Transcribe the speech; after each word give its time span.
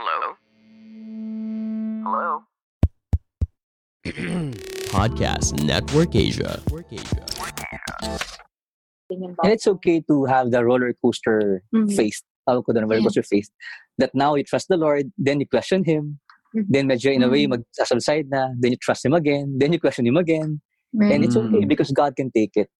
Hello? 0.00 0.32
Hello? 2.08 2.30
Podcast 4.96 5.60
Network 5.60 6.16
Asia. 6.16 6.56
Ganyan 9.12 9.36
And 9.44 9.52
it's 9.52 9.68
okay 9.68 10.00
to 10.08 10.24
have 10.24 10.56
the 10.56 10.64
roller 10.64 10.96
coaster 11.04 11.60
Mhm. 11.68 11.92
face. 11.92 12.24
Tawag 12.48 12.64
ko 12.64 12.72
doon, 12.72 12.88
roller 12.88 13.04
Yeah. 13.04 13.12
coaster 13.12 13.28
face. 13.28 13.52
That 14.00 14.16
now 14.16 14.40
you 14.40 14.44
trust 14.48 14.72
the 14.72 14.80
Lord, 14.80 15.12
then 15.20 15.36
you 15.36 15.44
question 15.44 15.84
Him. 15.84 16.16
Mhm. 16.56 16.64
Then 16.72 16.88
medyo 16.88 17.12
in 17.12 17.20
a 17.20 17.28
way, 17.28 17.44
Mhm. 17.44 17.60
mag-subside 17.60 18.32
na. 18.32 18.56
Then 18.56 18.72
you 18.72 18.80
trust 18.80 19.04
Him 19.04 19.12
again. 19.12 19.60
Then 19.60 19.76
you 19.76 19.80
question 19.84 20.08
Him 20.08 20.16
again. 20.16 20.64
And 20.96 21.20
it's 21.28 21.36
okay 21.36 21.62
Mm. 21.62 21.68
because 21.68 21.92
God 21.92 22.16
can 22.16 22.32
take 22.32 22.56
it. 22.56 22.72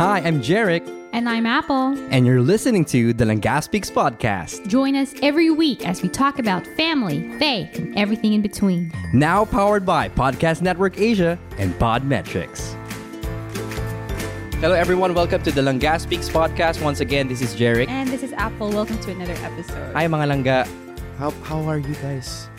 Hi, 0.00 0.24
I'm 0.24 0.40
Jarek, 0.40 0.88
And 1.16 1.30
I'm 1.30 1.46
Apple. 1.46 1.96
and 2.12 2.26
you're 2.26 2.42
listening 2.42 2.84
to 2.92 3.14
the 3.14 3.24
Langaspix 3.24 3.90
podcast. 3.90 4.68
Join 4.68 4.94
us 4.94 5.14
every 5.22 5.48
week 5.48 5.88
as 5.88 6.02
we 6.02 6.10
talk 6.10 6.38
about 6.38 6.66
family, 6.76 7.32
faith, 7.38 7.78
and 7.78 7.96
everything 7.96 8.34
in 8.34 8.42
between. 8.42 8.92
Now 9.14 9.46
powered 9.46 9.86
by 9.86 10.10
Podcast 10.10 10.60
Network 10.60 11.00
Asia 11.00 11.38
and 11.56 11.72
Podmetrics. 11.80 12.74
Hello, 14.60 14.74
everyone. 14.74 15.14
Welcome 15.14 15.42
to 15.44 15.50
the 15.50 15.62
Langaspix 15.62 16.28
podcast. 16.28 16.82
Once 16.84 17.00
again, 17.00 17.28
this 17.28 17.40
is 17.40 17.54
Jarek. 17.54 17.88
And 17.88 18.10
this 18.10 18.22
is 18.22 18.34
Apple. 18.34 18.68
Welcome 18.68 18.98
to 18.98 19.10
another 19.10 19.36
episode. 19.40 19.94
Hi, 19.94 20.06
mga 20.06 20.28
langga. 20.28 20.68
How, 21.16 21.30
how 21.48 21.64
are 21.64 21.78
you 21.78 21.94
guys? 22.04 22.50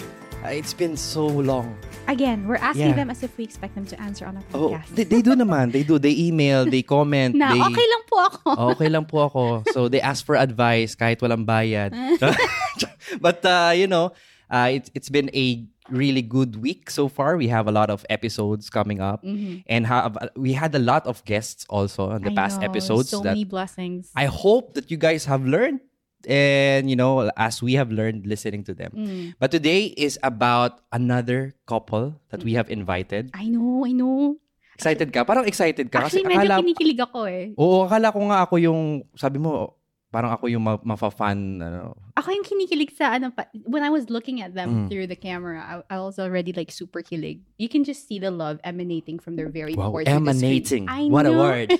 Uh, 0.44 0.48
it's 0.48 0.74
been 0.74 0.98
so 0.98 1.28
long. 1.28 1.78
Again, 2.08 2.48
we're 2.48 2.56
asking 2.64 2.96
Yeah. 2.96 3.00
them 3.04 3.10
as 3.12 3.20
if 3.22 3.36
we 3.38 3.44
expect 3.44 3.76
them 3.76 3.84
to 3.92 4.00
answer 4.00 4.24
on 4.26 4.40
a 4.40 4.44
Oh, 4.56 4.72
podcast. 4.72 4.96
they, 4.96 5.04
they 5.04 5.22
do 5.22 5.36
naman. 5.36 5.72
They 5.76 5.84
do. 5.84 6.00
They 6.00 6.16
email, 6.16 6.64
they 6.64 6.82
comment. 6.96 7.36
na, 7.36 7.52
they, 7.52 7.60
okay 7.60 7.88
lang 7.88 8.04
po 8.08 8.16
ako. 8.32 8.48
okay 8.72 8.90
lang 8.90 9.06
po 9.06 9.18
ako. 9.28 9.44
So 9.76 9.92
they 9.92 10.00
ask 10.00 10.24
for 10.24 10.40
advice 10.40 10.96
kahit 10.96 11.20
walang 11.20 11.44
bayad. 11.44 11.92
but 13.22 13.44
uh, 13.44 13.76
you 13.76 13.88
know, 13.88 14.16
uh, 14.50 14.72
it's 14.72 14.90
it's 14.96 15.10
been 15.12 15.28
a 15.36 15.68
really 15.92 16.22
good 16.22 16.60
week 16.60 16.90
so 16.92 17.08
far. 17.08 17.36
We 17.36 17.48
have 17.48 17.68
a 17.68 17.72
lot 17.76 17.90
of 17.90 18.04
episodes 18.12 18.68
coming 18.70 19.00
up, 19.00 19.24
Mhm. 19.24 19.64
and 19.68 19.88
have 19.88 20.16
we 20.36 20.52
had 20.56 20.76
a 20.76 20.84
lot 20.84 21.08
of 21.08 21.24
guests 21.24 21.64
also 21.72 22.12
on 22.12 22.24
the 22.24 22.32
I 22.32 22.36
past 22.36 22.60
know, 22.60 22.68
episodes. 22.72 23.10
So 23.12 23.20
that 23.24 23.36
many 23.36 23.44
blessings. 23.48 24.12
I 24.16 24.28
hope 24.32 24.76
that 24.76 24.92
you 24.92 24.96
guys 25.00 25.28
have 25.32 25.44
learned, 25.48 25.80
and 26.26 26.90
you 26.90 26.96
know, 26.96 27.30
as 27.38 27.62
we 27.62 27.74
have 27.78 27.92
learned 27.92 28.26
listening 28.26 28.64
to 28.66 28.74
them. 28.74 28.92
Mm. 28.96 29.36
But 29.38 29.52
today 29.52 29.94
is 29.94 30.18
about 30.24 30.82
another 30.92 31.54
couple 31.68 32.18
that 32.30 32.42
we 32.44 32.54
have 32.58 32.70
invited. 32.72 33.30
I 33.36 33.46
know, 33.52 33.86
I 33.86 33.92
know. 33.94 34.38
Excited 34.78 35.10
ka? 35.14 35.26
Parang 35.26 35.46
excited 35.46 35.90
ka 35.90 36.06
Actually, 36.06 36.22
kasi 36.26 36.38
medyo 36.38 36.50
akala 36.54 36.62
kinikilig 36.62 37.00
ako 37.02 37.20
eh. 37.26 37.54
Oo, 37.58 37.90
akala 37.90 38.14
ko 38.14 38.20
nga 38.30 38.38
ako 38.46 38.56
yung, 38.62 38.82
sabi 39.18 39.42
mo, 39.42 39.74
parang 40.14 40.30
ako 40.30 40.54
yung 40.54 40.62
ma- 40.62 40.82
mafa-fan, 40.86 41.58
ano. 41.58 41.98
Ako 42.14 42.30
yung 42.30 42.46
kinikilig 42.46 42.94
sa 42.94 43.18
ano 43.18 43.34
pa. 43.34 43.50
When 43.66 43.82
I 43.82 43.90
was 43.90 44.14
looking 44.14 44.38
at 44.46 44.54
them 44.54 44.86
Mm. 44.86 44.90
through 44.90 45.10
the 45.10 45.18
camera, 45.18 45.82
I, 45.90 45.98
I 45.98 46.00
was 46.00 46.22
already 46.22 46.54
like 46.54 46.70
super 46.70 47.02
kilig. 47.02 47.42
You 47.58 47.70
can 47.70 47.84
just 47.90 48.06
see 48.06 48.22
the 48.22 48.30
love 48.30 48.62
emanating 48.62 49.18
from 49.18 49.34
their 49.34 49.50
very 49.50 49.74
Wow, 49.74 49.98
the 49.98 50.14
emanating. 50.14 50.86
What 51.10 51.26
a 51.26 51.34
word. 51.34 51.74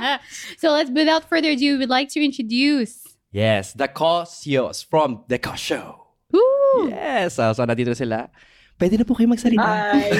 so 0.62 0.70
let's, 0.70 0.94
without 0.94 1.26
further 1.26 1.50
ado, 1.58 1.78
we'd 1.78 1.90
like 1.90 2.08
to 2.14 2.22
introduce. 2.22 3.02
Yes, 3.34 3.74
the 3.74 3.90
Cosios 3.90 4.86
from 4.86 5.26
The 5.26 5.42
Cos 5.42 5.58
Show. 5.58 6.06
Woo! 6.30 6.86
Yes, 6.86 7.34
uh, 7.42 7.50
so 7.50 7.66
nandito 7.66 7.90
sila. 7.90 8.30
Pwede 8.78 8.94
na 8.94 9.02
po 9.02 9.18
kayo 9.18 9.26
magsalita. 9.26 9.58
Hi! 9.58 10.06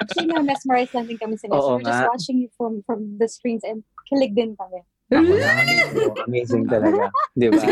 Actually, 0.00 0.32
na 0.32 0.40
mesmerized 0.40 0.96
lang 0.96 1.04
din 1.04 1.20
kami 1.20 1.36
sa 1.36 1.52
Oo 1.52 1.76
We're 1.76 1.84
just 1.84 2.08
watching 2.08 2.40
you 2.40 2.48
from 2.56 2.80
from 2.88 3.20
the 3.20 3.28
screens 3.28 3.68
and 3.68 3.84
kilig 4.08 4.32
din 4.32 4.56
kami. 4.56 4.80
Ako 5.12 5.28
amazing, 5.28 6.16
amazing 6.24 6.64
talaga. 6.64 7.12
Di 7.36 7.52
ba? 7.52 7.68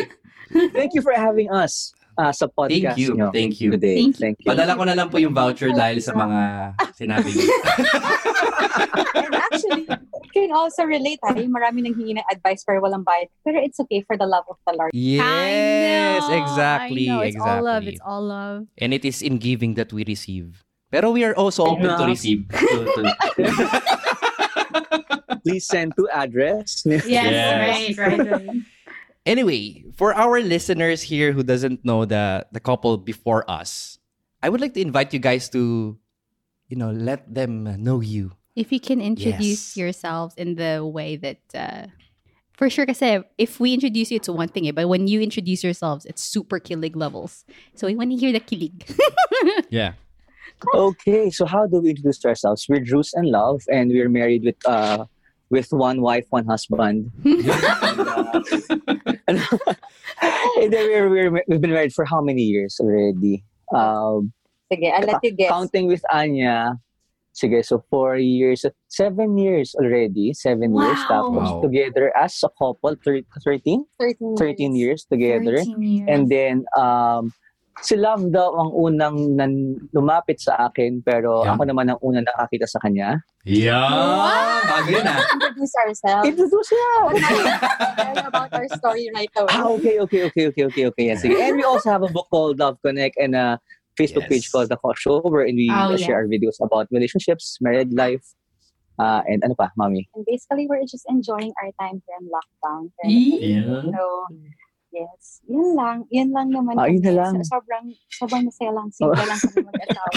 Thank 0.76 0.92
you 0.92 1.00
for 1.00 1.16
having 1.16 1.48
us 1.48 1.96
uh, 2.18 2.32
sa 2.32 2.48
podcast 2.48 2.96
Thank 2.96 3.00
you, 3.00 3.10
nyo 3.14 3.28
thank 3.32 3.60
you. 3.60 3.70
today. 3.76 3.96
Thank 4.00 4.16
you. 4.16 4.22
Thank 4.24 4.36
you. 4.42 4.48
Padala 4.50 4.72
ko 4.76 4.82
na 4.84 4.94
lang 4.96 5.08
po 5.08 5.20
yung 5.20 5.36
voucher 5.36 5.70
dahil 5.72 6.00
sa 6.00 6.12
mga 6.16 6.40
sinabi 6.96 7.28
niyo. 7.32 7.48
And 9.16 9.32
actually, 9.36 9.84
can 10.36 10.52
also 10.52 10.84
relate 10.84 11.18
ha. 11.24 11.32
Yung 11.32 11.52
marami 11.52 11.80
nang 11.80 11.96
hingi 11.96 12.20
ng 12.20 12.26
advice 12.28 12.60
pero 12.60 12.84
walang 12.84 13.04
bayad. 13.04 13.32
Pero 13.40 13.56
it's 13.64 13.80
okay 13.80 14.04
for 14.04 14.20
the 14.20 14.28
love 14.28 14.44
of 14.52 14.60
the 14.68 14.76
Lord. 14.76 14.92
Yes, 14.92 15.24
I 15.24 16.28
know, 16.28 16.36
exactly, 16.44 17.08
I 17.08 17.12
know. 17.12 17.20
It's 17.24 17.36
exactly. 17.36 17.56
all 17.56 17.62
love. 17.64 17.82
It's 17.88 18.04
all 18.04 18.22
love. 18.22 18.60
And 18.76 18.92
it 18.92 19.04
is 19.08 19.24
in 19.24 19.40
giving 19.40 19.74
that 19.80 19.92
we 19.92 20.04
receive. 20.04 20.60
Pero 20.92 21.10
we 21.10 21.24
are 21.24 21.34
also 21.34 21.64
open 21.64 21.88
to 21.88 22.04
receive. 22.04 22.44
To- 22.52 22.84
to- 22.84 23.16
Please 25.46 25.66
send 25.66 25.94
to 25.94 26.10
address. 26.10 26.82
Yes, 26.84 27.06
Yes. 27.06 27.94
right, 27.96 28.18
right, 28.18 28.30
right. 28.34 28.66
Anyway, 29.26 29.84
for 29.96 30.14
our 30.14 30.40
listeners 30.40 31.02
here 31.02 31.32
who 31.32 31.42
doesn't 31.42 31.84
know 31.84 32.04
the 32.06 32.46
the 32.52 32.60
couple 32.60 32.96
before 32.96 33.42
us, 33.50 33.98
I 34.42 34.48
would 34.48 34.60
like 34.60 34.74
to 34.74 34.80
invite 34.80 35.12
you 35.12 35.18
guys 35.18 35.50
to, 35.50 35.98
you 36.68 36.76
know, 36.76 36.90
let 36.92 37.26
them 37.26 37.66
know 37.82 38.00
you. 38.00 38.32
If 38.54 38.72
you 38.72 38.80
can 38.80 39.00
introduce 39.02 39.74
Yes. 39.74 39.76
yourselves 39.76 40.34
in 40.38 40.54
the 40.56 40.80
way 40.86 41.16
that, 41.16 41.42
uh, 41.54 41.92
for 42.56 42.70
sure, 42.70 42.86
kasi 42.86 43.20
if 43.36 43.60
we 43.60 43.74
introduce 43.74 44.10
you, 44.10 44.16
it's 44.16 44.30
one 44.30 44.48
thing, 44.48 44.66
eh, 44.68 44.72
but 44.72 44.88
when 44.88 45.08
you 45.08 45.20
introduce 45.20 45.62
yourselves, 45.64 46.06
it's 46.06 46.22
super 46.22 46.58
kilig 46.58 46.96
levels. 46.96 47.44
So 47.74 47.86
we 47.86 47.96
want 47.96 48.10
to 48.12 48.16
hear 48.16 48.32
the 48.32 48.40
kilig. 48.40 48.86
Yeah. 49.70 49.94
Okay, 50.74 51.30
so 51.30 51.44
how 51.44 51.66
do 51.66 51.80
we 51.80 51.90
introduce 51.90 52.24
ourselves? 52.24 52.64
We're 52.68 52.80
Drews 52.80 53.12
and 53.14 53.28
Love, 53.28 53.62
and 53.68 53.90
we're 53.90 54.08
married 54.08 54.44
with 54.44 54.56
uh 54.64 55.04
with 55.50 55.68
one 55.70 56.00
wife, 56.00 56.24
one 56.30 56.46
husband. 56.46 57.10
and 57.24 57.46
and 60.58 60.72
then 60.72 60.86
we're, 60.90 61.10
we're 61.10 61.42
we've 61.48 61.60
been 61.60 61.72
married 61.72 61.92
for 61.92 62.04
how 62.04 62.20
many 62.20 62.42
years 62.42 62.78
already? 62.80 63.44
Um, 63.74 64.32
Sige, 64.72 64.92
I'll 64.92 65.06
let 65.06 65.20
you 65.22 65.32
guess. 65.32 65.50
counting 65.50 65.86
with 65.86 66.02
Anya. 66.12 66.74
Sige, 67.36 67.64
so 67.64 67.84
four 67.90 68.16
years, 68.16 68.64
seven 68.88 69.36
years 69.36 69.74
already, 69.76 70.32
seven 70.32 70.74
years. 70.74 70.98
Wow. 71.10 71.28
Tapos 71.30 71.36
Wow. 71.36 71.60
together 71.60 72.10
as 72.16 72.40
a 72.42 72.48
couple, 72.58 72.96
thir- 73.04 73.22
13? 73.44 73.84
13 74.00 74.36
13 74.36 74.74
years 74.74 75.04
together. 75.04 75.58
13 75.58 75.82
years. 75.82 76.08
And 76.08 76.28
then, 76.30 76.64
um, 76.76 77.32
si 77.80 77.94
Love 77.94 78.32
daw 78.32 78.56
ang 78.56 78.70
unang 78.72 79.16
nan 79.36 79.52
lumapit 79.92 80.40
sa 80.40 80.68
akin, 80.68 81.04
pero 81.04 81.44
Yeah. 81.44 81.52
ako 81.52 81.62
naman 81.68 81.92
ang 81.92 82.00
unang 82.00 82.24
nakakita 82.24 82.64
sa 82.64 82.80
kanya. 82.80 83.20
Yeah. 83.44 83.84
Bago 84.64 84.88
yun 84.90 85.04
ah. 85.04 85.20
Introduce 85.36 85.74
ourselves. 85.84 86.24
Introduce 86.26 86.68
siya! 86.72 86.88
Tell 87.94 88.26
about 88.26 88.50
our 88.50 88.66
story 88.74 89.06
right 89.14 89.30
away. 89.36 89.52
ah, 89.54 89.68
okay, 89.70 89.96
okay, 90.00 90.22
okay, 90.26 90.44
okay, 90.50 90.64
okay, 90.66 90.84
okay. 90.88 91.04
Yes, 91.12 91.22
sige. 91.22 91.36
And 91.36 91.54
we 91.54 91.62
also 91.62 91.92
have 91.92 92.02
a 92.02 92.10
book 92.10 92.26
called 92.32 92.58
Love 92.58 92.80
Connect 92.82 93.14
and 93.20 93.36
a 93.36 93.60
Facebook 93.94 94.26
page 94.26 94.48
Yes. 94.48 94.52
called 94.52 94.68
The 94.68 94.76
Cause 94.76 94.98
Show 94.98 95.20
wherein 95.22 95.56
we 95.56 95.68
Oh, 95.70 95.94
share 95.96 96.20
our 96.20 96.28
videos 96.28 96.58
about 96.60 96.88
relationships, 96.90 97.56
married 97.60 97.94
life, 97.94 98.24
uh, 98.98 99.22
and 99.24 99.40
ano 99.44 99.54
pa, 99.54 99.70
mami? 99.78 100.04
And 100.12 100.24
basically, 100.26 100.66
we're 100.68 100.84
just 100.84 101.06
enjoying 101.08 101.52
our 101.62 101.70
time 101.80 102.02
here 102.04 102.18
in 102.20 102.26
lockdown. 102.28 102.90
Yeah. 103.04 103.88
So, 103.88 104.02
yes. 104.92 105.40
Yun 105.46 105.74
lang. 105.74 106.04
Yun 106.10 106.30
lang 106.30 106.48
naman. 106.50 106.74
Ah, 106.76 106.86
yun 106.86 107.02
na 107.02 107.12
lang. 107.12 107.32
So, 107.42 107.58
sobrang, 107.58 107.84
sobrang 108.10 108.42
masaya 108.46 108.72
lang. 108.74 108.86
Simple 108.90 109.22
lang 109.22 109.38
kami 109.38 109.60
mag-asawa. 109.64 110.10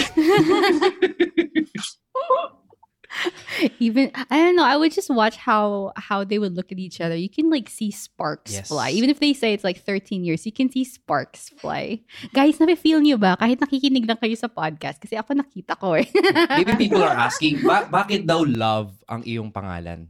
Even 3.82 4.14
I 4.30 4.38
don't 4.38 4.54
know. 4.54 4.62
I 4.64 4.78
would 4.78 4.94
just 4.94 5.10
watch 5.10 5.34
how 5.34 5.90
how 5.98 6.22
they 6.22 6.38
would 6.38 6.54
look 6.54 6.70
at 6.70 6.78
each 6.78 7.02
other. 7.02 7.18
You 7.18 7.28
can 7.28 7.50
like 7.50 7.66
see 7.68 7.90
sparks 7.90 8.54
Yes. 8.54 8.70
fly. 8.70 8.94
Even 8.94 9.10
if 9.10 9.18
they 9.18 9.34
say 9.34 9.50
it's 9.52 9.66
like 9.66 9.82
13 9.82 10.22
years, 10.22 10.46
you 10.46 10.52
can 10.54 10.70
see 10.70 10.86
sparks 10.86 11.50
fly. 11.58 12.06
Guys, 12.30 12.62
nafe-feel 12.62 13.02
niyo 13.02 13.18
ba 13.18 13.34
kahit 13.34 13.58
nakikinig 13.58 14.06
lang 14.06 14.16
kayo 14.16 14.38
sa 14.38 14.46
podcast 14.46 15.02
kasi 15.02 15.18
ako 15.18 15.34
nakita 15.34 15.74
ko 15.74 15.98
eh. 15.98 16.06
Maybe 16.62 16.86
people 16.86 17.02
are 17.02 17.18
asking, 17.26 17.66
ba- 17.66 17.90
bakit 17.90 18.30
daw 18.30 18.46
love 18.46 18.94
ang 19.10 19.26
iyong 19.26 19.50
pangalan? 19.50 20.06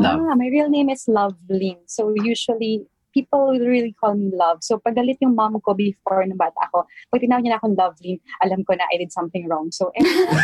Love. 0.00 0.24
Ah, 0.24 0.34
my 0.34 0.48
real 0.50 0.72
name 0.72 0.88
is 0.90 1.04
Lovelyn. 1.06 1.84
So, 1.86 2.10
usually, 2.16 2.82
people 3.14 3.54
will 3.54 3.62
really 3.62 3.94
call 3.94 4.18
me 4.18 4.34
Love. 4.34 4.60
So, 4.66 4.82
pag 4.82 4.98
galit 4.98 5.22
yung 5.22 5.38
mom 5.38 5.62
ko 5.62 5.72
before 5.72 6.26
ng 6.26 6.36
bata 6.36 6.58
ako, 6.68 6.84
pag 7.14 7.22
tinawag 7.22 7.46
niya 7.46 7.54
na 7.54 7.58
akong 7.62 7.78
Lovelyn, 7.78 8.18
alam 8.42 8.60
ko 8.66 8.74
na 8.74 8.84
I 8.90 8.98
did 8.98 9.14
something 9.14 9.46
wrong. 9.46 9.70
So, 9.70 9.94
everyone 9.94 10.34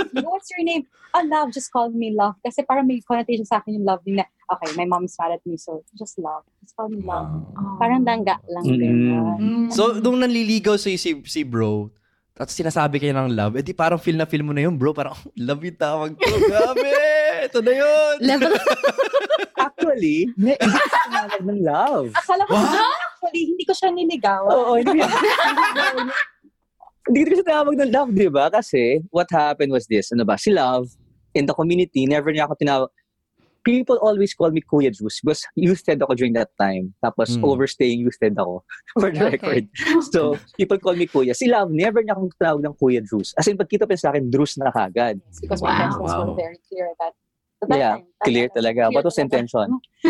ask 0.00 0.10
me, 0.16 0.24
what's 0.24 0.48
your 0.56 0.64
name? 0.64 0.88
Oh, 1.12 1.22
Love. 1.28 1.52
Just 1.52 1.68
call 1.68 1.92
me 1.92 2.16
Love. 2.16 2.40
Kasi 2.40 2.64
parang 2.64 2.88
may 2.88 3.04
connotation 3.04 3.44
sa 3.44 3.60
akin 3.60 3.76
yung 3.76 3.86
Lovelyn 3.86 4.24
na, 4.24 4.26
okay, 4.48 4.72
my 4.74 4.88
mom 4.88 5.04
is 5.04 5.14
mad 5.20 5.36
at 5.36 5.44
me, 5.44 5.60
so 5.60 5.84
just 5.92 6.16
Love. 6.16 6.48
Just 6.64 6.74
call 6.74 6.88
me 6.88 7.04
Love. 7.04 7.28
Parang 7.76 8.02
dangga 8.02 8.40
lang 8.48 8.64
din. 8.64 9.12
Mm. 9.12 9.36
Mm. 9.36 9.66
So, 9.68 10.00
nung 10.00 10.24
nanliligaw 10.24 10.80
si, 10.80 10.96
si, 10.96 11.20
si 11.28 11.44
bro, 11.44 11.92
at 12.36 12.52
sinasabi 12.52 13.00
kayo 13.00 13.16
ng 13.16 13.32
love, 13.32 13.56
edi 13.56 13.72
parang 13.72 13.96
feel 13.96 14.12
na 14.12 14.28
feel 14.28 14.44
mo 14.44 14.52
na 14.52 14.68
yun, 14.68 14.76
bro. 14.76 14.92
Parang, 14.92 15.16
love 15.48 15.64
yung 15.64 15.80
tawag 15.80 16.12
ko. 16.16 16.32
Gabi! 16.44 16.92
Ito 17.46 17.58
na 17.62 17.72
yun! 17.72 18.14
Level 18.20 18.52
Actually, 19.66 20.28
may 20.36 20.58
hindi 20.58 20.76
ko 20.76 20.96
tinawag 21.00 21.42
ng 21.42 21.60
love. 21.62 22.08
Akala 22.12 22.42
ko, 22.44 22.52
What? 22.52 22.74
actually, 22.76 23.42
hindi 23.48 23.64
ko 23.64 23.72
siya 23.72 23.88
niligaw. 23.90 24.42
Oo, 24.44 24.72
hindi. 24.76 24.98
Hindi 27.06 27.22
ko 27.22 27.38
siya 27.38 27.46
tinawag 27.46 27.78
ng 27.78 27.92
love, 27.94 28.10
di 28.10 28.26
ba? 28.26 28.50
Kasi, 28.50 28.98
what 29.14 29.30
happened 29.30 29.70
was 29.70 29.86
this, 29.86 30.10
ano 30.10 30.26
ba, 30.26 30.34
si 30.34 30.50
Love, 30.50 30.90
in 31.32 31.46
the 31.46 31.54
community, 31.54 32.02
never 32.02 32.34
niya 32.34 32.50
ako 32.50 32.58
tinawag, 32.58 32.90
people 33.62 33.94
always 33.98 34.34
call 34.34 34.50
me 34.50 34.58
Kuya 34.58 34.90
Juice 34.90 35.22
because 35.22 35.46
youth 35.54 35.86
ed 35.86 36.02
ako 36.02 36.18
during 36.18 36.34
that 36.34 36.50
time. 36.54 36.94
Tapos 36.98 37.34
Hmm. 37.34 37.46
overstaying 37.46 38.02
youth 38.02 38.18
ed 38.18 38.34
ako 38.34 38.66
for 38.98 39.14
the 39.14 39.22
Okay. 39.22 39.38
record. 39.38 39.64
So, 40.10 40.34
people 40.54 40.78
call 40.78 40.94
me 40.94 41.06
Kuya. 41.06 41.30
Si 41.30 41.46
Love, 41.46 41.70
never 41.70 42.02
niya 42.02 42.18
akong 42.18 42.34
tawag 42.38 42.62
ng 42.62 42.74
Kuya 42.74 42.98
Juice. 43.00 43.30
As 43.34 43.46
in, 43.46 43.54
pagkita 43.54 43.86
pa 43.86 43.94
sa 43.94 44.10
akin, 44.10 44.26
Druce 44.26 44.58
na 44.58 44.74
kagad. 44.74 45.22
because 45.38 45.62
Wow. 45.62 45.70
my 45.70 45.78
intentions 45.78 46.10
Wow. 46.10 46.18
were 46.26 46.34
very 46.34 46.58
clear 46.66 46.90
that 46.98 47.14
at 47.66 47.74
that 47.74 47.78
Yeah, 47.82 47.94
time, 47.98 48.06
that 48.06 48.22
clear 48.24 48.46
time, 48.48 48.54
talaga. 48.54 48.82
clear 48.86 48.94
What 48.94 49.04
was 49.10 49.18
intention? 49.18 49.68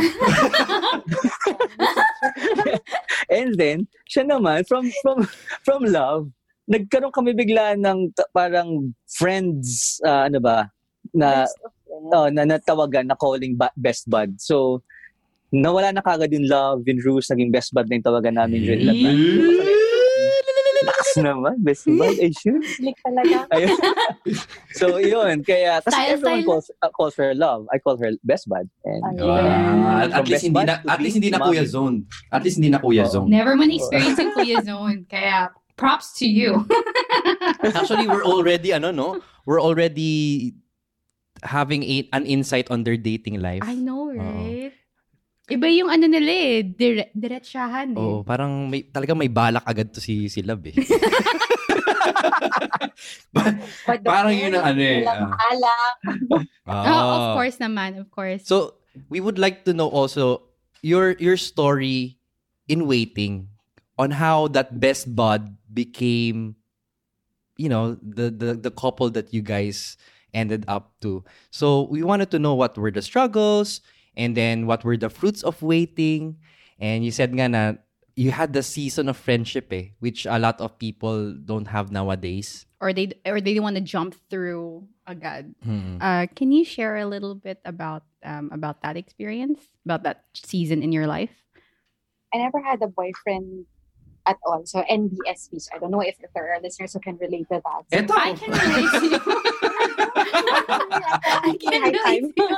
And 3.32 3.50
then, 3.56 3.78
siya 4.06 4.28
naman, 4.28 4.68
from 4.68 4.86
from 5.02 5.24
from 5.64 5.80
Love, 5.88 6.28
nagkaroon 6.68 7.14
kami 7.14 7.32
bigla 7.32 7.80
ng 7.80 8.12
ta- 8.12 8.28
parang 8.30 8.92
friends, 9.08 9.96
ah, 10.04 10.28
ano 10.28 10.38
ba, 10.38 10.68
na, 11.14 11.46
oh, 12.12 12.28
na 12.28 12.44
natawagan, 12.44 13.08
na 13.08 13.16
calling 13.16 13.56
ba- 13.56 13.72
best 13.78 14.06
bud. 14.10 14.36
So, 14.38 14.82
nawala 15.50 15.94
na 15.94 16.02
kagad 16.04 16.30
yung 16.34 16.46
Love, 16.50 16.84
yung 16.86 17.00
Bruce, 17.00 17.30
naging 17.32 17.50
best 17.54 17.72
bud 17.72 17.88
na 17.88 17.96
yung 17.96 18.06
tawagan 18.06 18.36
namin 18.36 18.62
during 18.66 18.84
that 18.86 18.98
time. 19.00 19.18
Naman, 21.22 21.60
best 21.64 21.86
bud. 21.86 22.16
Ay, 22.16 22.32
shit. 22.32 22.60
Slick 22.76 22.96
talaga. 23.00 23.46
Ayun. 23.54 23.76
so, 24.76 24.96
yun. 24.98 25.40
Kaya, 25.44 25.80
kasi 25.84 25.94
Style, 25.94 26.12
everyone 26.12 26.40
style. 26.42 26.48
calls, 26.48 26.66
uh, 26.82 26.90
calls 26.92 27.14
her 27.16 27.32
love. 27.34 27.64
I 27.72 27.78
call 27.78 27.96
her 27.96 28.12
best 28.24 28.48
bud. 28.48 28.68
And, 28.84 29.02
Ayun. 29.16 29.28
Ah, 29.28 30.04
at, 30.04 30.10
From 30.10 30.20
at 30.20 30.26
least 30.28 30.44
hindi 30.44 30.62
na 30.64 30.74
at 30.84 31.00
least 31.00 31.14
hindi 31.16 31.30
na 31.30 31.38
Kuya. 31.40 31.64
Zone. 31.66 31.96
At 32.32 32.42
least 32.44 32.56
hindi 32.56 32.70
na 32.70 32.80
Kuya 32.80 33.04
Oo. 33.06 33.12
Zone. 33.12 33.28
Never 33.30 33.56
man 33.56 33.70
experience 33.70 34.18
in 34.18 34.32
Kuya 34.32 34.58
Zone. 34.68 35.06
Kaya, 35.08 35.50
props 35.76 36.16
to 36.20 36.26
you. 36.26 36.64
Actually, 37.76 38.08
we're 38.08 38.24
already 38.24 38.72
ano 38.72 38.90
no? 38.90 39.20
We're 39.44 39.60
already 39.60 40.54
having 41.44 41.84
a, 41.84 42.08
an 42.16 42.24
insight 42.24 42.70
on 42.72 42.82
their 42.84 42.96
dating 42.96 43.40
life. 43.44 43.60
I 43.62 43.74
know, 43.76 44.08
right? 44.10 44.72
Iba 45.46 45.70
yung 45.70 45.86
ano 45.86 46.10
nila 46.10 46.30
eh. 46.30 46.66
Dire- 46.66 47.14
diretsyahan 47.14 47.94
eh. 47.94 48.02
Oo, 48.02 48.26
parang 48.26 48.66
may 48.66 48.82
talaga 48.82 49.14
may 49.14 49.30
balak 49.30 49.62
agad 49.62 49.94
to 49.94 50.02
si 50.02 50.26
si 50.26 50.42
Love 50.42 50.74
eh. 50.74 50.76
Parang 53.86 54.34
yun 54.34 54.56
ang 54.56 54.74
ano 54.74 54.80
eh, 54.82 55.04
walang 55.04 55.30
ah. 55.30 55.50
alak. 55.52 55.94
Oh, 56.66 57.14
of 57.14 57.38
course 57.38 57.58
naman, 57.62 57.94
of 58.02 58.10
course. 58.10 58.42
So, 58.42 58.82
we 59.06 59.22
would 59.22 59.38
like 59.38 59.62
to 59.70 59.72
know 59.72 59.86
also 59.86 60.50
your 60.82 61.14
your 61.22 61.38
story 61.38 62.18
in 62.66 62.90
waiting 62.90 63.54
on 63.94 64.18
how 64.18 64.50
that 64.50 64.82
best 64.82 65.14
bud 65.14 65.54
became 65.70 66.58
you 67.56 67.68
know, 67.68 67.96
the 68.02 68.30
the 68.30 68.54
the 68.54 68.70
couple 68.70 69.10
that 69.10 69.32
you 69.32 69.40
guys 69.40 69.96
ended 70.34 70.64
up 70.68 70.92
to. 71.00 71.24
So, 71.50 71.88
we 71.88 72.02
wanted 72.02 72.30
to 72.32 72.38
know 72.38 72.54
what 72.54 72.76
were 72.76 72.90
the 72.90 73.00
struggles 73.02 73.80
and 74.16 74.36
then 74.36 74.66
what 74.66 74.84
were 74.84 74.96
the 74.96 75.10
fruits 75.10 75.42
of 75.42 75.60
waiting. 75.62 76.36
And 76.80 77.04
you 77.04 77.10
said 77.10 77.32
nga 77.32 77.48
na 77.48 77.72
you 78.16 78.30
had 78.32 78.52
the 78.52 78.62
season 78.64 79.08
of 79.08 79.16
friendship 79.16 79.72
eh, 79.72 79.92
which 80.00 80.24
a 80.24 80.38
lot 80.38 80.60
of 80.60 80.78
people 80.78 81.34
don't 81.36 81.68
have 81.68 81.92
nowadays. 81.92 82.64
or 82.80 82.92
they 82.92 83.12
or 83.24 83.40
they 83.40 83.58
want 83.60 83.76
to 83.76 83.82
jump 83.84 84.14
through 84.28 84.84
agad. 85.06 85.54
Hmm. 85.64 85.96
Uh, 86.00 86.26
can 86.34 86.52
you 86.52 86.64
share 86.64 86.96
a 86.96 87.06
little 87.06 87.34
bit 87.34 87.60
about 87.64 88.02
um, 88.24 88.50
about 88.52 88.82
that 88.82 88.96
experience, 88.96 89.60
about 89.84 90.02
that 90.04 90.24
season 90.34 90.82
in 90.82 90.92
your 90.92 91.06
life? 91.06 91.30
I 92.34 92.38
never 92.38 92.60
had 92.60 92.82
a 92.82 92.88
boyfriend 92.88 93.64
at 94.26 94.36
all. 94.44 94.66
So 94.66 94.82
NBSB. 94.84 95.60
So 95.62 95.70
I 95.74 95.78
don't 95.78 95.90
know 95.90 96.00
if, 96.04 96.16
if 96.20 96.30
there 96.34 96.52
are 96.52 96.60
listeners 96.60 96.92
who 96.92 97.00
can 97.00 97.16
relate 97.16 97.48
to 97.48 97.62
that. 97.64 97.82
So, 97.88 97.96
I 98.12 98.34
can 98.34 98.50
relate 98.52 98.90
to 98.92 99.08
you. 99.08 99.20
I 101.48 101.56
can 101.56 101.80
High 101.80 101.96
relate 101.96 102.36
to 102.36 102.42
you. 102.42 102.56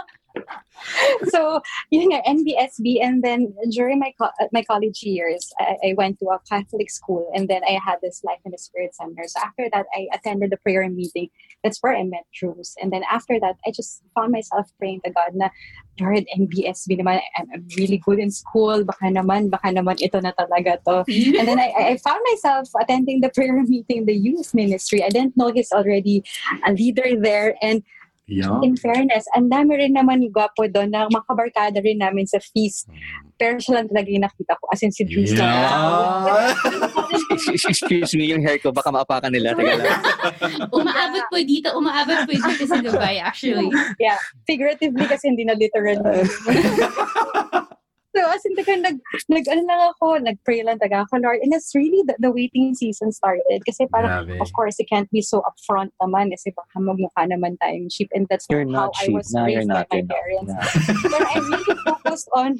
So 1.29 1.61
you 1.90 2.08
know 2.08 2.23
NBSB 2.23 3.02
and 3.02 3.23
then 3.23 3.52
during 3.70 3.99
my 3.99 4.12
co- 4.19 4.31
uh, 4.40 4.49
my 4.52 4.62
college 4.62 5.02
years 5.02 5.50
I, 5.58 5.76
I 5.90 5.94
went 5.96 6.19
to 6.20 6.26
a 6.26 6.38
Catholic 6.49 6.90
school 6.90 7.31
and 7.35 7.49
then 7.49 7.62
I 7.64 7.79
had 7.85 7.99
this 8.02 8.23
life 8.25 8.38
in 8.44 8.52
the 8.52 8.58
spirit 8.58 8.94
center. 8.94 9.25
So 9.26 9.40
after 9.40 9.69
that 9.73 9.87
I 9.94 10.08
attended 10.12 10.50
the 10.50 10.56
prayer 10.58 10.88
meeting. 10.88 11.31
That's 11.64 11.79
where 11.82 11.96
I 11.96 12.05
met 12.05 12.23
Drews. 12.32 12.75
And 12.81 12.93
then 12.93 13.02
after 13.11 13.40
that 13.40 13.56
I 13.67 13.73
just 13.75 14.02
found 14.14 14.32
myself 14.32 14.70
praying 14.79 15.00
to 15.05 15.11
God 15.11 15.35
na 15.35 15.50
NBSB 15.99 17.00
naman 17.00 17.20
I'm, 17.37 17.46
I'm 17.52 17.67
really 17.76 17.99
good 17.99 18.19
in 18.19 18.31
school. 18.31 18.85
Baka 18.85 19.11
naman 19.11 19.50
baka 19.50 19.75
naman 19.75 19.99
ito 19.99 20.20
na 20.20 20.32
talaga 20.38 20.79
to. 20.87 21.02
And 21.38 21.49
then 21.49 21.58
I, 21.58 21.75
I 21.76 21.96
found 21.99 22.23
myself 22.31 22.70
attending 22.81 23.20
the 23.20 23.31
prayer 23.31 23.58
meeting 23.67 24.06
the 24.06 24.14
youth 24.14 24.55
ministry. 24.55 25.02
I 25.02 25.08
didn't 25.08 25.37
know 25.37 25.50
he's 25.50 25.73
already 25.73 26.23
a 26.64 26.73
leader 26.73 27.19
there. 27.19 27.56
And 27.61 27.82
Yeah. 28.29 28.61
in 28.61 28.77
fairness, 28.77 29.25
ang 29.33 29.49
dami 29.49 29.81
rin 29.81 29.97
naman 29.97 30.29
gwapo 30.29 30.69
doon 30.69 30.93
na 30.93 31.09
makabarkada 31.09 31.81
rin 31.81 32.05
namin 32.05 32.29
sa 32.29 32.37
feast. 32.37 32.85
Pero 33.41 33.57
siya 33.57 33.81
lang 33.81 33.89
talaga 33.89 34.09
yung 34.13 34.27
nakita 34.29 34.53
ko. 34.61 34.69
As 34.69 34.85
in 34.85 34.93
si 34.93 35.09
Drews 35.09 35.33
lang. 35.33 35.49
excuse 37.49 38.13
me, 38.13 38.29
yung 38.29 38.45
hair 38.45 38.61
ko, 38.61 38.69
baka 38.69 38.93
maapakan 38.93 39.33
nila. 39.33 39.57
Lang. 39.57 39.81
umaabot 40.77 41.25
po 41.33 41.41
dito, 41.41 41.73
umaabot 41.73 42.29
po 42.29 42.33
dito 42.37 42.65
sa 42.69 42.77
Dubai 42.85 43.17
actually. 43.25 43.73
Yeah. 43.97 44.21
Figuratively 44.45 45.09
kasi 45.09 45.33
hindi 45.33 45.49
na 45.49 45.57
literal. 45.57 46.05
so 48.17 48.25
as 48.25 48.43
in 48.45 48.57
taga 48.57 48.81
nag, 48.81 48.97
nag 49.29 49.45
ano 49.49 49.63
lang 49.69 49.81
ako, 49.93 50.19
nag-pray 50.19 50.63
lang 50.65 50.79
taga 50.79 51.05
ako, 51.05 51.21
Lord. 51.21 51.41
And 51.43 51.53
it's 51.53 51.75
really 51.75 52.03
the, 52.07 52.17
the 52.19 52.31
waiting 52.33 52.75
season 52.75 53.13
started. 53.13 53.63
Kasi 53.67 53.87
parang, 53.93 54.27
Grabe. 54.27 54.41
of 54.41 54.51
course, 54.53 54.77
it 54.79 54.89
can't 54.89 55.11
be 55.11 55.21
so 55.21 55.45
upfront 55.45 55.91
naman. 56.01 56.33
Kasi 56.33 56.51
baka 56.57 56.81
magmukha 56.81 57.29
naman 57.29 57.57
tayong 57.61 57.93
cheap. 57.93 58.09
And 58.15 58.27
that's 58.31 58.47
You're 58.49 58.65
not 58.65 58.93
not 58.93 58.97
how. 58.97 59.07
I 59.07 59.09
was 59.13 59.29
No, 59.33 59.45
raised 59.45 59.69
by 59.69 59.75
not. 59.75 59.87
my 59.93 60.01
not. 60.01 60.17
parents. 60.17 60.53
Yeah. 60.57 60.95
but 61.13 61.23
I 61.23 61.37
really 61.39 61.77
focused 61.85 62.29
on 62.35 62.51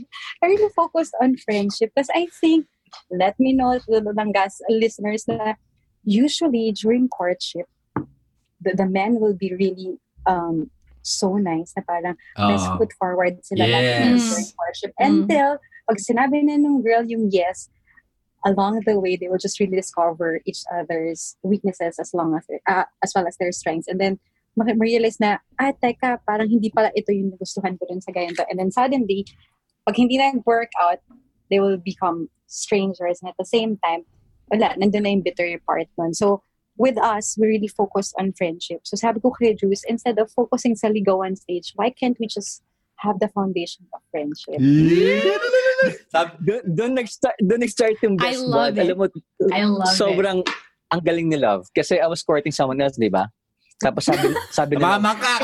I 0.43 0.47
really 0.47 0.73
focused 0.77 1.15
on 1.23 1.37
friendship 1.41 1.91
because 1.95 2.11
I 2.15 2.27
think 2.41 2.67
let 3.11 3.39
me 3.39 3.53
know 3.53 3.79
the 3.79 4.01
Langas 4.01 4.61
listeners 4.69 5.25
na 5.29 5.55
usually 6.05 6.73
during 6.73 7.09
courtship 7.09 7.67
the, 8.61 8.73
the 8.75 8.87
men 8.87 9.21
will 9.21 9.37
be 9.37 9.53
really 9.55 9.99
um 10.27 10.71
so 11.09 11.41
nice 11.41 11.73
na 11.73 11.83
parang 11.89 12.15
best 12.37 12.69
Oo. 12.69 12.77
foot 12.77 12.93
forward 13.01 13.41
sila 13.41 13.65
Yes. 13.65 14.29
during 14.29 14.49
courtship 14.53 14.93
until 15.01 15.57
pag 15.89 15.99
sinabi 16.05 16.45
na 16.45 16.61
nung 16.61 16.85
girl 16.85 17.09
yung 17.09 17.33
yes 17.33 17.73
along 18.47 18.81
the 18.87 18.95
way 19.01 19.17
they 19.17 19.27
will 19.27 19.41
just 19.41 19.59
really 19.59 19.75
discover 19.75 20.41
each 20.47 20.63
other's 20.71 21.35
weaknesses 21.43 21.99
as 21.99 22.15
long 22.15 22.39
as 22.39 22.45
uh, 22.69 22.87
as 23.03 23.11
well 23.15 23.27
as 23.27 23.37
their 23.39 23.51
strengths. 23.51 23.89
And 23.89 23.99
then 23.99 24.21
ma-realize 24.55 25.19
na 25.19 25.39
ah 25.59 25.75
teka 25.75 26.23
parang 26.23 26.51
hindi 26.51 26.71
pala 26.71 26.91
ito 26.95 27.11
yung 27.11 27.35
nagustuhan 27.35 27.79
ko 27.79 27.87
dun 27.91 28.03
sa 28.03 28.15
ganito. 28.15 28.47
And 28.47 28.59
then 28.59 28.71
suddenly 28.71 29.27
pag 29.87 29.99
hindi 29.99 30.19
na 30.19 30.39
work 30.47 30.71
out 30.79 31.03
they 31.51 31.59
will 31.59 31.79
become 31.79 32.29
strangers. 32.47 33.19
And 33.23 33.31
at 33.31 33.39
the 33.39 33.49
same 33.49 33.79
time 33.83 34.07
wala 34.51 34.75
nandun 34.79 35.03
na 35.03 35.11
yung 35.19 35.25
bitter 35.27 35.51
part 35.67 35.91
nun. 35.99 36.15
So 36.15 36.43
with 36.79 36.97
us, 36.97 37.37
we 37.37 37.47
really 37.51 37.69
focused 37.69 38.15
on 38.17 38.33
friendship. 38.33 38.87
So 38.87 38.97
sabi 38.97 39.21
ko 39.21 39.35
kay 39.35 39.53
Juice, 39.59 39.85
instead 39.85 40.17
of 40.19 40.31
focusing 40.31 40.79
sa 40.79 40.89
ligawan 40.89 41.37
stage, 41.37 41.75
why 41.75 41.91
can't 41.91 42.17
we 42.23 42.31
just 42.31 42.63
have 43.03 43.19
the 43.19 43.29
foundation 43.29 43.85
of 43.93 44.01
friendship? 44.11 44.59
Sabi, 46.11 46.31
Doon, 46.43 46.63
doon 46.75 46.93
nag-start, 46.99 47.37
doon 47.39 47.61
nag-start 47.63 47.95
yung 48.03 48.19
I 48.19 48.35
best 48.35 48.43
love 48.43 48.75
bud. 48.75 48.75
it. 48.75 48.83
Alam 48.83 48.97
mo, 48.99 49.05
I 49.55 49.63
love 49.63 49.87
it. 49.87 49.95
sobrang 49.95 50.39
ang 50.89 51.03
galing 51.05 51.29
ni 51.29 51.37
Love. 51.39 51.69
Kasi 51.71 52.01
I 52.01 52.09
was 52.09 52.25
courting 52.25 52.51
someone 52.51 52.81
else, 52.81 52.97
di 52.97 53.13
ba? 53.13 53.29
Tapos 53.79 54.03
sabi, 54.09 54.35
sabi 54.51 54.75
ni 54.75 54.83
Mama 54.83 55.15
ka 55.15 55.39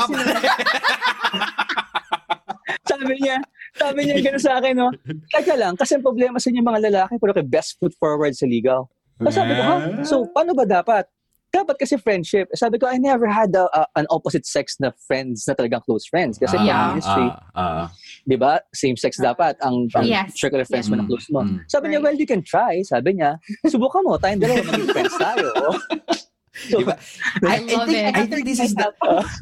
sabi 2.85 3.13
niya, 3.21 3.37
sabi 3.75 3.99
niya 4.07 4.15
gano'n 4.23 4.43
sa 4.43 4.53
akin, 4.59 4.73
no? 4.75 4.89
Teka 5.31 5.55
lang, 5.55 5.73
kasi 5.79 5.95
ang 5.95 6.03
problema 6.05 6.37
sa 6.39 6.49
inyo 6.51 6.61
mga 6.63 6.81
lalaki, 6.91 7.15
puro 7.19 7.31
kay 7.31 7.45
best 7.45 7.79
foot 7.79 7.93
forward 7.97 8.33
sa 8.35 8.47
ligaw. 8.47 8.83
Tapos 9.19 9.35
sabi 9.35 9.51
ko, 9.55 9.61
ha? 9.63 9.75
So, 10.03 10.15
paano 10.31 10.51
ba 10.51 10.67
dapat? 10.67 11.07
Dapat 11.55 11.75
kasi 11.79 11.95
friendship. 11.95 12.51
Sabi 12.51 12.75
ko, 12.75 12.83
I 12.85 12.99
never 12.99 13.31
had 13.31 13.55
a, 13.55 13.71
a- 13.71 13.87
an 13.95 14.03
opposite 14.11 14.43
sex 14.43 14.75
na 14.83 14.91
friends 15.07 15.47
na 15.47 15.55
talagang 15.55 15.79
close 15.87 16.03
friends. 16.03 16.35
Kasi 16.35 16.59
Ah, 16.59 16.67
pag 16.67 16.87
ministry, 16.91 17.25
ah, 17.31 17.39
ah. 17.55 17.85
di 18.27 18.35
ba? 18.35 18.59
Same 18.75 18.99
sex 18.99 19.15
dapat. 19.15 19.55
Ang, 19.63 19.87
ang 19.95 20.03
Yes. 20.03 20.35
circle 20.35 20.59
of 20.59 20.67
friends 20.67 20.91
mo 20.91 20.99
na 20.99 21.07
close 21.07 21.31
mo. 21.31 21.47
mm. 21.47 21.63
Sabi 21.71 21.95
niya, 21.95 22.03
Right. 22.03 22.11
well, 22.11 22.17
you 22.19 22.27
can 22.27 22.43
try. 22.43 22.83
Sabi 22.83 23.15
niya, 23.15 23.39
subukan 23.63 24.03
mo. 24.03 24.19
Tayong 24.19 24.43
dalawa 24.43 24.67
maging 24.67 24.91
friends 24.91 25.15
tayo. 25.15 25.47
so, 26.55 26.79
Diba? 26.79 26.95
I 27.43 27.57
I, 27.57 27.59
love 27.59 27.87
think, 27.87 28.07
it. 28.07 28.15
I 28.15 28.25
think 28.25 28.45
this 28.45 28.59
is 28.59 28.75
the 28.75 28.93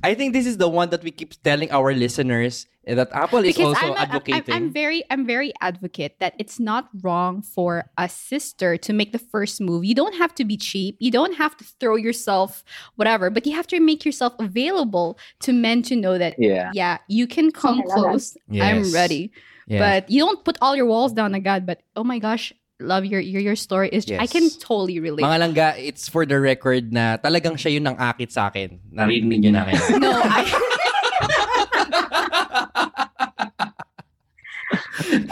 I 0.03 0.13
think 0.13 0.34
this 0.34 0.46
is 0.46 0.58
the 0.58 0.67
one 0.67 0.89
that 0.89 1.03
we 1.03 1.12
keep 1.12 1.34
telling 1.43 1.72
our 1.72 1.93
listeners 1.93 2.65
eh, 2.88 2.96
that 2.96 3.13
Apple 3.13 3.39
is 3.39 3.55
because 3.55 3.75
also 3.75 3.86
I'm, 3.86 3.91
a- 3.91 3.96
I'm, 3.96 4.01
advocating. 4.01 4.53
I'm 4.53 4.74
very 4.74 5.03
I'm 5.10 5.25
very 5.25 5.53
advocate 5.62 6.17
that 6.20 6.34
it's 6.39 6.60
not 6.60 6.89
wrong 7.01 7.41
for 7.41 7.86
a 7.98 8.10
sister 8.10 8.77
to 8.77 8.93
make 8.93 9.12
the 9.12 9.20
first 9.20 9.62
move. 9.62 9.86
You 9.86 9.96
don't 9.96 10.15
have 10.15 10.34
to 10.36 10.46
be 10.46 10.58
cheap. 10.58 10.98
You 11.00 11.12
don't 11.12 11.36
have 11.36 11.55
to 11.58 11.63
throw 11.79 11.96
yourself 11.96 12.63
whatever, 12.96 13.29
but 13.29 13.46
you 13.46 13.53
have 13.55 13.67
to 13.67 13.79
make 13.79 14.05
yourself 14.05 14.34
available 14.39 15.17
to 15.41 15.53
men 15.53 15.84
to 15.84 15.96
know 15.96 16.17
that 16.17 16.36
yeah. 16.38 16.72
yeah, 16.74 16.98
you 17.08 17.27
can 17.27 17.51
come 17.51 17.82
I 17.82 17.86
love 17.86 17.88
that. 17.88 18.01
close. 18.10 18.38
I'm 18.60 18.91
ready. 18.91 19.32
Yeah. 19.67 19.79
But 19.79 20.10
you 20.10 20.20
don't 20.20 20.43
put 20.43 20.58
all 20.62 20.75
your 20.75 20.86
walls 20.86 21.13
down 21.13 21.34
agad, 21.36 21.65
but 21.65 21.82
oh 21.96 22.03
my 22.03 22.20
gosh, 22.20 22.51
love 22.80 23.06
your 23.06 23.20
your, 23.20 23.42
your 23.42 23.56
story 23.56 23.89
is 23.89 24.06
I 24.10 24.24
Yes. 24.25 24.32
can 24.32 24.50
totally 24.60 25.00
relate. 25.00 25.24
Mga 25.24 25.39
langga, 25.39 25.68
it's 25.77 26.10
for 26.10 26.25
the 26.25 26.39
record 26.39 26.94
na 26.94 27.18
talagang 27.18 27.53
siya 27.53 27.74
yung 27.77 27.84
nang 27.84 27.98
akit 27.98 28.32
sa 28.32 28.48
akin. 28.50 28.80
Narinig 28.92 29.42
niyo 29.42 29.51
na 29.53 29.65
kayo. 29.65 29.82
no, 30.00 30.12
I 30.24 30.44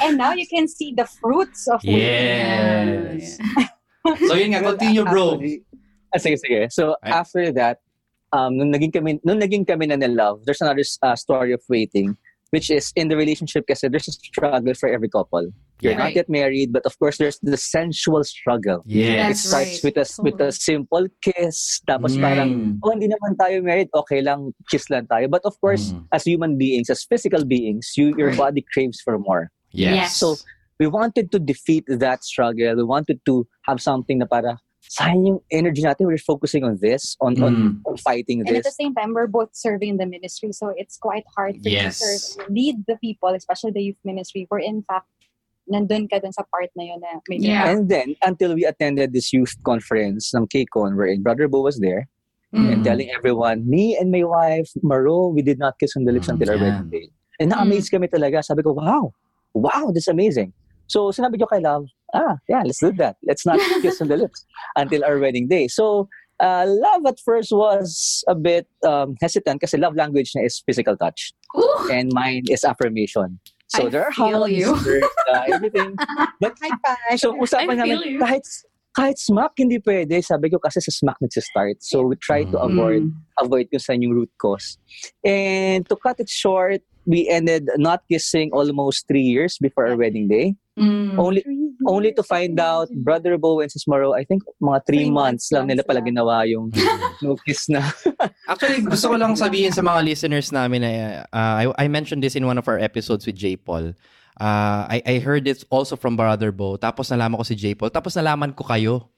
And 0.02 0.18
now 0.18 0.34
you 0.34 0.48
can 0.48 0.68
see 0.68 0.94
the 0.96 1.06
fruits 1.06 1.68
of 1.68 1.82
Yes. 1.84 3.38
So 4.02 4.34
yun 4.34 4.58
nga, 4.58 4.66
continue 4.66 5.06
bro. 5.06 5.38
Actually, 5.38 5.62
ah, 6.10 6.18
sige, 6.18 6.38
sige. 6.42 6.60
So, 6.74 6.98
Ay. 7.06 7.22
after 7.22 7.54
that, 7.54 7.78
um, 8.34 8.58
nung 8.58 8.74
naging 8.74 8.90
kami, 8.90 9.22
nung 9.22 9.38
naging 9.38 9.62
kami 9.62 9.86
na 9.86 9.96
love, 10.10 10.42
there's 10.42 10.58
another 10.58 10.82
uh, 11.06 11.14
story 11.14 11.54
of 11.54 11.62
waiting, 11.70 12.18
which 12.52 12.70
is 12.70 12.92
in 12.96 13.08
the 13.08 13.18
relationship 13.18 13.66
kasi 13.68 13.88
there's 13.88 14.08
a 14.08 14.16
struggle 14.16 14.76
for 14.76 14.88
every 14.88 15.10
couple. 15.10 15.52
You're 15.82 15.98
Yeah. 15.98 16.06
not 16.06 16.14
yet 16.14 16.30
married, 16.30 16.72
but 16.72 16.86
of 16.86 16.94
course, 17.00 17.18
there's 17.18 17.40
the 17.42 17.58
sensual 17.58 18.22
struggle. 18.24 18.86
Yes. 18.86 19.42
It 19.42 19.50
starts 19.50 19.76
right. 19.82 19.84
with 19.90 19.98
a 19.98 20.06
with 20.22 20.38
a 20.40 20.52
simple 20.54 21.08
kiss, 21.26 21.82
tapos 21.90 22.14
Mm. 22.14 22.22
parang 22.22 22.50
oh, 22.86 22.92
hindi 22.94 23.10
naman 23.10 23.34
tayo 23.40 23.64
married, 23.66 23.90
okay 23.96 24.22
lang, 24.22 24.54
kiss 24.70 24.86
lang 24.94 25.10
tayo. 25.10 25.26
But 25.26 25.42
of 25.48 25.58
course, 25.58 25.90
Mm. 25.92 26.06
as 26.14 26.22
human 26.28 26.60
beings, 26.62 26.94
as 26.94 27.02
physical 27.02 27.42
beings, 27.48 27.98
you 27.98 28.14
your 28.14 28.36
body 28.38 28.62
craves 28.62 29.02
for 29.02 29.18
more. 29.18 29.50
Yes. 29.74 30.20
So, 30.20 30.38
we 30.78 30.86
wanted 30.86 31.32
to 31.32 31.40
defeat 31.40 31.88
that 31.88 32.22
struggle. 32.22 32.76
We 32.78 32.86
wanted 32.86 33.24
to 33.26 33.48
have 33.66 33.82
something 33.82 34.20
na 34.22 34.28
para 34.30 34.62
sayang 34.92 35.24
yung 35.24 35.40
energy 35.56 35.80
natin. 35.88 36.04
We're 36.12 36.20
focusing 36.20 36.68
on 36.68 36.76
this, 36.84 37.16
on 37.24 37.40
on, 37.40 37.54
Mm. 37.56 37.88
on 37.88 37.96
fighting 38.04 38.44
And 38.44 38.52
at 38.52 38.68
the 38.68 38.68
this. 38.68 38.76
same 38.76 38.92
time, 38.92 39.16
we're 39.16 39.32
both 39.32 39.56
serving 39.56 39.96
in 39.96 39.98
the 39.98 40.06
ministry, 40.06 40.52
so 40.52 40.76
it's 40.76 41.00
quite 41.00 41.24
hard 41.32 41.56
for 41.64 41.72
Yes. 41.72 42.04
you 42.04 42.04
to 42.04 42.12
and 42.12 42.22
lead 42.52 42.76
the 42.92 42.98
people, 43.00 43.32
especially 43.32 43.72
the 43.72 43.84
youth 43.88 44.02
ministry, 44.04 44.46
where 44.52 44.60
in 44.60 44.84
fact, 44.84 45.08
nandun 45.72 46.12
ka 46.12 46.20
dun 46.20 46.36
sa 46.36 46.44
part 46.52 46.68
na 46.76 46.84
yun 46.92 47.00
na 47.00 47.24
may 47.32 47.40
Yeah. 47.40 47.72
And 47.72 47.88
then, 47.88 48.20
until 48.20 48.52
we 48.52 48.68
attended 48.68 49.16
this 49.16 49.32
youth 49.32 49.56
conference 49.64 50.36
ng 50.36 50.52
KCON, 50.52 51.00
wherein 51.00 51.24
Brother 51.24 51.48
Bo 51.48 51.64
was 51.64 51.80
there, 51.80 52.12
and 52.52 52.84
Mm. 52.84 52.84
telling 52.84 53.08
everyone, 53.16 53.64
me 53.64 53.96
and 53.96 54.12
my 54.12 54.28
wife, 54.28 54.68
Maro, 54.84 55.32
we 55.32 55.40
did 55.40 55.56
not 55.56 55.80
kiss 55.80 55.96
on 55.96 56.04
the 56.04 56.12
lips 56.12 56.28
Mm, 56.28 56.36
until 56.36 56.52
our 56.52 56.60
yeah. 56.60 56.68
wedding 56.68 56.90
day. 56.92 57.08
And 57.40 57.56
na-amaze 57.56 57.88
kami 57.88 58.12
talaga. 58.12 58.44
Sabi 58.44 58.60
ko, 58.60 58.76
wow, 58.76 59.16
wow, 59.56 59.88
this 59.96 60.04
is 60.04 60.12
amazing. 60.12 60.52
So, 60.92 61.08
sinabi 61.16 61.40
ko 61.40 61.48
kay 61.48 61.64
Love, 61.64 61.88
ah, 62.12 62.36
yeah, 62.52 62.68
let's 62.68 62.84
do 62.84 62.92
that. 63.00 63.16
Let's 63.24 63.48
not 63.48 63.56
kiss 63.82 64.04
on 64.04 64.12
the 64.12 64.20
lips 64.20 64.44
until 64.76 65.08
our 65.08 65.16
wedding 65.24 65.48
day. 65.48 65.72
So, 65.72 66.12
uh, 66.44 66.68
Love 66.68 67.08
at 67.08 67.16
first 67.24 67.56
was 67.56 68.24
a 68.28 68.36
bit 68.36 68.68
um, 68.84 69.16
hesitant 69.24 69.62
kasi 69.64 69.80
love 69.80 69.96
language 69.96 70.36
niya 70.36 70.52
is 70.52 70.60
physical 70.68 71.00
touch. 71.00 71.32
Ooh. 71.56 71.88
And 71.88 72.12
mine 72.12 72.44
is 72.52 72.68
affirmation. 72.68 73.40
So, 73.72 73.88
I 73.88 73.90
there 73.90 74.04
are 74.04 74.12
feel 74.12 74.44
hugs, 74.44 74.52
you. 74.52 74.76
there's 74.84 75.08
uh, 75.32 75.44
everything. 75.48 75.96
But, 76.44 76.60
High 76.60 76.76
five. 76.84 77.16
so, 77.24 77.40
usapan 77.40 77.80
namin, 77.80 78.20
kahit, 78.20 78.44
kahit 78.92 79.16
smack, 79.16 79.56
hindi 79.56 79.80
pwede. 79.80 80.20
Sabi 80.20 80.52
ko 80.52 80.60
kasi 80.60 80.84
sa 80.84 80.92
smack 80.92 81.16
nagsa-start. 81.24 81.80
So, 81.80 82.04
we 82.04 82.20
try 82.20 82.44
to 82.52 82.58
Mm. 82.60 82.68
avoid 82.68 83.04
Mm. 83.08 83.16
avoid 83.40 83.66
kung 83.72 83.80
saan 83.80 84.04
yung 84.04 84.12
root 84.12 84.28
cause. 84.36 84.76
And 85.24 85.88
to 85.88 85.96
cut 85.96 86.20
it 86.20 86.28
short, 86.28 86.84
we 87.08 87.32
ended 87.32 87.72
not 87.80 88.04
kissing 88.12 88.52
almost 88.52 89.08
three 89.08 89.24
years 89.24 89.56
before 89.56 89.88
our 89.88 89.96
wedding 89.96 90.28
day. 90.28 90.60
Mm. 90.80 91.20
Only 91.20 91.44
only 91.84 92.16
to 92.16 92.24
find 92.24 92.56
out 92.56 92.88
Brother 93.04 93.36
Bo 93.36 93.60
and 93.60 93.68
Sis 93.68 93.84
Maro, 93.92 94.16
I 94.16 94.24
think 94.24 94.44
mga 94.64 94.88
three, 94.88 95.04
Three 95.04 95.12
months, 95.12 95.52
months 95.52 95.52
lang 95.52 95.68
nila 95.68 95.84
pala 95.84 96.00
sila. 96.00 96.08
ginawa 96.08 96.36
yung 96.48 96.72
no 97.24 97.36
kiss 97.44 97.68
na. 97.68 97.84
Actually, 98.52 98.80
gusto 98.88 99.12
ko 99.12 99.16
lang 99.20 99.36
sabihin 99.36 99.76
sa 99.76 99.84
mga 99.84 100.00
listeners 100.00 100.48
namin 100.56 100.80
na 100.80 100.92
uh, 101.28 101.56
I, 101.60 101.66
I 101.76 101.86
mentioned 101.92 102.24
this 102.24 102.40
in 102.40 102.48
one 102.48 102.56
of 102.56 102.68
our 102.72 102.80
episodes 102.80 103.28
with 103.28 103.36
J. 103.36 103.60
Paul. 103.60 103.92
Uh, 104.40 104.88
I, 104.88 105.04
I 105.04 105.16
heard 105.20 105.44
it 105.46 105.68
also 105.68 106.00
from 106.00 106.16
Brother 106.16 106.56
Bo. 106.56 106.80
Tapos 106.80 107.12
nalaman 107.12 107.36
ko 107.36 107.44
si 107.44 107.60
J. 107.60 107.76
Paul. 107.76 107.92
Tapos 107.92 108.16
nalaman 108.16 108.56
ko 108.56 108.64
kayo. 108.64 109.12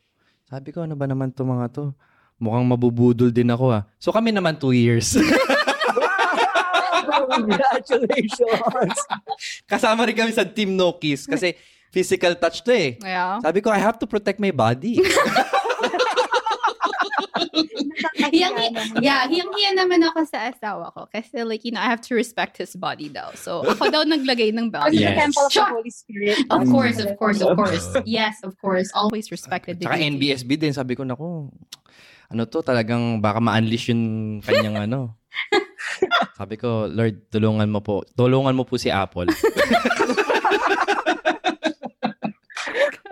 Sabi 0.50 0.74
ko, 0.74 0.90
ano 0.90 0.98
ba 0.98 1.06
naman 1.06 1.30
to 1.38 1.46
mga 1.46 1.70
to? 1.70 1.94
Mukhang 2.42 2.66
mabubudol 2.66 3.30
din 3.30 3.54
ako 3.54 3.78
ah. 3.78 3.86
So 4.02 4.10
kami 4.10 4.34
naman 4.34 4.58
two 4.58 4.74
years. 4.74 5.14
Congratulations! 7.36 8.98
Kasama 9.66 10.06
rin 10.06 10.16
kami 10.16 10.32
sa 10.32 10.44
Team 10.44 10.74
No 10.74 10.96
Kiss 10.98 11.26
kasi 11.26 11.56
physical 11.90 12.34
touch 12.36 12.66
to 12.66 12.74
eh. 12.74 12.98
Yeah. 13.00 13.38
Sabi 13.40 13.62
ko, 13.62 13.70
I 13.70 13.78
have 13.78 14.02
to 14.02 14.08
protect 14.10 14.42
my 14.42 14.50
body. 14.50 14.98
Hiyang, 18.34 18.56
yeah, 19.02 19.30
hiyang-hiya 19.30 19.78
naman 19.78 20.02
ako 20.10 20.26
sa 20.26 20.50
asawa 20.50 20.90
ko. 20.94 21.06
Kasi 21.10 21.46
like, 21.46 21.62
you 21.62 21.72
know, 21.72 21.82
I 21.82 21.90
have 21.90 22.02
to 22.10 22.18
respect 22.18 22.58
his 22.58 22.74
body 22.74 23.10
daw. 23.10 23.30
So, 23.38 23.62
ako 23.62 23.90
daw 23.94 24.02
naglagay 24.06 24.50
ng 24.54 24.74
belt. 24.74 24.90
the 24.90 25.06
Yes. 25.06 25.18
temple 25.18 25.46
of 25.46 25.54
the. 25.54 25.66
Holy 25.66 25.94
Spirit. 25.94 26.38
Of 26.50 26.62
course, 26.70 26.98
of 26.98 27.12
course, 27.18 27.40
of 27.42 27.54
course. 27.54 27.86
Yes, 28.10 28.42
of 28.42 28.58
course. 28.58 28.90
Always 28.98 29.30
respected 29.30 29.78
Tsaka 29.78 29.98
dignity. 29.98 30.34
NBSB 30.34 30.50
din. 30.58 30.74
Sabi 30.74 30.98
ko, 30.98 31.06
naku, 31.06 31.50
ano 32.30 32.42
to, 32.50 32.66
talagang 32.66 33.22
baka 33.22 33.38
ma-unleash 33.38 33.94
yung 33.94 34.04
kanyang 34.42 34.90
ano. 34.90 35.14
Sabi 36.40 36.56
ko, 36.58 36.90
Lord, 36.90 37.30
tulungan 37.30 37.70
mo 37.70 37.80
po. 37.82 38.04
Tulungan 38.16 38.56
mo 38.56 38.64
po 38.66 38.78
si 38.78 38.90
Apple. 38.90 39.30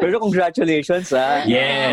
Pero 0.01 0.17
congratulations 0.17 1.13
ah. 1.13 1.45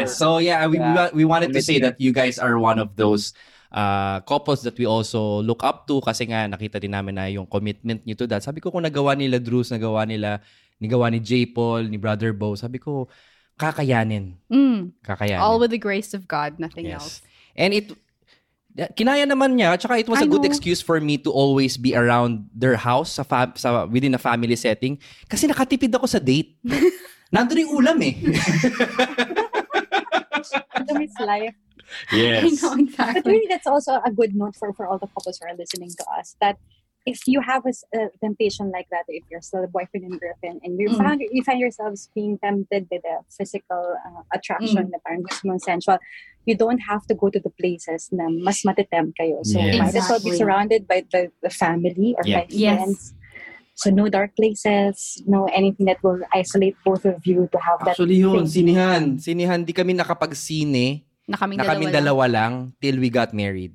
So 0.09 0.41
yeah, 0.41 0.65
we, 0.65 0.81
we 0.81 0.85
Yeah. 0.85 1.13
we 1.13 1.25
wanted 1.29 1.53
to 1.53 1.61
say 1.61 1.77
that 1.85 2.01
you 2.01 2.11
guys 2.11 2.41
are 2.41 2.57
one 2.57 2.81
of 2.81 2.97
those 2.97 3.37
uh, 3.73 4.21
couples 4.25 4.65
that 4.65 4.77
we 4.81 4.89
also 4.89 5.45
look 5.45 5.61
up 5.61 5.85
to 5.89 6.01
kasi 6.01 6.25
nga 6.25 6.49
nakita 6.49 6.81
din 6.81 6.97
namin 6.97 7.21
na 7.21 7.29
yung 7.29 7.45
commitment 7.45 8.01
nyo 8.09 8.17
to 8.17 8.25
that. 8.25 8.41
Sabi 8.41 8.65
ko 8.65 8.73
kung 8.73 8.85
nagawa 8.85 9.13
nila 9.13 9.37
Drews, 9.37 9.69
nagawa 9.69 10.09
nila, 10.09 10.41
nagawa 10.81 11.13
ni 11.13 11.21
J. 11.21 11.53
Paul, 11.53 11.93
ni 11.93 12.01
Brother 12.01 12.33
Bo, 12.33 12.57
sabi 12.57 12.81
ko, 12.81 13.13
kakayanin. 13.61 14.41
Mm. 14.49 14.97
Kakayanin. 15.05 15.45
All 15.45 15.61
with 15.61 15.75
the 15.75 15.83
grace 15.83 16.17
of 16.17 16.25
God, 16.25 16.57
nothing 16.57 16.89
else. 16.89 17.21
And 17.59 17.75
it, 17.75 17.93
kinaya 18.95 19.27
naman 19.27 19.59
niya, 19.59 19.75
tsaka 19.75 19.99
it 19.99 20.07
was 20.07 20.23
a 20.23 20.27
I 20.27 20.31
good 20.31 20.47
know. 20.47 20.51
excuse 20.51 20.79
for 20.79 21.03
me 21.03 21.19
to 21.27 21.31
always 21.35 21.75
be 21.75 21.99
around 21.99 22.47
their 22.55 22.79
house 22.79 23.19
sa, 23.19 23.27
fa- 23.27 23.51
sa 23.59 23.91
within 23.91 24.15
a 24.15 24.23
family 24.23 24.55
setting 24.55 25.03
kasi 25.27 25.51
nakatipid 25.51 25.91
ako 25.91 26.07
sa 26.07 26.23
date. 26.23 26.55
Nandun 27.35 27.67
yung 27.67 27.75
ulam 27.75 27.99
eh. 28.07 28.15
Freedom 30.73 31.03
is 31.03 31.13
life. 31.21 31.55
I 32.13 32.49
know, 32.53 32.77
But 32.77 32.81
exactly. 32.81 33.33
really, 33.33 33.49
that's 33.49 33.67
also 33.67 34.01
a 34.05 34.11
good 34.13 34.35
note 34.37 34.55
for, 34.57 34.73
for 34.73 34.87
all 34.87 34.99
the 34.99 35.09
couples 35.09 35.39
who 35.41 35.49
are 35.49 35.57
listening 35.57 35.91
to 35.91 36.05
us 36.19 36.37
that 36.41 36.57
if 37.09 37.25
you 37.25 37.41
have 37.41 37.65
a, 37.65 37.75
a 37.97 38.01
temptation 38.21 38.69
like 38.69 38.89
that, 38.93 39.09
if 39.09 39.25
you're 39.33 39.41
still 39.41 39.65
a 39.65 39.71
boyfriend 39.73 40.05
and 40.05 40.17
girlfriend, 40.21 40.61
and 40.65 40.77
you 40.77 40.93
Mm. 40.93 40.99
found 41.01 41.19
you 41.25 41.41
find 41.43 41.57
yourselves 41.59 42.13
being 42.13 42.37
tempted 42.39 42.85
by 42.93 42.99
the 43.01 43.15
physical 43.33 43.83
uh, 43.97 44.23
attraction, 44.37 44.85
Mm. 44.87 44.93
na 44.93 44.99
parang 45.01 45.25
gusto 45.25 45.43
mong 45.49 45.63
sensual, 45.65 45.97
you 46.45 46.53
don't 46.55 46.81
have 46.85 47.03
to 47.09 47.15
go 47.17 47.33
to 47.33 47.41
the 47.41 47.53
places 47.57 48.13
na 48.13 48.29
mas 48.29 48.61
matitempt 48.69 49.17
kayo. 49.17 49.41
So 49.43 49.59
Yes. 49.61 49.81
might 49.81 49.97
as 49.97 50.07
well 50.09 50.21
be 50.21 50.33
surrounded 50.37 50.85
by 50.85 51.05
the, 51.09 51.33
the 51.41 51.53
family 51.53 52.13
or 52.17 52.23
Yeah. 52.29 52.37
by 52.41 52.45
Yes. 52.49 52.77
friends. 52.77 53.01
So 53.79 53.95
no 53.95 54.11
dark 54.11 54.35
places, 54.35 55.23
no 55.23 55.47
anything 55.55 55.87
that 55.87 56.03
will 56.03 56.19
isolate 56.35 56.75
both 56.83 57.07
of 57.07 57.23
you 57.23 57.47
to 57.47 57.59
have 57.63 57.79
that. 57.87 57.95
Actually 57.95 58.19
yun, 58.19 58.43
thing. 58.43 58.75
sinihan. 58.75 59.03
Sinihan, 59.23 59.63
di 59.63 59.71
kami 59.71 59.95
nakapag-sine 59.95 61.07
Na 61.31 61.39
kaming 61.39 61.63
na 61.63 61.63
dalawa, 61.63 61.73
kaming 61.79 61.91
lang. 61.93 61.97
dalawa 62.03 62.25
lang 62.27 62.53
till 62.83 62.99
we 62.99 63.07
got 63.07 63.31
married. 63.31 63.71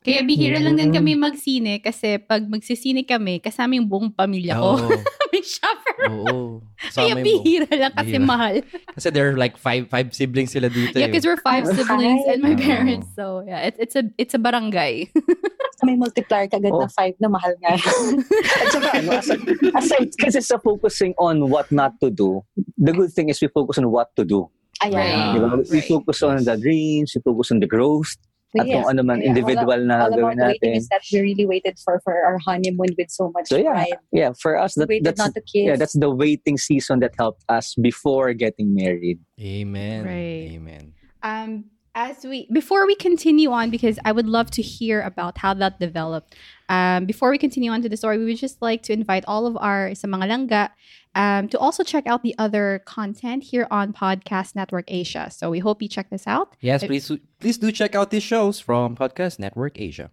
Kaya 0.00 0.24
bihira 0.24 0.56
lang 0.56 0.80
din 0.80 0.88
kami 0.90 1.12
magsine 1.12 1.76
kasi 1.76 2.16
pag 2.16 2.40
magsisine 2.42 3.04
kami, 3.04 3.36
kasama 3.36 3.76
yung 3.76 3.84
buong 3.84 4.08
pamilya 4.08 4.56
ko. 4.56 4.80
Oo. 4.80 4.88
May 5.30 5.44
shopper. 5.44 5.96
Oo. 6.08 6.64
Kaya 6.74 6.90
Sama 6.90 7.08
yung- 7.12 7.20
bihira 7.22 7.68
lang 7.68 7.92
kasi 7.92 8.16
Bihira. 8.16 8.24
mahal. 8.24 8.54
Kasi 8.96 9.06
there 9.12 9.28
are 9.28 9.36
like 9.36 9.54
five 9.54 9.86
five 9.86 10.10
siblings 10.10 10.50
sila 10.50 10.66
dito 10.66 10.96
Yeah, 10.96 11.06
eh. 11.06 11.12
because 11.12 11.22
we're 11.22 11.38
five 11.38 11.62
Oh, 11.62 11.72
siblings 11.72 12.24
and 12.26 12.40
my 12.40 12.56
parents. 12.56 13.06
So 13.14 13.44
yeah, 13.44 13.62
it's 13.62 13.78
it's 13.78 13.94
a 13.94 14.02
it's 14.16 14.34
a 14.34 14.40
barangay. 14.40 15.06
May 15.86 15.96
multiplier 15.96 16.48
kagad 16.48 16.72
Oh. 16.72 16.80
na 16.80 16.88
five 16.90 17.14
na 17.16 17.28
mahal 17.28 17.54
nga. 17.60 17.76
At 17.76 18.66
saka, 18.68 18.88
ano, 18.98 19.10
aside, 19.14 19.40
aside 19.72 20.10
kasi 20.18 20.40
sa 20.40 20.56
focusing 20.56 21.12
on 21.16 21.46
what 21.46 21.68
not 21.70 21.96
to 22.00 22.08
do, 22.08 22.40
the 22.74 22.90
good 22.90 23.12
thing 23.12 23.28
is 23.28 23.38
we 23.38 23.48
focus 23.48 23.76
on 23.76 23.88
what 23.88 24.12
to 24.16 24.24
do. 24.24 24.48
Ayan. 24.80 24.96
Right. 24.96 25.28
Di 25.30 25.38
ba? 25.38 25.48
We 25.62 25.80
Right. 25.80 25.88
focus 25.88 26.18
on 26.20 26.40
the 26.40 26.56
dreams, 26.56 27.12
we 27.12 27.20
focus 27.20 27.48
on 27.48 27.60
the 27.60 27.68
growth, 27.68 28.12
at 28.58 28.66
Yes. 28.66 28.82
kung 28.82 28.86
ano 28.90 29.02
man 29.06 29.22
Yeah, 29.22 29.30
individual 29.30 29.78
all, 29.78 29.86
na 29.86 29.96
all 30.06 30.10
gawin 30.10 30.38
about 30.38 30.58
waiting 30.58 30.74
natin. 30.74 30.82
is 30.82 30.88
that 30.90 31.02
we 31.12 31.20
really 31.22 31.46
waited 31.46 31.78
for 31.78 32.00
for 32.02 32.14
our 32.18 32.38
honeymoon 32.42 32.90
with 32.98 33.10
so 33.10 33.30
much 33.30 33.46
So 33.46 33.56
yeah, 33.62 33.70
pride. 33.86 33.98
yeah, 34.10 34.30
for 34.34 34.58
us 34.58 34.74
that, 34.74 34.90
We 34.90 34.98
waited 34.98 35.06
that's 35.14 35.22
not 35.22 35.34
to 35.38 35.42
kiss. 35.42 35.66
yeah, 35.70 35.76
that's 35.78 35.94
the 35.94 36.10
waiting 36.10 36.58
season 36.58 36.98
that 37.06 37.14
helped 37.14 37.46
us 37.48 37.74
before 37.78 38.34
getting 38.34 38.74
married. 38.74 39.22
Amen. 39.38 40.02
Right. 40.02 40.50
Amen. 40.58 40.84
Um, 41.22 41.70
as 41.94 42.24
we 42.24 42.46
before 42.52 42.86
we 42.86 42.94
continue 42.94 43.50
on, 43.50 43.70
because 43.70 43.98
I 44.04 44.12
would 44.12 44.26
love 44.26 44.50
to 44.52 44.62
hear 44.62 45.00
about 45.02 45.38
how 45.38 45.54
that 45.54 45.80
developed. 45.80 46.34
Um, 46.68 47.06
before 47.06 47.30
we 47.30 47.38
continue 47.38 47.70
on 47.70 47.82
to 47.82 47.88
the 47.88 47.96
story, 47.96 48.18
we 48.18 48.24
would 48.24 48.36
just 48.36 48.62
like 48.62 48.82
to 48.84 48.92
invite 48.92 49.24
all 49.26 49.46
of 49.46 49.56
our 49.58 49.94
sa 49.94 50.06
mga 50.06 50.26
langga 50.30 50.70
um, 51.14 51.48
to 51.48 51.58
also 51.58 51.82
check 51.82 52.06
out 52.06 52.22
the 52.22 52.34
other 52.38 52.82
content 52.86 53.42
here 53.42 53.66
on 53.70 53.92
Podcast 53.92 54.54
Network 54.54 54.86
Asia. 54.88 55.30
So 55.30 55.50
we 55.50 55.58
hope 55.58 55.82
you 55.82 55.88
check 55.88 56.10
this 56.10 56.26
out. 56.26 56.54
Yes, 56.60 56.82
If- 56.82 56.88
please 56.88 57.10
please 57.40 57.58
do 57.58 57.72
check 57.72 57.94
out 57.94 58.10
these 58.10 58.22
shows 58.22 58.60
from 58.60 58.94
Podcast 58.94 59.38
Network 59.38 59.80
Asia. 59.80 60.10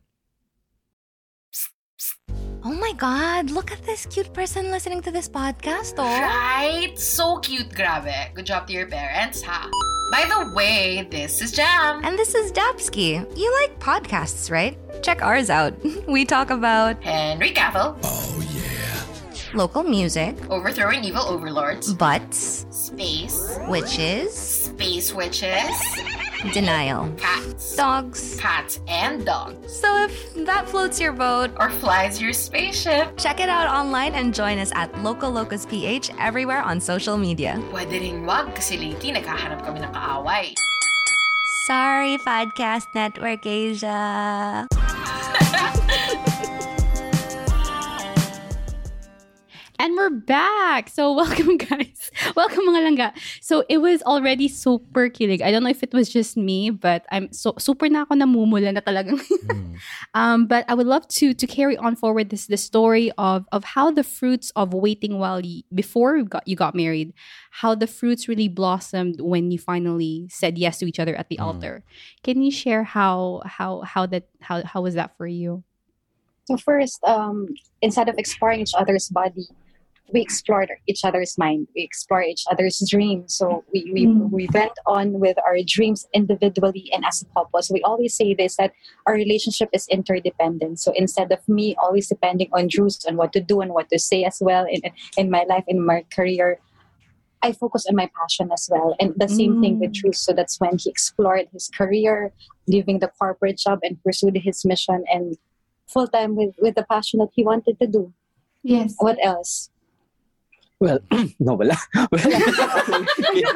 Oh 2.66 2.74
my 2.74 2.92
god, 2.94 3.52
look 3.52 3.72
at 3.72 3.86
this 3.86 4.06
cute 4.08 4.34
person 4.34 4.72
listening 4.72 5.02
to 5.02 5.12
this 5.12 5.30
podcast, 5.30 5.94
oh. 5.98 6.04
Right? 6.04 6.98
So 6.98 7.38
cute, 7.38 7.70
grabe. 7.70 8.34
Good 8.34 8.46
job 8.46 8.68
to 8.68 8.74
your 8.74 8.88
parents, 8.88 9.42
ha? 9.42 9.70
By 10.12 10.24
the 10.26 10.54
way, 10.56 11.08
this 11.12 11.42
is 11.42 11.52
Jam. 11.52 12.02
And 12.04 12.18
this 12.18 12.34
is 12.34 12.52
Dapsky. 12.52 13.20
You 13.38 13.54
like 13.62 13.78
podcasts, 13.80 14.50
right? 14.50 14.78
Check 15.04 15.22
ours 15.22 15.50
out. 15.50 15.74
We 16.08 16.24
talk 16.26 16.50
about 16.50 17.04
Henry 17.04 17.52
Cavill. 17.52 17.98
Oh, 18.04 18.42
yeah. 18.54 19.54
Local 19.54 19.84
music. 19.84 20.36
Overthrowing 20.50 21.04
evil 21.04 21.24
overlords. 21.24 21.94
Butts. 21.94 22.66
Space. 22.72 23.58
Witches. 23.68 24.34
Space 24.34 25.14
witches. 25.14 25.76
Denial. 26.54 27.10
Cats. 27.18 27.76
Dogs. 27.76 28.38
Cats 28.40 28.80
and 28.88 29.26
dogs. 29.26 29.58
So 29.82 29.90
if 30.06 30.14
that 30.46 30.70
floats 30.70 31.00
your 31.02 31.12
boat, 31.12 31.52
Or 31.58 31.70
flies 31.70 32.22
your 32.22 32.34
spaceship. 32.34 33.18
check 33.18 33.40
it 33.40 33.50
out 33.50 33.68
online 33.68 34.14
and 34.14 34.34
join 34.34 34.60
us 34.60 34.72
at 34.76 34.94
Local 35.02 35.32
Locus 35.32 35.66
PH 35.66 36.12
everywhere 36.20 36.62
on 36.62 36.80
social 36.80 37.18
media. 37.18 37.58
Pwede 37.74 37.98
rin 38.00 38.26
wag 38.26 38.54
kasi 38.54 38.78
lately 38.78 39.12
naghahanap 39.12 39.66
kami 39.66 39.82
ng 39.82 39.92
kaaway. 39.92 40.54
Sorry, 41.66 42.16
Podcast 42.22 42.94
Network 42.94 43.44
Asia. 43.44 44.70
And 49.80 49.96
we're 49.96 50.10
back. 50.10 50.90
So 50.90 51.14
welcome 51.22 51.58
guys. 51.58 52.10
Welcome 52.36 52.66
mga 52.66 52.82
langga. 52.82 53.10
So 53.42 53.64
it 53.70 53.78
was 53.78 54.02
already 54.04 54.48
super 54.48 55.10
kilig. 55.10 55.42
I 55.42 55.52
don't 55.52 55.62
know 55.62 55.70
if 55.70 55.84
it 55.84 55.94
was 55.94 56.10
just 56.10 56.36
me, 56.36 56.72
but 56.72 57.06
I'm 57.12 57.32
so 57.32 57.54
super 57.60 57.88
na 57.88 58.02
ako 58.02 58.16
namumula 58.18 58.74
na 58.74 58.82
talagang. 58.82 59.22
um, 60.18 60.48
but 60.48 60.66
I 60.68 60.74
would 60.74 60.88
love 60.88 61.08
to 61.22 61.34
to 61.34 61.46
carry 61.46 61.78
on 61.78 61.96
forward 61.96 62.34
this 62.34 62.50
the 62.50 62.58
story 62.58 63.14
of 63.22 63.46
of 63.54 63.78
how 63.78 63.94
the 63.94 64.04
fruits 64.04 64.50
of 64.58 64.74
waiting 64.74 65.22
while 65.22 65.46
you, 65.46 65.62
before 65.70 66.18
you 66.18 66.26
got 66.26 66.48
you 66.50 66.58
got 66.58 66.74
married, 66.74 67.14
how 67.62 67.78
the 67.78 67.88
fruits 67.88 68.26
really 68.26 68.50
blossomed 68.50 69.22
when 69.22 69.54
you 69.54 69.62
finally 69.62 70.26
said 70.34 70.58
yes 70.58 70.82
to 70.82 70.90
each 70.90 70.98
other 71.00 71.14
at 71.14 71.30
the 71.30 71.38
altar. 71.38 71.86
Can 72.26 72.42
you 72.42 72.50
share 72.50 72.82
how 72.82 73.46
how 73.46 73.86
how 73.86 74.10
that 74.10 74.26
how 74.42 74.66
how 74.66 74.82
was 74.82 74.98
that 74.98 75.14
for 75.22 75.30
you? 75.30 75.62
So 76.50 76.56
first, 76.56 77.04
um, 77.04 77.52
instead 77.82 78.08
of 78.08 78.16
exploring 78.18 78.62
each 78.62 78.72
other's 78.74 79.10
body, 79.10 79.52
we 80.14 80.22
explored 80.22 80.70
each 80.88 81.04
other's 81.04 81.38
mind. 81.38 81.68
We 81.76 81.84
explored 81.84 82.26
each 82.26 82.46
other's 82.50 82.82
dreams. 82.90 83.34
So 83.36 83.64
we, 83.74 83.92
we, 83.94 84.06
Mm. 84.08 84.32
we 84.32 84.48
went 84.54 84.72
on 84.86 85.20
with 85.20 85.38
our 85.46 85.58
dreams 85.66 86.08
individually 86.14 86.90
and 86.94 87.04
as 87.06 87.22
a 87.24 87.26
couple. 87.34 87.62
So 87.62 87.74
we 87.74 87.82
always 87.84 88.14
say 88.16 88.34
this 88.34 88.56
that 88.58 88.72
our 89.06 89.14
relationship 89.16 89.70
is 89.74 89.88
interdependent. 89.90 90.80
So 90.80 90.94
instead 90.96 91.32
of 91.32 91.40
me 91.50 91.76
always 91.82 92.08
depending 92.08 92.50
on 92.54 92.68
Drews 92.68 93.04
on 93.06 93.18
what 93.18 93.34
to 93.34 93.42
do 93.42 93.60
and 93.62 93.74
what 93.74 93.90
to 93.90 94.00
say 94.00 94.24
as 94.24 94.38
well 94.40 94.66
in, 94.70 94.82
in 95.18 95.30
my 95.30 95.44
life, 95.50 95.66
in 95.68 95.86
my 95.86 96.06
career, 96.16 96.60
I 97.44 97.52
focus 97.52 97.86
on 97.88 97.96
my 97.96 98.10
passion 98.20 98.50
as 98.52 98.68
well. 98.72 98.96
And 99.00 99.14
the 99.18 99.28
same 99.28 99.62
thing 99.62 99.80
with 99.80 99.92
Mm. 99.92 99.94
Drews. 100.02 100.20
So 100.20 100.32
that's 100.34 100.60
when 100.60 100.78
he 100.78 100.90
explored 100.90 101.48
his 101.52 101.70
career, 101.70 102.32
leaving 102.68 103.00
the 103.00 103.10
corporate 103.20 103.58
job 103.58 103.80
and 103.84 104.02
pursued 104.04 104.38
his 104.38 104.64
mission 104.64 105.04
and 105.12 105.38
full 105.88 106.08
time 106.08 106.36
with, 106.36 106.56
with 106.60 106.76
the 106.76 106.84
passion 106.90 107.20
that 107.20 107.30
he 107.34 107.44
wanted 107.44 107.78
to 107.80 107.88
do. 107.88 108.14
Yes. 108.64 108.96
What 109.00 109.18
else? 109.22 109.70
Well, 110.78 111.00
no, 111.42 111.58
wala. 111.58 111.74
wala. 112.14 112.38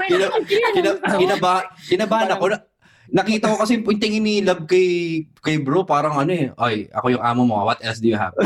Kina, 0.10 0.26
kina, 0.74 0.92
kinaba, 0.98 1.54
kinabahan 1.86 2.34
ako. 2.34 2.46
Na- 2.50 2.66
Nakita 3.12 3.52
ko 3.52 3.60
kasi 3.60 3.76
yung 3.76 4.00
tingin 4.00 4.24
ni 4.24 4.40
Love 4.40 4.64
kay, 4.64 5.28
kay 5.44 5.60
bro, 5.60 5.84
parang 5.84 6.16
ano 6.16 6.32
eh, 6.32 6.48
ay, 6.56 6.88
ako 6.96 7.12
yung 7.12 7.20
amo 7.20 7.44
mo, 7.44 7.60
what 7.68 7.76
else 7.84 8.00
do 8.00 8.08
you 8.08 8.16
have? 8.16 8.32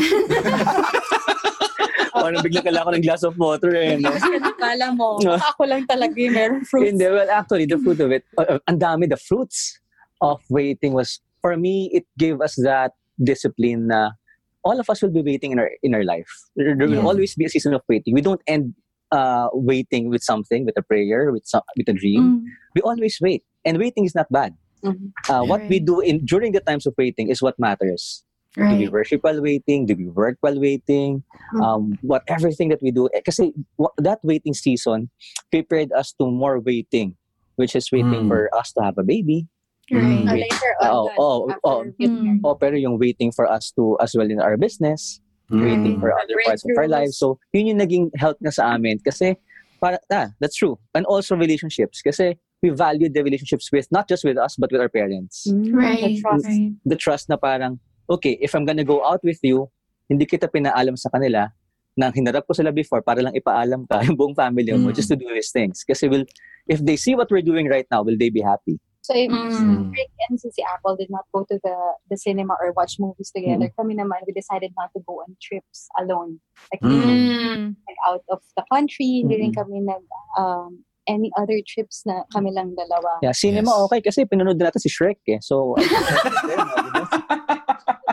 Parang 2.16 2.42
bigla 2.42 2.64
kala 2.66 2.82
ko 2.82 2.90
ng 2.96 3.04
glass 3.06 3.22
of 3.22 3.38
water 3.38 3.76
eh. 3.78 4.02
No? 4.02 4.10
Kala 4.58 4.90
mo, 4.96 5.22
ako 5.54 5.70
lang 5.70 5.86
talaga 5.86 6.16
yung 6.18 6.34
meron 6.34 6.64
fruits. 6.66 6.90
Hindi, 6.90 7.06
well, 7.12 7.30
actually, 7.30 7.70
the 7.70 7.78
fruit 7.78 8.02
of 8.02 8.10
it, 8.10 8.26
uh, 8.40 8.58
uh, 8.58 8.60
ang 8.66 8.82
dami, 8.82 9.06
the 9.06 9.20
fruits 9.20 9.78
of 10.24 10.42
waiting 10.50 10.98
was, 10.98 11.22
for 11.44 11.54
me, 11.54 11.92
it 11.94 12.08
gave 12.18 12.42
us 12.42 12.58
that 12.58 12.98
discipline 13.22 13.92
na 13.92 14.18
all 14.66 14.80
of 14.82 14.90
us 14.90 15.00
will 15.06 15.14
be 15.14 15.22
waiting 15.22 15.54
in 15.54 15.60
our 15.62 15.70
in 15.86 15.94
our 15.94 16.04
life. 16.04 16.28
There, 16.58 16.74
there 16.76 16.90
will 16.90 17.06
Yeah. 17.06 17.12
always 17.14 17.38
be 17.38 17.46
a 17.46 17.50
season 17.54 17.78
of 17.78 17.86
waiting. 17.88 18.12
We 18.18 18.26
don't 18.26 18.42
end 18.50 18.74
uh, 19.14 19.48
waiting 19.54 20.10
with 20.10 20.26
something, 20.26 20.66
with 20.66 20.76
a 20.76 20.82
prayer, 20.82 21.32
with 21.32 21.46
some, 21.46 21.62
with 21.78 21.88
a 21.88 21.94
dream. 21.94 22.24
Mm. 22.26 22.40
We 22.74 22.82
always 22.82 23.22
wait, 23.22 23.46
and 23.64 23.78
waiting 23.78 24.04
is 24.04 24.18
not 24.18 24.26
bad. 24.34 24.58
Mhm. 24.84 25.14
Uh, 25.30 25.46
What 25.46 25.62
we 25.70 25.78
do 25.80 26.02
in 26.02 26.26
during 26.26 26.52
the 26.52 26.60
times 26.60 26.84
of 26.90 26.98
waiting 26.98 27.30
is 27.30 27.40
what 27.40 27.56
matters. 27.62 28.26
Do 28.58 28.64
we 28.76 28.88
worship 28.88 29.20
while 29.22 29.40
waiting? 29.44 29.84
Do 29.86 29.94
we 30.00 30.08
work 30.08 30.40
while 30.42 30.56
waiting? 30.58 31.22
Mm. 31.54 31.60
Um, 31.62 31.82
what 32.02 32.24
everything 32.32 32.72
that 32.74 32.80
we 32.82 32.90
do, 32.90 33.12
eh, 33.14 33.20
kasi 33.20 33.52
wa- 33.78 33.92
that 34.00 34.24
waiting 34.24 34.56
season 34.56 35.12
prepared 35.52 35.92
us 35.92 36.16
to 36.18 36.26
more 36.32 36.64
waiting, 36.64 37.20
which 37.60 37.76
is 37.76 37.92
waiting 37.92 38.26
Mm. 38.26 38.32
for 38.32 38.48
us 38.56 38.72
to 38.74 38.82
have 38.82 38.96
a 38.98 39.04
baby. 39.04 39.46
Right. 39.92 40.26
Wait. 40.26 40.50
later 40.50 40.72
on, 40.82 40.90
Oh, 40.90 41.06
oh, 41.18 41.38
after 41.52 41.60
oh. 41.64 41.80
Mm. 42.02 42.24
married. 42.24 42.42
O 42.44 42.56
pero 42.56 42.76
yung 42.76 42.98
waiting 42.98 43.30
for 43.32 43.46
us 43.46 43.70
to 43.78 43.98
as 44.02 44.18
well 44.18 44.26
in 44.26 44.42
our 44.42 44.58
business, 44.58 45.22
waiting 45.54 45.98
Mm. 45.98 46.02
for 46.02 46.10
other 46.10 46.38
parts 46.42 46.66
of 46.66 46.74
our 46.74 46.90
lives. 46.90 47.22
So 47.22 47.38
yun 47.54 47.70
yung 47.70 47.80
naging 47.86 48.10
help 48.18 48.42
na 48.42 48.50
sa 48.50 48.74
amin 48.74 48.98
kasi 49.06 49.38
para 49.78 50.02
ah, 50.10 50.34
that's 50.42 50.58
true. 50.58 50.82
And 50.98 51.06
also 51.06 51.38
relationships 51.38 52.02
kasi 52.02 52.34
we 52.66 52.74
value 52.74 53.14
the 53.14 53.22
relationships 53.22 53.70
with 53.70 53.86
not 53.94 54.10
just 54.10 54.26
with 54.26 54.42
us 54.42 54.58
but 54.58 54.74
with 54.74 54.82
our 54.82 54.90
parents. 54.90 55.46
Mm, 55.46 55.70
the 55.70 55.78
Right. 55.78 56.18
trust. 56.18 56.46
Right. 56.50 56.72
the 56.82 56.98
trust 56.98 57.26
na 57.30 57.38
parang, 57.38 57.78
okay, 58.10 58.42
if 58.42 58.58
I'm 58.58 58.66
gonna 58.66 58.88
go 58.88 59.06
out 59.06 59.22
with 59.22 59.38
you, 59.46 59.70
hindi 60.10 60.26
kita 60.26 60.50
pinaalam 60.50 60.98
sa 60.98 61.14
kanila 61.14 61.54
na 61.94 62.10
hinarap 62.10 62.50
ko 62.50 62.58
sila 62.58 62.74
before 62.74 63.06
para 63.06 63.22
lang 63.22 63.38
ipaalam 63.38 63.86
ka 63.86 64.02
yung 64.10 64.18
buong 64.18 64.34
family 64.34 64.74
mo 64.74 64.90
Mm. 64.90 64.98
just 64.98 65.14
to 65.14 65.18
do 65.18 65.30
these 65.30 65.54
things. 65.54 65.86
Kasi 65.86 66.10
will, 66.10 66.26
if 66.66 66.82
they 66.82 66.98
see 66.98 67.14
what 67.14 67.30
we're 67.30 67.46
doing 67.46 67.70
right 67.70 67.86
now, 67.94 68.02
will 68.02 68.18
they 68.18 68.34
be 68.34 68.42
happy? 68.42 68.82
So 69.06 69.14
if 69.14 69.30
Mm. 69.30 69.94
Rick 69.94 70.10
and 70.26 70.42
si 70.42 70.50
Apple 70.66 70.98
did 70.98 71.14
not 71.14 71.30
go 71.30 71.46
to 71.46 71.62
the, 71.62 71.76
the 72.10 72.18
cinema 72.18 72.58
or 72.58 72.74
watch 72.74 72.98
movies 72.98 73.30
together, 73.30 73.70
kami 73.78 73.94
naman, 73.94 74.26
we 74.26 74.34
decided 74.34 74.74
not 74.74 74.90
to 74.98 75.00
go 75.06 75.22
on 75.22 75.38
trips 75.38 75.86
alone. 76.02 76.42
Like, 76.74 76.82
Mm. 76.82 77.06
Mm. 77.06 77.62
went 77.86 78.00
out 78.10 78.26
of 78.34 78.42
the 78.58 78.66
country, 78.66 79.22
hindi 79.22 79.38
rin 79.38 79.54
Mm. 79.54 79.58
kami 79.62 79.78
nag, 79.86 80.02
um, 80.42 80.82
any 81.06 81.30
other 81.38 81.62
trips 81.62 82.02
na 82.10 82.26
kami 82.34 82.50
lang 82.50 82.74
dalawa. 82.74 83.22
Yeah, 83.22 83.38
cinema 83.38 83.70
Yes. 83.78 83.82
okay 83.86 84.02
kasi 84.02 84.26
pinanood 84.26 84.58
natin 84.58 84.82
si 84.82 84.90
Shrek 84.90 85.22
eh. 85.30 85.38
So, 85.38 85.78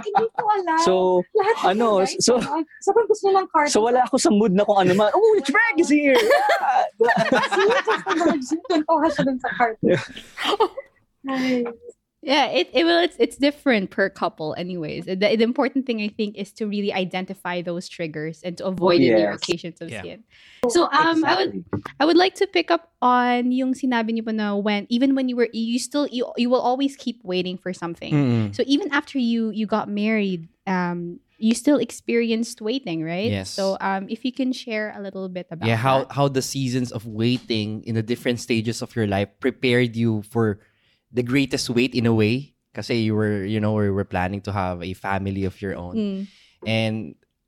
Hindi 0.02 0.26
ko 0.34 0.42
alam. 0.44 0.78
so, 0.84 0.92
Lahat 1.32 1.72
ano, 1.72 2.02
guys, 2.04 2.12
so- 2.20 2.36
ah, 2.36 2.60
sobrang 2.84 3.06
gusto 3.08 3.30
nilang 3.30 3.48
cartoon. 3.48 3.70
so 3.72 3.80
wala 3.80 4.02
ako 4.04 4.18
sa 4.18 4.28
mood 4.28 4.52
na 4.52 4.66
kung 4.66 4.76
ano 4.76 4.92
man, 4.92 5.08
oh, 5.14 5.32
Shrek 5.40 5.78
is 5.80 5.88
here! 5.88 6.18
Tuntuhan 8.68 9.08
siya 9.08 9.22
dun 9.24 9.38
sa 9.40 9.48
cartoon. 9.56 9.96
Ay. 11.28 11.64
Yeah, 12.22 12.46
it, 12.54 12.70
it 12.72 12.84
will 12.84 13.02
it's 13.02 13.16
it's 13.18 13.34
different 13.36 13.90
per 13.90 14.06
couple 14.08 14.54
anyways. 14.54 15.06
The, 15.06 15.16
the 15.16 15.42
important 15.42 15.86
thing 15.90 16.00
I 16.00 16.06
think 16.06 16.38
is 16.38 16.52
to 16.54 16.70
really 16.70 16.94
identify 16.94 17.62
those 17.62 17.88
triggers 17.90 18.42
and 18.46 18.56
to 18.58 18.66
avoid 18.70 19.02
it 19.02 19.10
Yes. 19.10 19.18
your 19.18 19.32
occasions 19.34 19.82
of 19.82 19.90
Yeah. 19.90 20.02
sin. 20.02 20.22
So 20.70 20.86
um 20.94 21.24
I 21.26 21.34
would 21.34 21.64
I 21.98 22.06
would 22.06 22.16
like 22.16 22.38
to 22.38 22.46
pick 22.46 22.70
up 22.70 22.94
on 23.02 23.50
yung 23.50 23.74
sinabi 23.74 24.14
niyo 24.14 24.22
po 24.22 24.30
na 24.30 24.54
when 24.54 24.86
even 24.86 25.18
when 25.18 25.26
you 25.26 25.34
were 25.34 25.50
you 25.50 25.82
still 25.82 26.06
you, 26.14 26.30
you 26.38 26.46
will 26.46 26.62
always 26.62 26.94
keep 26.94 27.18
waiting 27.26 27.58
for 27.58 27.74
something. 27.74 28.14
Mm. 28.14 28.54
So 28.54 28.62
even 28.70 28.94
after 28.94 29.18
you 29.18 29.50
you 29.50 29.66
got 29.66 29.90
married, 29.90 30.46
um 30.70 31.18
you 31.42 31.58
still 31.58 31.82
experienced 31.82 32.62
waiting, 32.62 33.02
right? 33.02 33.34
Yes. 33.34 33.50
So 33.50 33.74
um 33.82 34.06
if 34.06 34.22
you 34.22 34.30
can 34.30 34.54
share 34.54 34.94
a 34.94 35.02
little 35.02 35.26
bit 35.26 35.50
about 35.50 35.66
Yeah, 35.66 35.74
how 35.74 36.06
that. 36.06 36.14
how 36.14 36.30
the 36.30 36.42
seasons 36.46 36.94
of 36.94 37.02
waiting 37.02 37.82
in 37.82 37.98
the 37.98 38.06
different 38.06 38.38
stages 38.38 38.78
of 38.78 38.94
your 38.94 39.10
life 39.10 39.34
prepared 39.42 39.98
you 39.98 40.22
for 40.30 40.62
the 41.12 41.22
greatest 41.22 41.70
wait 41.70 41.94
in 41.94 42.06
a 42.06 42.14
way. 42.14 42.54
Kasi 42.74 43.04
you 43.04 43.14
were, 43.14 43.44
you 43.44 43.60
know, 43.60 43.74
we 43.76 43.90
were 43.90 44.08
planning 44.08 44.40
to 44.48 44.52
have 44.52 44.82
a 44.82 44.94
family 44.96 45.44
of 45.44 45.60
your 45.60 45.76
own. 45.76 45.96
Mm. 45.96 46.20
And 46.64 46.96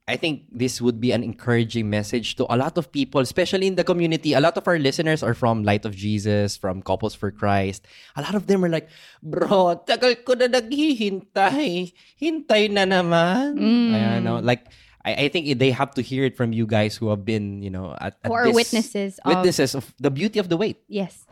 I 0.05 0.21
think 0.21 0.53
this 0.53 0.85
would 0.85 1.01
be 1.01 1.13
an 1.17 1.25
encouraging 1.25 1.89
message 1.89 2.37
to 2.37 2.45
a 2.53 2.61
lot 2.61 2.77
of 2.77 2.93
people, 2.93 3.25
especially 3.25 3.67
in 3.67 3.75
the 3.75 3.85
community. 3.89 4.35
A 4.37 4.41
lot 4.41 4.59
of 4.61 4.69
our 4.69 4.77
listeners 4.79 5.23
are 5.23 5.33
from 5.33 5.65
Light 5.65 5.89
of 5.89 5.97
Jesus, 5.97 6.61
from 6.61 6.85
Couples 6.85 7.15
for 7.17 7.31
Christ. 7.33 7.89
A 8.17 8.21
lot 8.21 8.35
of 8.35 8.47
them 8.47 8.65
are 8.65 8.69
like, 8.69 8.93
bro, 9.25 9.81
tagal 9.89 10.21
ko 10.29 10.37
na 10.37 10.45
naghihintay. 10.45 11.93
Hintay 12.21 12.69
na 12.69 12.85
naman. 12.85 13.57
Mm. 13.57 13.91
Ayan, 13.97 14.23
no? 14.29 14.39
Like, 14.45 14.69
I, 15.09 15.25
I 15.25 15.29
think 15.29 15.59
they 15.59 15.71
have 15.71 15.97
to 15.97 16.03
hear 16.03 16.25
it 16.25 16.37
from 16.37 16.53
you 16.53 16.67
guys 16.67 16.97
who 16.97 17.09
have 17.09 17.25
been, 17.25 17.63
you 17.63 17.71
know, 17.71 17.97
at, 17.97 18.21
at 18.25 18.29
Who 18.29 18.35
are 18.35 18.45
this- 18.45 18.55
witnesses 18.55 19.19
of 19.25 19.37
witnesses 19.37 19.75
of 19.75 19.89
the 19.97 20.11
beauty 20.11 20.39
of 20.39 20.49
the 20.53 20.57
wait. 20.57 20.85
yes. 20.89 21.25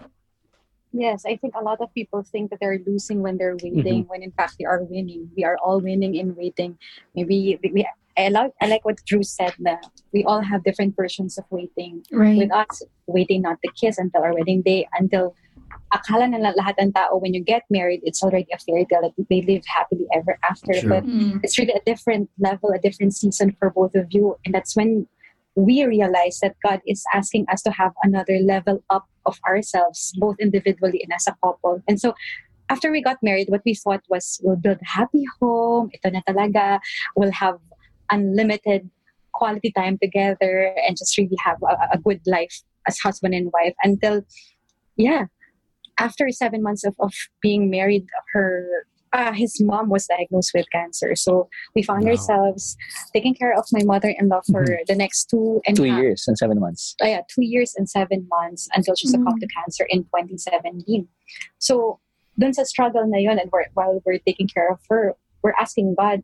Yes, 0.92 1.24
I 1.24 1.36
think 1.36 1.54
a 1.56 1.64
lot 1.64 1.80
of 1.80 1.92
people 1.94 2.22
think 2.22 2.50
that 2.50 2.60
they're 2.60 2.80
losing 2.86 3.22
when 3.22 3.38
they're 3.38 3.56
waiting, 3.62 4.04
when 4.08 4.22
in 4.22 4.30
fact 4.32 4.56
they 4.58 4.64
are 4.66 4.82
winning. 4.84 5.30
We 5.36 5.44
are 5.44 5.56
all 5.64 5.80
winning 5.80 6.14
in 6.14 6.36
waiting. 6.36 6.78
Maybe 7.16 7.58
we, 7.62 7.70
we 7.72 7.88
I 8.16 8.28
like 8.28 8.52
I 8.60 8.66
like 8.68 8.84
what 8.84 9.00
Drew 9.06 9.22
said 9.22 9.54
that 9.60 9.88
we 10.12 10.22
all 10.24 10.42
have 10.42 10.64
different 10.64 10.94
versions 10.94 11.38
of 11.38 11.44
waiting. 11.48 12.04
Right. 12.12 12.36
With 12.36 12.52
us, 12.52 12.82
waiting 13.06 13.40
not 13.40 13.56
to 13.64 13.72
kiss 13.72 13.96
until 13.96 14.22
our 14.22 14.34
wedding 14.34 14.60
day, 14.60 14.86
until 15.00 15.34
akala 15.96 16.28
na 16.28 16.52
lahat 16.52 16.76
ng 16.76 16.92
tao 16.92 17.16
when 17.16 17.32
you 17.32 17.40
get 17.40 17.64
married, 17.70 18.00
it's 18.04 18.22
already 18.22 18.48
a 18.52 18.58
fairy 18.58 18.84
tale 18.84 19.00
that 19.00 19.16
they 19.30 19.40
live 19.40 19.64
happily 19.64 20.04
ever 20.12 20.36
after. 20.44 20.76
True. 20.76 20.88
But 20.92 21.04
Mm. 21.08 21.40
it's 21.42 21.56
really 21.58 21.72
a 21.72 21.80
different 21.88 22.28
level, 22.38 22.68
a 22.76 22.78
different 22.78 23.16
season 23.16 23.56
for 23.56 23.70
both 23.72 23.94
of 23.96 24.12
you. 24.12 24.36
And 24.44 24.52
that's 24.52 24.76
when 24.76 25.08
we 25.54 25.84
realize 25.84 26.38
that 26.40 26.56
God 26.64 26.80
is 26.86 27.04
asking 27.12 27.46
us 27.52 27.62
to 27.62 27.70
have 27.70 27.92
another 28.02 28.38
level 28.38 28.82
up 28.90 29.06
of 29.26 29.38
ourselves, 29.46 30.12
both 30.18 30.36
individually 30.40 31.00
and 31.02 31.12
as 31.12 31.26
a 31.26 31.36
couple. 31.44 31.82
And 31.88 32.00
so 32.00 32.14
after 32.68 32.90
we 32.90 33.02
got 33.02 33.18
married, 33.22 33.48
what 33.48 33.62
we 33.64 33.74
thought 33.74 34.02
was 34.08 34.40
we'll 34.42 34.56
build 34.56 34.78
a 34.80 34.88
happy 34.88 35.24
home, 35.40 35.90
ito 35.92 36.08
na 36.08 36.20
talaga, 36.26 36.80
we'll 37.16 37.32
have 37.32 37.58
unlimited 38.10 38.88
quality 39.32 39.72
time 39.72 39.98
together 40.00 40.74
and 40.86 40.96
just 40.96 41.16
really 41.18 41.36
have 41.44 41.58
a, 41.62 41.96
a 41.96 41.98
good 41.98 42.20
life 42.26 42.62
as 42.88 42.98
husband 42.98 43.34
and 43.34 43.50
wife 43.52 43.74
until, 43.84 44.22
yeah, 44.96 45.26
after 45.98 46.28
seven 46.30 46.62
months 46.62 46.84
of, 46.84 46.94
of 46.98 47.12
being 47.40 47.70
married, 47.70 48.06
her 48.32 48.86
uh, 49.12 49.32
his 49.32 49.60
mom 49.60 49.88
was 49.88 50.06
diagnosed 50.06 50.52
with 50.54 50.66
cancer. 50.72 51.14
So 51.14 51.48
we 51.74 51.82
found 51.82 52.04
Wow. 52.04 52.10
ourselves 52.12 52.76
taking 53.12 53.34
care 53.34 53.52
of 53.56 53.66
my 53.72 53.82
mother-in-law 53.84 54.42
for 54.50 54.64
Mhm. 54.64 54.86
the 54.86 54.94
next 54.94 55.26
two 55.30 55.60
and 55.66 55.76
Two 55.76 55.84
half- 55.84 56.00
years 56.00 56.24
and 56.26 56.36
seven 56.38 56.58
months. 56.58 56.94
uh, 57.02 57.06
yeah, 57.06 57.22
two 57.28 57.44
years 57.44 57.74
and 57.76 57.88
seven 57.88 58.26
months 58.28 58.68
until 58.74 58.94
she 58.94 59.06
succumbed 59.08 59.40
to 59.40 59.46
cancer 59.48 59.84
in 59.90 60.04
2017. 60.04 61.08
So, 61.58 62.00
dun 62.38 62.54
sa 62.54 62.62
struggle 62.64 63.06
na 63.06 63.18
yun, 63.18 63.38
and 63.38 63.50
we're, 63.52 63.66
while 63.74 64.00
we're 64.06 64.18
taking 64.18 64.48
care 64.48 64.70
of 64.72 64.80
her, 64.88 65.14
we're 65.42 65.54
asking 65.60 65.94
God, 65.94 66.22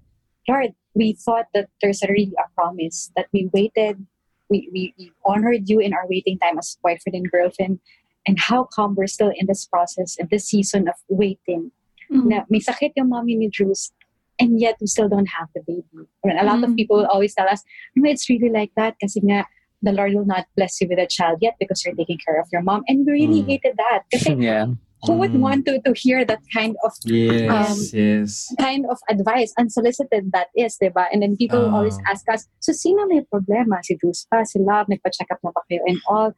Lord, 0.49 0.73
we 0.95 1.13
thought 1.13 1.47
that 1.53 1.69
there's 1.83 2.03
already 2.03 2.33
a 2.39 2.49
promise 2.55 3.11
that 3.17 3.27
we 3.33 3.51
waited, 3.53 4.07
we, 4.49 4.71
we, 4.73 4.95
we 4.99 5.13
honored 5.27 5.69
you 5.69 5.79
in 5.79 5.93
our 5.93 6.07
waiting 6.09 6.39
time 6.39 6.57
as 6.59 6.79
boyfriend 6.83 7.15
and 7.15 7.31
girlfriend, 7.31 7.81
and 8.27 8.39
how 8.41 8.65
come 8.65 8.95
we're 8.95 9.07
still 9.07 9.31
in 9.37 9.47
this 9.47 9.67
process, 9.67 10.17
in 10.17 10.27
this 10.31 10.47
season 10.47 10.89
of 10.89 10.95
waiting? 11.09 11.71
Mm-hmm. 12.13 12.29
Na 12.29 12.45
may 12.49 12.61
sakit 12.61 12.93
yung 12.97 13.09
mommy 13.13 13.37
ni 13.37 13.49
Drews, 13.53 13.93
and 14.41 14.59
yet 14.61 14.77
we 14.81 14.87
still 14.87 15.09
don't 15.09 15.29
have 15.29 15.49
the 15.55 15.61
baby. 15.67 16.09
And 16.25 16.39
a 16.41 16.45
lot 16.45 16.65
of 16.65 16.71
Mm. 16.73 16.77
people 16.77 17.05
always 17.07 17.35
tell 17.35 17.49
us, 17.49 17.61
no, 17.97 18.09
it's 18.09 18.29
really 18.31 18.49
like 18.49 18.73
that 18.77 18.97
kasi 18.97 19.21
nga, 19.21 19.45
the 19.83 19.93
Lord 19.93 20.15
will 20.15 20.27
not 20.27 20.47
bless 20.57 20.81
you 20.81 20.89
with 20.89 20.99
a 20.99 21.07
child 21.07 21.39
yet 21.41 21.55
because 21.61 21.85
you're 21.85 21.95
taking 21.95 22.19
care 22.25 22.41
of 22.41 22.49
your 22.51 22.63
mom. 22.63 22.83
And 22.89 23.05
we 23.07 23.13
really 23.29 23.43
Mm. 23.45 23.47
hated 23.47 23.77
that. 23.77 24.09
Kasi 24.11 24.35
Yeah. 24.41 24.73
who 25.07 25.13
would 25.21 25.37
Mm. 25.37 25.45
want 25.45 25.61
to, 25.71 25.79
to 25.85 25.93
hear 25.95 26.25
that 26.25 26.41
kind 26.51 26.75
of 26.83 26.91
Yes, 27.07 27.47
Um, 27.47 27.79
yes. 27.95 28.31
kind 28.59 28.83
of 28.91 28.99
advice, 29.07 29.53
unsolicited 29.61 30.33
that 30.35 30.49
is, 30.57 30.75
di 30.81 30.89
ba? 30.91 31.07
And 31.13 31.23
then 31.23 31.37
people 31.37 31.61
will 31.63 31.75
always 31.77 31.99
ask 32.11 32.25
us, 32.33 32.49
so 32.59 32.73
sino 32.73 33.07
may 33.07 33.23
problema? 33.29 33.85
Si 33.85 33.95
Bruce 34.01 34.27
pa, 34.27 34.43
si 34.49 34.59
Love, 34.59 34.89
nagpa-check 34.91 35.29
up 35.31 35.39
na 35.45 35.53
ba 35.55 35.63
kayo 35.71 35.85
and 35.87 36.01
all. 36.11 36.33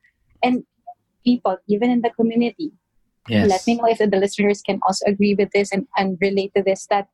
And 0.44 0.64
people, 1.24 1.56
even 1.68 1.88
in 1.88 2.00
the 2.04 2.10
community, 2.12 2.72
Yes. 3.28 3.48
let 3.48 3.60
me 3.66 3.76
know 3.76 3.86
if 3.86 3.98
the 3.98 4.08
listeners 4.16 4.62
can 4.64 4.80
also 4.86 5.04
agree 5.06 5.34
with 5.34 5.50
this 5.52 5.72
and, 5.72 5.86
and 5.96 6.16
relate 6.20 6.52
to 6.56 6.62
this 6.62 6.86
that 6.88 7.08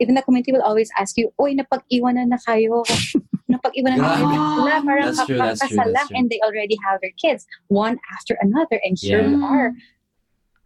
even 0.00 0.14
the 0.14 0.22
community 0.22 0.52
will 0.52 0.62
always 0.62 0.90
ask 0.98 1.16
you, 1.16 1.30
Uy, 1.40 1.54
napag-iwanan 1.58 2.28
na 2.30 2.38
kayo. 2.42 2.82
napag-iwanan 3.52 3.98
na 4.02 4.16
kayo. 4.18 4.26
Wala, 4.26 4.82
parang 4.82 5.06
That's 5.12 5.26
true, 5.26 5.38
that's 5.38 5.60
true, 5.60 5.78
kakasal 5.78 5.86
that's 5.92 5.94
lang 5.94 6.06
true. 6.08 6.16
and 6.18 6.26
they 6.30 6.40
already 6.42 6.76
have 6.86 6.98
their 7.02 7.14
kids, 7.20 7.46
one 7.68 7.98
after 8.14 8.38
another. 8.40 8.80
And 8.82 8.96
here 8.98 9.22
we 9.22 9.38
are. 9.42 9.72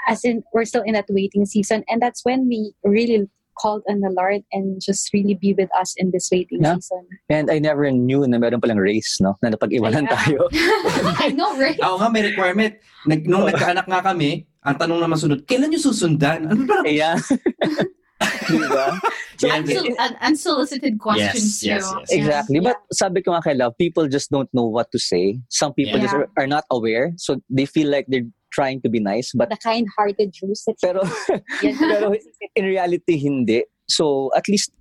As 0.08 0.24
in, 0.24 0.44
we're 0.54 0.64
still 0.64 0.86
in 0.86 0.94
that 0.94 1.10
waiting 1.10 1.44
season. 1.44 1.82
And 1.88 2.00
that's 2.00 2.24
when 2.24 2.46
we 2.48 2.72
really 2.84 3.28
called 3.58 3.82
on 3.88 4.00
the 4.00 4.12
Lord 4.12 4.44
and 4.52 4.80
just 4.80 5.10
really 5.12 5.34
be 5.34 5.52
with 5.56 5.72
us 5.74 5.94
in 5.96 6.12
this 6.12 6.28
waiting 6.30 6.62
Yeah. 6.62 6.76
season. 6.76 7.08
And 7.28 7.50
I 7.50 7.58
never 7.58 7.90
knew 7.90 8.22
na 8.28 8.38
meron 8.38 8.60
palang 8.60 8.78
race, 8.78 9.18
no? 9.20 9.34
Na 9.42 9.50
napag-iwanan 9.50 10.06
Ay, 10.06 10.12
ah. 10.12 10.16
tayo. 10.16 10.38
I 11.24 11.28
know, 11.32 11.56
right? 11.58 11.80
Ako 11.84 11.96
nga, 11.98 12.08
may 12.12 12.22
requirement. 12.22 12.76
Nag, 13.08 13.24
nung 13.26 13.48
nagkaanak 13.48 13.88
nga 13.88 14.00
kami, 14.04 14.46
ang 14.66 14.76
tanong 14.76 14.98
naman 14.98 15.14
sunod, 15.16 15.46
kailan 15.46 15.70
nyo 15.70 15.78
susundan? 15.80 16.50
Ano 16.50 16.66
ba? 16.66 16.82
Ayan. 16.82 17.16
Di 18.50 18.58
ba? 18.66 18.96
Yeah, 19.42 19.60
Unsul- 19.60 19.92
un- 20.00 20.18
unsolicited 20.24 20.94
questions 20.98 21.60
yes, 21.62 21.84
too. 21.84 22.00
yes. 22.00 22.10
Exactly. 22.10 22.58
Yeah. 22.58 22.72
But 22.72 22.76
sabi 22.96 23.20
ko 23.20 23.36
nga 23.36 23.42
kay 23.44 23.54
Love, 23.54 23.76
people 23.76 24.08
just 24.08 24.30
don't 24.32 24.48
know 24.56 24.64
what 24.64 24.88
to 24.92 24.98
say. 24.98 25.38
Some 25.52 25.74
people 25.76 26.00
Yeah. 26.00 26.04
just 26.08 26.14
are, 26.16 26.26
are 26.40 26.48
not 26.48 26.64
aware. 26.72 27.12
So 27.20 27.38
they 27.50 27.66
feel 27.68 27.90
like 27.92 28.06
they're 28.08 28.26
trying 28.50 28.80
to 28.82 28.88
be 28.88 28.98
nice. 28.98 29.32
But 29.36 29.50
The 29.52 29.60
kind-hearted 29.60 30.32
Jews 30.32 30.64
pero 30.80 31.04
pero 31.60 32.14
in 32.56 32.64
reality, 32.64 33.20
hindi. 33.20 33.64
So 33.86 34.32
at 34.34 34.48
least, 34.48 34.72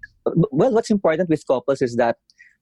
well, 0.55 0.71
what's 0.71 0.89
important 0.89 1.27
with 1.29 1.43
couples 1.45 1.81
is 1.83 1.97
that 1.99 2.15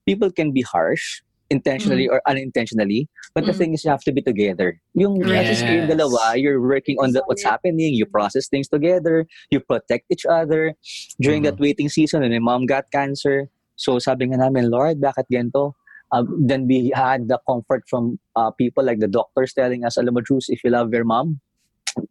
people 0.09 0.31
can 0.33 0.51
be 0.51 0.65
harsh 0.65 1.21
intentionally 1.53 2.09
or 2.09 2.17
unintentionally. 2.25 3.05
But 3.37 3.45
the 3.45 3.53
Mm. 3.53 3.59
thing 3.61 3.71
is, 3.77 3.85
you 3.85 3.93
have 3.93 4.01
to 4.09 4.13
be 4.13 4.25
together. 4.25 4.81
Yung 4.97 5.21
at 5.37 5.45
least 5.45 5.69
kayong 5.69 5.85
Yes. 5.85 5.93
dalawa, 5.93 6.33
you're 6.41 6.57
working 6.57 6.97
on 6.97 7.13
the, 7.13 7.21
what's 7.29 7.45
happening. 7.45 7.93
You 7.93 8.09
process 8.09 8.49
things 8.49 8.65
together. 8.65 9.29
You 9.53 9.61
protect 9.61 10.09
each 10.09 10.25
other. 10.25 10.73
During 11.21 11.45
that 11.45 11.61
waiting 11.61 11.89
season, 11.89 12.25
when 12.25 12.33
my 12.33 12.41
mom 12.41 12.65
got 12.65 12.89
cancer, 12.89 13.53
so 13.77 13.97
sabi 14.01 14.29
nga 14.33 14.41
namin, 14.41 14.73
Lord, 14.73 14.97
bakit 15.01 15.29
ganito? 15.29 15.77
Um, 16.13 16.29
then 16.45 16.69
we 16.69 16.93
had 16.93 17.25
the 17.25 17.41
comfort 17.49 17.89
from 17.89 18.21
uh, 18.37 18.53
people 18.53 18.85
like 18.85 19.01
the 19.01 19.09
doctors 19.09 19.53
telling 19.53 19.81
us, 19.81 19.97
alam 19.97 20.13
mo, 20.13 20.21
Drews, 20.21 20.45
if 20.49 20.61
you 20.61 20.69
love 20.69 20.93
your 20.93 21.05
mom, 21.09 21.41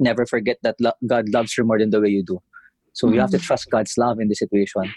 never 0.03 0.27
forget 0.27 0.59
that 0.67 0.75
lo- 0.83 0.99
God 1.07 1.31
loves 1.31 1.55
her 1.55 1.63
more 1.63 1.79
than 1.79 1.95
the 1.95 2.03
way 2.03 2.11
you 2.11 2.27
do. 2.27 2.43
So 2.99 3.15
you 3.15 3.23
have 3.23 3.31
to 3.31 3.39
trust 3.39 3.71
God's 3.71 3.95
love 3.97 4.19
in 4.19 4.27
this 4.27 4.43
situation. 4.43 4.91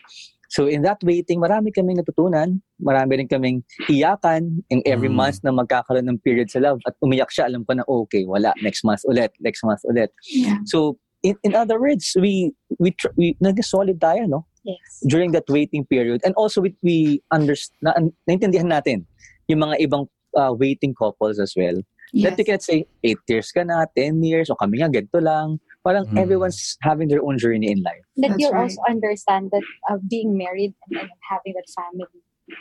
So 0.50 0.68
in 0.68 0.82
that 0.84 1.02
waiting, 1.04 1.42
marami 1.42 1.74
kaming 1.74 1.98
natutunan. 2.00 2.62
Marami 2.82 3.18
rin 3.24 3.28
kaming 3.28 3.64
iyakan 3.90 4.62
in 4.70 4.82
every 4.86 5.10
Mm. 5.10 5.18
month 5.18 5.40
na 5.44 5.52
magkakaroon 5.52 6.06
ng 6.10 6.20
period 6.22 6.52
sa 6.52 6.60
love. 6.60 6.80
At 6.86 6.96
umiyak 7.02 7.32
siya, 7.34 7.50
alam 7.50 7.66
ko 7.66 7.74
na, 7.74 7.84
okay, 7.88 8.26
wala. 8.26 8.54
Next 8.62 8.84
month 8.84 9.02
ulit. 9.10 9.32
Next 9.42 9.64
month 9.64 9.82
ulit. 9.90 10.10
Yeah. 10.30 10.60
So 10.66 10.98
in, 11.24 11.36
in 11.44 11.56
other 11.56 11.82
words, 11.82 12.14
we 12.20 12.54
we, 12.78 12.92
tr- 12.92 13.16
we 13.18 13.34
nag-solid 13.42 13.98
tayo, 14.00 14.30
no? 14.30 14.46
Yes. 14.64 15.02
During 15.06 15.32
that 15.34 15.46
waiting 15.50 15.86
period. 15.86 16.22
And 16.26 16.34
also 16.36 16.62
we, 16.62 16.76
we 16.82 17.22
understand, 17.32 17.78
na, 17.82 17.94
naintindihan 18.30 18.70
natin 18.70 19.06
yung 19.48 19.62
mga 19.62 19.78
ibang 19.86 20.10
uh, 20.38 20.54
waiting 20.54 20.94
couples 20.94 21.38
as 21.40 21.54
well. 21.58 21.78
That 22.16 22.40
you 22.40 22.46
can 22.46 22.62
say, 22.62 22.88
8 23.04 23.18
years 23.28 23.52
ka 23.52 23.66
na, 23.68 23.86
10 23.98 24.24
years, 24.24 24.48
o 24.50 24.56
kami 24.56 24.80
nga, 24.80 24.88
ganito 24.88 25.20
lang. 25.20 25.60
Parang 25.86 26.10
Mm. 26.10 26.18
everyone's 26.18 26.78
having 26.82 27.08
their 27.08 27.22
own 27.22 27.38
journey 27.38 27.70
in 27.70 27.86
life. 27.86 28.02
that 28.18 28.34
That's 28.34 28.42
you'll 28.42 28.58
right. 28.58 28.74
also 28.74 28.82
understand 28.90 29.52
that 29.54 29.62
uh, 29.86 30.02
being 30.10 30.34
married 30.34 30.74
and, 30.90 31.06
and 31.06 31.12
having 31.30 31.54
that 31.54 31.70
family, 31.78 32.10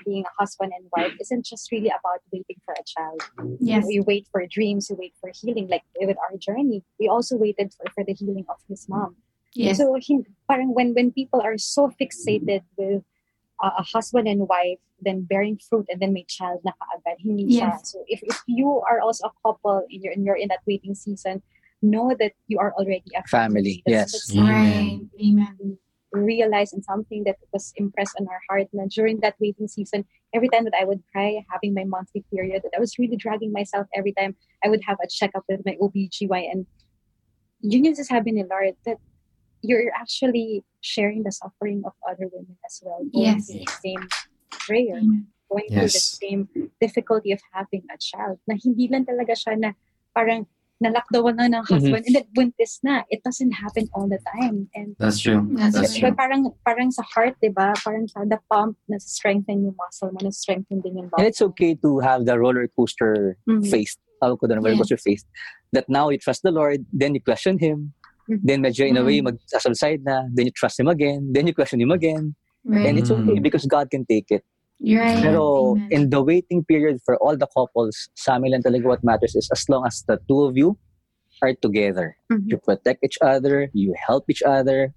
being 0.04 0.28
a 0.28 0.32
husband 0.37 0.76
and 0.76 0.84
wife, 0.92 1.16
isn't 1.20 1.44
just 1.48 1.72
really 1.72 1.88
about 1.88 2.20
waiting 2.28 2.60
for 2.68 2.76
a 2.76 2.84
child. 2.84 3.24
Yes. 3.64 3.88
We 3.88 4.04
wait 4.04 4.28
for 4.28 4.44
dreams, 4.44 4.92
we 4.92 5.08
wait 5.08 5.14
for 5.20 5.32
healing. 5.32 5.72
Like 5.72 5.88
with 5.96 6.20
our 6.20 6.37
journey, 6.37 6.84
we 7.00 7.08
also 7.08 7.40
waited 7.40 7.72
for, 7.72 7.88
for 7.96 8.02
the 8.04 8.12
healing 8.12 8.44
of 8.52 8.60
his 8.68 8.84
mom. 8.92 9.16
Yes. 9.56 9.78
So 9.80 9.96
hin- 9.96 10.28
parang 10.44 10.74
when 10.76 10.92
when 10.92 11.08
people 11.14 11.40
are 11.40 11.56
so 11.56 11.88
fixated 11.96 12.60
with 12.76 13.00
uh, 13.62 13.80
a 13.80 13.84
husband 13.87 14.26
and 14.28 14.44
wife, 14.50 14.82
then 15.00 15.22
bearing 15.24 15.56
fruit 15.56 15.87
and 15.88 15.96
then 16.02 16.12
may 16.12 16.26
child 16.28 16.60
na 16.66 16.76
kaagad, 16.76 17.22
hindi 17.24 17.48
siya. 17.56 17.72
Yes. 17.72 17.88
So 17.94 18.02
if, 18.10 18.20
if 18.26 18.37
you 18.50 18.82
are 18.84 19.00
also 19.00 19.30
a 19.30 19.34
couple 19.46 19.87
and 19.88 20.00
you're, 20.02 20.12
and 20.12 20.26
you're 20.26 20.37
in 20.37 20.48
that 20.52 20.60
waiting 20.66 20.92
season, 20.98 21.40
know 21.85 22.16
that 22.18 22.33
you 22.49 22.59
are 22.59 22.73
already 22.75 23.05
a 23.14 23.23
Family, 23.29 23.83
That's- 23.85 24.12
yes. 24.12 24.33
that's 24.33 24.37
Right. 24.37 25.01
Amen. 25.20 25.79
realize 26.14 26.70
and 26.73 26.79
something 26.87 27.25
that 27.27 27.35
was 27.51 27.75
impressed 27.75 28.14
on 28.23 28.31
our 28.31 28.38
heart 28.49 28.70
na 28.70 28.87
during 28.87 29.18
that 29.18 29.35
waiting 29.42 29.66
season, 29.66 30.07
every 30.31 30.47
time 30.47 30.62
that 30.62 30.79
I 30.79 30.87
would 30.87 31.03
cry, 31.11 31.42
having 31.51 31.75
my 31.75 31.83
monthly 31.83 32.23
period, 32.31 32.62
that 32.62 32.70
I 32.70 32.79
was 32.79 32.94
really 33.03 33.18
dragging 33.18 33.51
myself 33.51 33.90
every 33.99 34.14
time 34.14 34.38
I 34.62 34.70
would 34.70 34.79
have 34.87 34.94
a 35.03 35.11
checkup 35.11 35.42
with 35.51 35.66
my 35.66 35.75
OBGYN. 35.83 36.70
Yun 37.66 37.85
yung 37.90 37.99
sasabi 37.99 38.31
ni 38.31 38.47
Lord 38.47 38.79
that 38.87 39.03
you're 39.66 39.90
actually 39.90 40.62
sharing 40.87 41.27
the 41.27 41.33
suffering 41.35 41.83
of 41.83 41.99
other 42.07 42.31
women 42.31 42.62
as 42.62 42.79
well. 42.87 43.03
Going 43.11 43.35
Yes. 43.35 43.51
through 43.51 43.66
the 43.66 43.79
same 43.83 44.03
prayer, 44.70 45.03
Amen. 45.03 45.27
going 45.51 45.66
through 45.66 45.90
the 45.90 46.05
same 46.23 46.47
difficulty 46.79 47.33
of 47.35 47.42
having 47.51 47.83
a 47.90 47.99
child. 47.99 48.38
Na 48.47 48.55
hindi 48.55 48.87
lang 48.87 49.03
talaga 49.03 49.35
siya 49.35 49.59
na 49.59 49.75
parang 50.14 50.47
nalakdawan 50.85 51.40
na 51.40 51.49
ng 51.49 51.64
husband 51.64 52.05
and 52.05 52.14
then 52.20 52.27
buntis 52.37 52.79
na. 52.85 53.03
It 53.09 53.25
doesn't 53.25 53.53
happen 53.57 53.88
all 53.97 54.05
the 54.07 54.20
time. 54.37 54.68
And 54.77 54.92
That's 55.01 55.18
true. 55.18 55.40
That's 55.57 55.75
That's 55.75 55.97
Diba, 55.97 56.12
true. 56.12 56.16
parang 56.20 56.40
parang 56.61 56.92
sa 56.92 57.03
heart, 57.09 57.40
'di 57.40 57.57
ba? 57.57 57.73
Parang 57.81 58.05
kada 58.12 58.37
pump 58.53 58.77
na 58.87 59.01
strengthen 59.01 59.64
yung 59.64 59.77
muscle 59.81 60.12
mo, 60.12 60.20
na 60.20 60.31
strengthen 60.31 60.85
din 60.85 61.01
yung 61.01 61.09
And 61.09 61.25
body. 61.25 61.29
it's 61.33 61.40
okay 61.55 61.73
to 61.81 62.05
have 62.05 62.29
the 62.29 62.37
roller 62.37 62.68
coaster 62.77 63.40
Mhm. 63.49 63.64
face. 63.66 63.97
Tawag 64.20 64.37
ko 64.38 64.47
doon, 64.47 64.61
roller 64.61 64.77
Yeah. 64.77 64.85
coaster 64.85 65.01
face. 65.01 65.25
That 65.73 65.88
now 65.88 66.12
you 66.12 66.20
trust 66.20 66.44
the 66.44 66.53
Lord, 66.55 66.85
then 66.92 67.16
you 67.16 67.23
question 67.25 67.59
Him. 67.59 67.97
Mhm. 68.31 68.40
Then 68.44 68.59
medyo 68.62 68.85
in 68.87 68.97
a 68.97 69.05
way, 69.05 69.18
Mhm. 69.20 69.33
mag-subside 69.35 70.05
na. 70.05 70.29
Then 70.33 70.47
you 70.49 70.55
trust 70.55 70.79
Him 70.79 70.88
again. 70.88 71.33
Then 71.35 71.49
you 71.49 71.53
question 71.57 71.81
Him 71.81 71.90
again. 71.90 72.37
Right. 72.64 72.88
And 72.88 72.97
it's 72.97 73.12
okay 73.12 73.37
because 73.44 73.68
God 73.68 73.90
can 73.92 74.09
take 74.09 74.33
it. 74.33 74.40
Right. 74.85 75.25
Pero 75.25 75.73
Amen. 75.81 75.88
in 75.88 76.03
the 76.12 76.20
waiting 76.20 76.61
period 76.61 77.01
for 77.09 77.16
all 77.25 77.33
the 77.40 77.49
couples, 77.49 78.12
sa 78.12 78.37
amin 78.37 78.53
lang 78.53 78.62
talaga 78.62 78.85
what 78.85 79.01
matters 79.01 79.33
is 79.33 79.49
as 79.49 79.64
long 79.73 79.88
as 79.88 80.05
the 80.05 80.20
two 80.29 80.44
of 80.44 80.61
you 80.61 80.77
are 81.40 81.57
together. 81.57 82.14
Mhm. 82.29 82.53
You 82.53 82.57
protect 82.61 83.01
each 83.01 83.16
other, 83.25 83.73
you 83.73 83.97
help 83.97 84.29
each 84.29 84.44
other, 84.44 84.92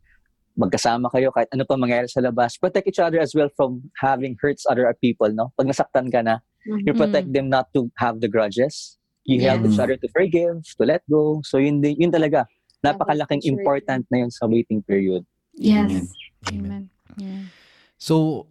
magkasama 0.60 1.08
kayo 1.14 1.32
kahit 1.32 1.48
ano 1.56 1.64
pa 1.64 1.80
mangyari 1.80 2.10
sa 2.12 2.20
labas. 2.20 2.60
Protect 2.60 2.88
each 2.92 3.00
other 3.00 3.22
as 3.24 3.32
well 3.32 3.48
from 3.56 3.88
having 4.04 4.36
hurts 4.44 4.68
other 4.68 4.90
people, 5.00 5.32
no? 5.32 5.54
Pag 5.56 5.72
nasaktan 5.72 6.12
ka 6.12 6.20
na, 6.20 6.44
you 6.84 6.92
Mhm. 6.92 7.00
protect 7.00 7.30
them 7.32 7.48
not 7.48 7.72
to 7.72 7.88
have 8.02 8.20
the 8.20 8.28
grudges. 8.28 9.00
You 9.24 9.40
help 9.44 9.64
Yes. 9.64 9.76
each 9.76 9.80
other 9.80 9.96
to 9.96 10.08
forgive, 10.12 10.64
to 10.66 10.84
let 10.84 11.04
go. 11.08 11.40
So 11.48 11.60
yun, 11.60 11.80
din- 11.80 12.00
yun 12.00 12.12
talaga. 12.12 12.48
Napakalaking 12.84 13.44
important 13.44 14.08
na 14.12 14.24
yun 14.24 14.32
sa 14.32 14.48
waiting 14.48 14.84
period. 14.84 15.24
Yes. 15.56 15.90
Amen. 15.90 16.06
Amen. 16.54 16.84
Yeah. 17.18 17.44
So 17.98 18.46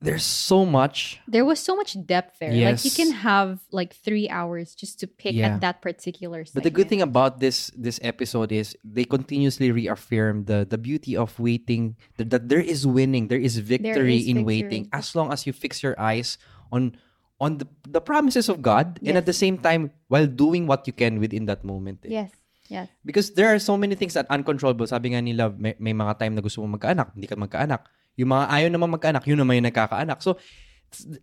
there's 0.00 0.24
so 0.24 0.64
much. 0.68 1.18
There 1.26 1.44
was 1.44 1.58
so 1.58 1.74
much 1.74 1.96
depth 2.04 2.38
there. 2.38 2.52
Like 2.52 2.84
you 2.84 2.90
can 2.92 3.12
have 3.24 3.60
like 3.72 3.96
three 3.96 4.28
hours 4.28 4.74
just 4.76 5.00
to 5.00 5.06
pick 5.08 5.34
Yeah. 5.34 5.56
at 5.56 5.60
that 5.64 5.80
particular. 5.80 6.44
But 6.52 6.62
the 6.64 6.70
good 6.74 6.88
thing 6.88 7.00
about 7.00 7.40
this 7.40 7.72
this 7.72 7.96
episode 8.04 8.52
is 8.52 8.76
they 8.84 9.08
continuously 9.08 9.72
reaffirm 9.72 10.44
the 10.46 10.68
the 10.68 10.76
beauty 10.76 11.16
of 11.16 11.32
waiting. 11.40 11.96
That, 12.20 12.28
that 12.30 12.44
there 12.52 12.60
is 12.62 12.84
winning, 12.86 13.28
there 13.28 13.40
is 13.40 13.56
victory 13.58 14.20
in 14.20 14.44
victory. 14.44 14.62
waiting 14.62 14.82
as 14.92 15.16
long 15.16 15.32
as 15.32 15.48
you 15.48 15.52
fix 15.56 15.80
your 15.82 15.96
eyes 15.96 16.36
on 16.68 16.96
on 17.40 17.60
the 17.60 17.68
the 17.88 18.00
promises 18.04 18.48
of 18.52 18.60
God 18.64 19.00
and 19.04 19.16
at 19.16 19.24
the 19.28 19.36
same 19.36 19.56
time 19.60 19.92
while 20.08 20.28
doing 20.28 20.64
what 20.68 20.84
you 20.88 20.92
can 20.92 21.20
within 21.20 21.48
that 21.48 21.64
moment. 21.64 22.04
eh. 22.04 22.20
Yes. 22.24 22.30
Yes. 22.68 22.88
Because 23.06 23.30
there 23.38 23.46
are 23.54 23.62
so 23.62 23.78
many 23.78 23.94
things 23.94 24.18
that 24.18 24.26
uncontrollable. 24.26 24.90
Sabi 24.90 25.14
nga 25.14 25.22
nila, 25.22 25.54
may, 25.54 25.78
may 25.78 25.94
mga 25.94 26.18
time 26.18 26.34
na 26.34 26.42
gusto 26.42 26.58
mo 26.66 26.74
magkaanak, 26.74 27.14
hindi 27.14 27.30
ka 27.30 27.38
magkaanak. 27.38 27.86
Yung 28.16 28.32
mga 28.32 28.48
ayaw 28.48 28.68
naman 28.72 28.90
magkaanak, 28.96 29.24
yun 29.28 29.38
naman 29.40 29.60
yung 29.62 29.68
nagkakaanak. 29.72 30.20
So, 30.24 30.36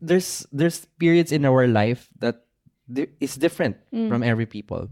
there's 0.01 0.45
there's 0.53 0.85
periods 0.99 1.31
in 1.31 1.45
our 1.45 1.65
life 1.67 2.09
that 2.19 2.45
is 3.19 3.35
different 3.35 3.77
Mm. 3.93 4.09
from 4.09 4.21
every 4.23 4.45
people. 4.45 4.89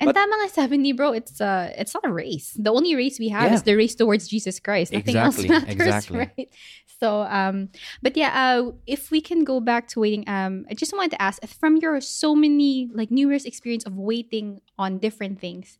And 0.00 0.16
tama 0.16 0.32
nga 0.32 0.48
sabi 0.48 0.80
ni 0.80 0.96
bro, 0.96 1.12
it's 1.12 1.44
uh 1.44 1.68
it's 1.76 1.92
not 1.92 2.08
a 2.08 2.12
race. 2.12 2.56
The 2.56 2.72
only 2.72 2.96
race 2.96 3.20
we 3.20 3.28
have 3.36 3.52
Yeah. 3.52 3.60
is 3.60 3.68
the 3.68 3.76
race 3.76 3.92
towards 3.92 4.32
Jesus 4.32 4.56
Christ. 4.56 4.96
Nothing 4.96 5.20
Exactly, 5.20 5.48
else 5.52 5.60
matters, 5.60 5.72
exactly. 5.76 6.16
right? 6.24 6.48
So 6.88 7.28
um 7.28 7.68
but 8.00 8.16
yeah, 8.16 8.32
uh 8.32 8.72
if 8.88 9.12
we 9.12 9.20
can 9.20 9.44
go 9.44 9.60
back 9.60 9.92
to 9.92 10.00
waiting, 10.00 10.24
um 10.24 10.64
I 10.70 10.74
just 10.76 10.96
wanted 10.96 11.12
to 11.16 11.20
ask 11.20 11.44
from 11.60 11.76
your 11.84 12.00
so 12.00 12.32
many 12.32 12.88
like 12.96 13.12
numerous 13.12 13.44
experience 13.44 13.84
of 13.84 13.92
waiting 14.00 14.64
on 14.80 15.04
different 15.04 15.36
things, 15.36 15.76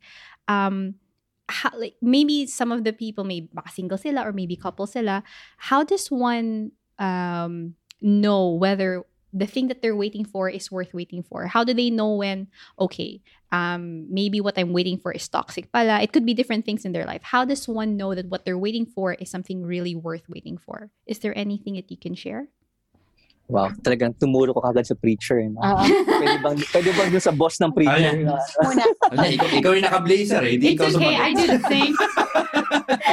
um 0.52 1.00
how, 1.50 1.70
like 1.76 1.96
maybe 2.00 2.46
some 2.46 2.72
of 2.72 2.84
the 2.84 2.92
people 2.92 3.24
may 3.24 3.48
single 3.72 3.98
sila 3.98 4.26
or 4.26 4.32
maybe 4.32 4.56
couple 4.56 4.86
sila, 4.86 5.22
how 5.58 5.84
does 5.84 6.08
one 6.08 6.72
um 6.98 7.74
know 8.00 8.48
whether 8.50 9.04
the 9.32 9.46
thing 9.46 9.68
that 9.68 9.80
they're 9.80 9.96
waiting 9.96 10.24
for 10.24 10.48
is 10.48 10.70
worth 10.70 10.92
waiting 10.92 11.22
for? 11.22 11.46
How 11.46 11.62
do 11.64 11.72
they 11.74 11.90
know 11.90 12.14
when 12.14 12.48
okay, 12.78 13.22
um, 13.52 14.06
maybe 14.12 14.40
what 14.40 14.58
I'm 14.58 14.72
waiting 14.72 14.98
for 14.98 15.12
is 15.12 15.28
toxic 15.28 15.72
pala. 15.72 16.00
It 16.00 16.12
could 16.12 16.26
be 16.26 16.34
different 16.34 16.64
things 16.64 16.84
in 16.84 16.92
their 16.92 17.04
life. 17.04 17.22
How 17.22 17.44
does 17.44 17.66
one 17.66 17.96
know 17.96 18.14
that 18.14 18.26
what 18.26 18.44
they're 18.44 18.58
waiting 18.58 18.86
for 18.86 19.14
is 19.14 19.30
something 19.30 19.64
really 19.66 19.94
worth 19.94 20.28
waiting 20.28 20.58
for? 20.58 20.90
Is 21.06 21.18
there 21.18 21.36
anything 21.36 21.74
that 21.74 21.90
you 21.90 21.96
can 21.96 22.14
share? 22.14 22.48
Wow, 23.50 23.74
talagang 23.82 24.14
tumuro 24.14 24.54
ko 24.54 24.62
kagad 24.62 24.86
sa 24.86 24.94
preacher. 24.94 25.42
eh, 25.42 25.50
No? 25.50 25.58
Oo. 25.58 25.82
pwede 26.06 26.36
bang, 26.38 26.56
pwede 26.70 26.90
bang 26.94 27.08
dun 27.10 27.18
sa 27.20 27.34
boss 27.34 27.58
ng 27.58 27.74
preacher? 27.74 28.14
Na- 28.22 28.38
Muna. 28.62 28.82
ikaw, 29.26 29.48
ikaw 29.50 29.70
yung 29.74 29.84
naka-blazer 29.84 30.42
eh. 30.46 30.54
It's 30.54 30.78
okay. 30.78 31.18
I 31.18 31.34
do 31.34 31.44
the 31.44 31.62
same. 31.66 31.94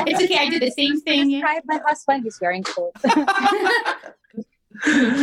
it's 0.05 0.21
okay. 0.21 0.37
I 0.37 0.47
do 0.47 0.57
the 0.57 0.69
same 0.71 1.01
thing. 1.01 1.33
Describe 1.33 1.65
my 1.65 1.79
husband. 1.81 2.21
He's 2.21 2.37
wearing 2.37 2.61
clothes. 2.61 3.01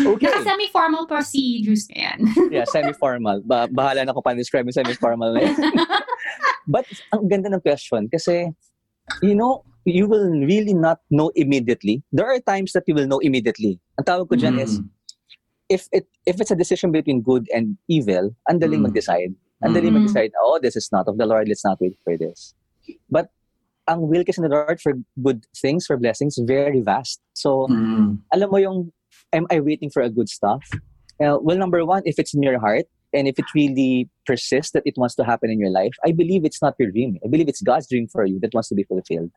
okay. 0.05 0.27
Naka-semi-formal 0.27 1.07
pa 1.07 1.23
si 1.23 1.63
Juice 1.63 1.87
yan. 1.95 2.19
yeah, 2.51 2.67
semi-formal. 2.67 3.39
Ba 3.47 3.71
bahala 3.71 4.03
na 4.03 4.11
kung 4.11 4.25
paano 4.25 4.43
describe 4.43 4.67
yung 4.67 4.75
semi-formal 4.75 5.31
na 5.31 5.47
yun. 5.47 5.55
But 6.67 6.85
ang 7.13 7.29
ganda 7.29 7.49
ng 7.49 7.63
question 7.63 8.11
kasi, 8.11 8.51
you 9.23 9.37
know, 9.37 9.63
you 9.85 10.09
will 10.09 10.33
really 10.43 10.73
not 10.73 10.99
know 11.07 11.29
immediately. 11.37 12.01
There 12.11 12.27
are 12.27 12.41
times 12.41 12.73
that 12.73 12.89
you 12.89 12.97
will 12.97 13.07
know 13.07 13.21
immediately. 13.21 13.79
Ang 14.01 14.07
tawag 14.09 14.27
ko 14.27 14.35
dyan 14.35 14.57
is, 14.59 14.81
if 15.69 15.89
it 15.93 16.07
if 16.27 16.41
it's 16.41 16.51
a 16.51 16.57
decision 16.57 16.93
between 16.93 17.23
good 17.23 17.49
and 17.55 17.77
evil, 17.89 18.35
ang 18.49 18.61
daling 18.61 18.81
Mm. 18.85 18.93
mag-decide. 18.93 19.33
Ang 19.65 19.73
daling 19.73 19.93
Mm. 19.93 20.05
mag-decide, 20.05 20.33
oh, 20.45 20.59
this 20.61 20.77
is 20.77 20.89
not 20.93 21.09
of 21.09 21.17
the 21.17 21.27
Lord, 21.27 21.49
let's 21.49 21.65
not 21.65 21.81
wait 21.81 21.97
for 22.05 22.17
this. 22.17 22.53
But 23.09 23.33
ang 23.89 24.09
will 24.09 24.25
kasi 24.25 24.41
ng 24.41 24.49
Lord 24.49 24.81
for 24.81 24.97
good 25.21 25.45
things, 25.57 25.87
for 25.87 25.97
blessings, 25.97 26.37
very 26.41 26.81
vast. 26.81 27.21
So, 27.33 27.69
alam 28.33 28.49
mo 28.49 28.57
yung, 28.57 28.93
am 29.33 29.47
I 29.51 29.61
waiting 29.61 29.89
for 29.89 30.01
a 30.01 30.09
good 30.09 30.29
stuff? 30.29 30.65
Uh, 31.21 31.39
well, 31.41 31.57
number 31.57 31.85
one, 31.85 32.03
if 32.05 32.19
it's 32.19 32.35
in 32.35 32.43
your 32.43 32.59
heart, 32.59 32.89
and 33.15 33.29
if 33.29 33.39
it 33.39 33.47
really 33.55 34.11
persists 34.27 34.73
that 34.73 34.83
it 34.85 34.99
wants 34.99 35.15
to 35.15 35.23
happen 35.23 35.49
in 35.49 35.61
your 35.61 35.71
life, 35.71 35.95
I 36.05 36.11
believe 36.11 36.45
it's 36.45 36.61
not 36.61 36.75
your 36.83 36.91
dream. 36.91 37.17
I 37.25 37.29
believe 37.29 37.47
it's 37.47 37.63
God's 37.63 37.87
dream 37.87 38.09
for 38.11 38.27
you 38.27 38.41
that 38.41 38.53
wants 38.53 38.69
to 38.71 38.75
be 38.75 38.83
fulfilled. 38.83 39.31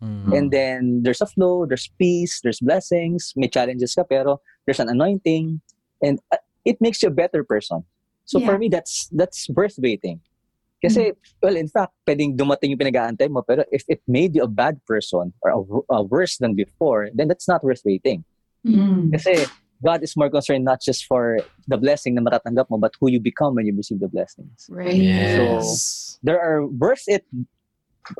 Mm. 0.00 0.30
And 0.30 0.50
then 0.52 1.02
there's 1.02 1.20
a 1.20 1.26
flow, 1.26 1.66
there's 1.66 1.90
peace, 1.98 2.40
there's 2.44 2.60
blessings, 2.60 3.32
may 3.34 3.48
challenges 3.48 3.94
ka, 3.94 4.04
pero 4.04 4.38
there's 4.64 4.78
an 4.78 4.88
anointing, 4.88 5.60
and 6.02 6.18
uh, 6.32 6.38
it 6.64 6.80
makes 6.80 7.02
you 7.02 7.08
a 7.08 7.14
better 7.14 7.44
person. 7.44 7.84
So 8.24 8.40
for 8.40 8.56
me, 8.58 8.68
that's 8.68 9.08
that's 9.12 9.48
worth 9.50 9.76
waiting. 9.78 10.20
Kasi, 10.84 11.12
well, 11.40 11.56
in 11.56 11.68
fact, 11.68 11.92
pwedeng 12.04 12.36
dumating 12.36 12.72
yung 12.72 12.80
pinag-aantay 12.80 13.28
mo, 13.32 13.40
pero 13.40 13.64
if 13.72 13.84
it 13.88 14.00
made 14.06 14.36
you 14.36 14.44
a 14.44 14.48
bad 14.48 14.84
person 14.84 15.32
or 15.40 15.50
a, 15.50 15.60
w- 15.64 15.86
a 15.88 16.02
worse 16.04 16.36
than 16.36 16.52
before, 16.54 17.08
then 17.16 17.28
that's 17.28 17.48
not 17.48 17.64
worth 17.64 17.80
waiting. 17.88 18.24
Kasi 19.12 19.48
God 19.80 20.04
is 20.04 20.16
more 20.16 20.28
concerned 20.28 20.64
not 20.64 20.80
just 20.84 21.04
for 21.08 21.40
the 21.68 21.76
blessing 21.80 22.14
na 22.16 22.20
matatanggap 22.20 22.68
mo, 22.68 22.76
but 22.76 22.92
who 23.00 23.08
you 23.08 23.20
become 23.20 23.54
when 23.56 23.64
you 23.64 23.72
receive 23.76 24.00
the 24.00 24.08
blessings. 24.08 24.68
Right. 24.68 24.96
Yes. 25.00 26.18
There 26.22 26.40
are 26.40 26.64
worth 26.68 27.04
it 27.08 27.24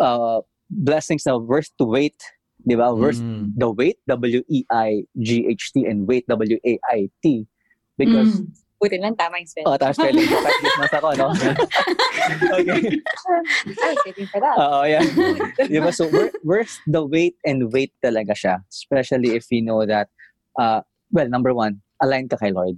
uh, 0.00 0.40
blessings 0.68 1.24
na 1.24 1.36
worth 1.36 1.68
to 1.76 1.84
wait, 1.84 2.16
di 2.64 2.76
ba? 2.76 2.92
Worth 2.96 3.20
Mm. 3.24 3.52
the 3.60 3.68
wait, 3.72 3.96
W-E-I-G-H-T, 4.08 5.84
and 5.84 6.08
wait, 6.08 6.24
W-A-I-T. 6.28 7.46
Because, 7.96 8.42
Buti 8.74 9.00
lang 9.00 9.16
tama 9.16 9.40
yung 9.40 9.48
spelling. 9.48 9.68
oh, 9.70 9.78
tapos 9.80 9.96
spelling 9.96 10.28
kahit 10.44 10.76
mas 10.76 10.92
ako, 10.92 11.08
no? 11.16 11.28
okay. 12.52 12.80
I 12.84 13.86
was 13.88 14.00
waiting 14.04 14.28
for 14.28 14.40
that. 14.44 14.56
Oo, 14.60 14.82
yeah. 14.84 15.00
Di 15.72 15.80
ba? 15.80 15.88
So, 15.88 16.04
wor- 16.12 16.34
worth 16.44 16.76
the 16.84 17.00
wait 17.00 17.36
and 17.46 17.72
wait 17.72 17.96
talaga 18.04 18.36
siya. 18.36 18.60
Especially 18.68 19.32
if 19.32 19.46
you 19.48 19.62
know 19.62 19.86
that, 19.86 20.08
uh, 20.60 20.82
well, 21.12 21.28
number 21.28 21.54
one, 21.54 21.80
align 22.02 22.28
ka 22.28 22.36
kay 22.36 22.52
Lord. 22.52 22.76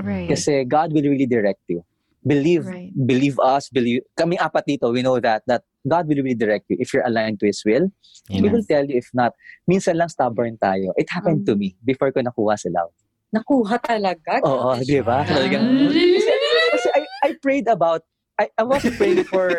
Right. 0.00 0.28
Kasi 0.32 0.64
God 0.64 0.92
will 0.96 1.04
really 1.04 1.26
direct 1.28 1.60
you. 1.68 1.84
Believe, 2.24 2.64
Right. 2.64 2.88
believe 2.96 3.36
us, 3.36 3.68
believe, 3.68 4.00
kaming 4.16 4.40
apat 4.40 4.64
dito, 4.64 4.88
we 4.88 5.02
know 5.04 5.20
that, 5.20 5.44
that 5.44 5.60
God 5.84 6.08
will 6.08 6.24
really 6.24 6.38
direct 6.38 6.64
you 6.72 6.80
if 6.80 6.94
you're 6.94 7.04
aligned 7.04 7.36
to 7.40 7.46
His 7.46 7.60
will. 7.68 7.92
He 8.32 8.40
Amen. 8.40 8.48
will 8.52 8.64
tell 8.64 8.86
you 8.88 8.96
if 8.96 9.12
not. 9.12 9.36
Minsan 9.68 10.00
lang 10.00 10.08
stubborn 10.08 10.56
tayo. 10.56 10.96
It 10.96 11.12
happened 11.12 11.44
to 11.44 11.56
me 11.56 11.76
before 11.84 12.08
ko 12.16 12.24
nakuha 12.24 12.56
si 12.56 12.72
love. 12.72 12.88
Nakuha 13.34 13.76
talaga. 13.82 14.38
Oo, 14.46 14.78
di 14.78 15.02
ba? 15.02 15.26
Talagang, 15.26 15.90
kasi, 15.90 16.32
kasi 16.70 16.88
I, 16.94 17.02
I 17.26 17.30
prayed 17.42 17.66
about, 17.66 18.06
I, 18.38 18.46
I 18.54 18.62
wasn't 18.62 18.94
praying 18.94 19.26
for, 19.26 19.50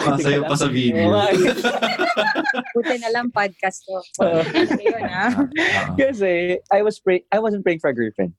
Masayo 0.00 0.42
pa 0.42 0.56
sa 0.58 0.66
video. 0.66 1.12
Buti 2.74 2.96
na 2.98 3.10
lang 3.14 3.30
podcast 3.30 3.84
to. 3.86 4.00
Oo. 4.26 4.40
Ayun 4.42 5.06
ah. 5.06 5.30
Kasi 5.94 6.58
I 6.72 6.80
was 6.82 6.98
pray 6.98 7.22
I 7.30 7.38
wasn't 7.38 7.62
praying 7.62 7.78
for 7.78 7.90
a 7.90 7.96
girlfriend. 7.96 8.34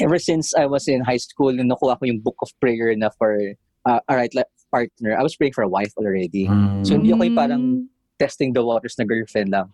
Ever 0.00 0.20
since 0.20 0.52
I 0.56 0.64
was 0.68 0.88
in 0.88 1.04
high 1.04 1.20
school, 1.20 1.52
nung 1.52 1.68
nakuha 1.72 1.96
ko 2.00 2.04
yung 2.04 2.20
book 2.20 2.36
of 2.44 2.52
prayer 2.60 2.92
na 2.96 3.08
for 3.16 3.36
uh, 3.84 4.00
a 4.08 4.12
right 4.16 4.32
partner, 4.72 5.16
I 5.16 5.22
was 5.22 5.36
praying 5.36 5.52
for 5.52 5.64
a 5.64 5.70
wife 5.72 5.92
already. 5.96 6.48
Mm. 6.48 6.84
So 6.84 7.00
hindi 7.00 7.12
ako 7.12 7.22
yung 7.24 7.38
parang 7.38 7.64
testing 8.20 8.52
the 8.52 8.64
waters 8.64 8.96
na 9.00 9.04
girlfriend 9.04 9.52
lang. 9.52 9.72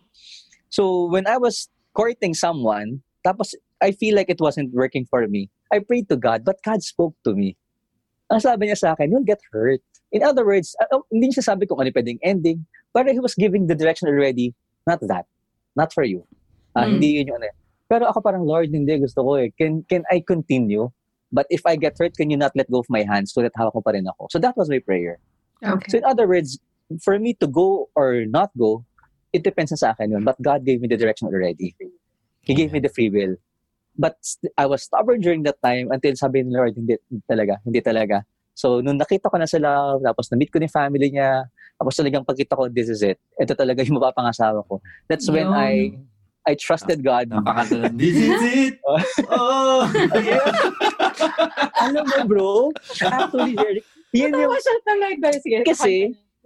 So 0.69 1.07
when 1.11 1.27
I 1.27 1.39
was 1.39 1.67
courting 1.95 2.35
someone, 2.35 3.03
tapos 3.27 3.51
I 3.83 3.91
feel 3.91 4.15
like 4.15 4.31
it 4.31 4.39
wasn't 4.39 4.71
working 4.71 5.03
for 5.03 5.27
me, 5.27 5.51
I 5.67 5.83
prayed 5.83 6.07
to 6.07 6.15
God, 6.15 6.47
but 6.47 6.63
God 6.63 6.79
spoke 6.79 7.19
to 7.27 7.35
me. 7.35 7.59
Ang 8.31 8.39
sabi 8.39 8.71
niya 8.71 8.79
sa 8.79 8.95
akin, 8.95 9.11
you'll 9.11 9.27
get 9.27 9.43
hurt. 9.51 9.83
In 10.15 10.23
other 10.23 10.47
words, 10.47 10.71
uh, 10.79 10.87
uh, 10.95 11.03
hindi 11.11 11.35
niya 11.35 11.43
sabi 11.43 11.67
kung 11.67 11.83
ano 11.83 11.91
pwedeng 11.91 12.23
ending, 12.23 12.63
but 12.95 13.11
He 13.11 13.19
was 13.19 13.35
giving 13.35 13.67
the 13.67 13.75
direction 13.75 14.07
already, 14.07 14.55
not 14.87 15.03
that, 15.11 15.27
not 15.75 15.91
for 15.91 16.07
you. 16.07 16.23
Ah, 16.71 16.87
Mm. 16.87 16.95
Hindi 16.95 17.07
yun 17.19 17.27
yung 17.35 17.39
ano. 17.43 17.51
Pero 17.87 18.03
ako 18.07 18.19
parang, 18.23 18.43
Lord, 18.43 18.71
hindi, 18.71 18.99
gusto 18.99 19.23
ko 19.23 19.39
eh. 19.39 19.51
Can, 19.55 19.83
can 19.87 20.03
I 20.11 20.19
continue? 20.19 20.91
But 21.31 21.47
if 21.49 21.63
I 21.65 21.75
get 21.75 21.95
hurt, 21.99 22.15
can 22.15 22.29
you 22.29 22.37
not 22.37 22.51
let 22.55 22.71
go 22.71 22.79
of 22.79 22.87
my 22.91 23.03
hands 23.03 23.31
so 23.33 23.41
that 23.43 23.55
hawak 23.55 23.75
mo 23.75 23.81
pa 23.81 23.91
rin 23.91 24.07
ako? 24.07 24.27
So 24.31 24.39
that 24.39 24.55
was 24.55 24.69
my 24.69 24.79
prayer. 24.79 25.19
Okay. 25.63 25.87
So 25.91 25.97
in 25.99 26.05
other 26.05 26.27
words, 26.27 26.59
for 27.03 27.19
me 27.19 27.33
to 27.39 27.47
go 27.47 27.89
or 27.95 28.23
not 28.27 28.51
go, 28.55 28.83
it 29.33 29.43
depends 29.43 29.71
na 29.71 29.79
sa 29.79 29.91
akin 29.91 30.11
yun. 30.11 30.23
But 30.23 30.39
God 30.39 30.63
gave 30.63 30.79
me 30.79 30.87
the 30.87 30.99
direction 30.99 31.27
already. 31.27 31.75
He 32.47 32.55
gave 32.55 32.71
me 32.71 32.79
the 32.79 32.87
free 32.87 33.11
will. 33.11 33.35
But 33.99 34.15
st- 34.23 34.55
I 34.55 34.71
was 34.71 34.87
stubborn 34.87 35.19
during 35.19 35.43
that 35.43 35.59
time 35.59 35.91
until 35.91 36.15
sabi 36.15 36.47
ni 36.47 36.55
Lord, 36.55 36.79
hindi 36.79 36.95
hindi 37.11 37.27
talaga, 37.27 37.59
hindi 37.67 37.83
talaga. 37.83 38.23
So, 38.57 38.81
nung 38.81 38.97
nakita 38.97 39.29
ko 39.29 39.37
na 39.37 39.45
sila, 39.45 39.99
tapos 40.01 40.33
na-meet 40.33 40.49
ko 40.49 40.57
yung 40.57 40.71
family 40.71 41.13
niya, 41.13 41.45
tapos 41.77 41.93
talagang 41.93 42.25
pagkita 42.25 42.57
ko, 42.57 42.65
this 42.71 42.89
is 42.89 43.05
it. 43.05 43.21
Ito 43.37 43.53
talaga 43.53 43.85
yung 43.85 44.01
mapapangasawa 44.01 44.65
ko. 44.65 44.81
That's 45.05 45.29
when 45.29 45.45
Yun. 45.45 45.53
I 45.53 45.93
I 46.47 46.55
trusted 46.55 47.03
God. 47.03 47.27
Napakanta. 47.27 47.91
This 47.99 48.15
is 48.15 48.41
it. 48.41 48.75
Oh. 49.27 49.83
Alam 51.83 52.03
mo, 52.07 52.17
bro, 52.23 52.51
actually, 53.03 53.59
Jeric, 53.59 53.83
yun 54.15 54.31
yung, 54.31 54.47
Tawa 54.47 54.57
siya 54.57 54.75
talaga. 54.87 55.27
Sige. 55.43 55.59
Kasi, 55.67 55.93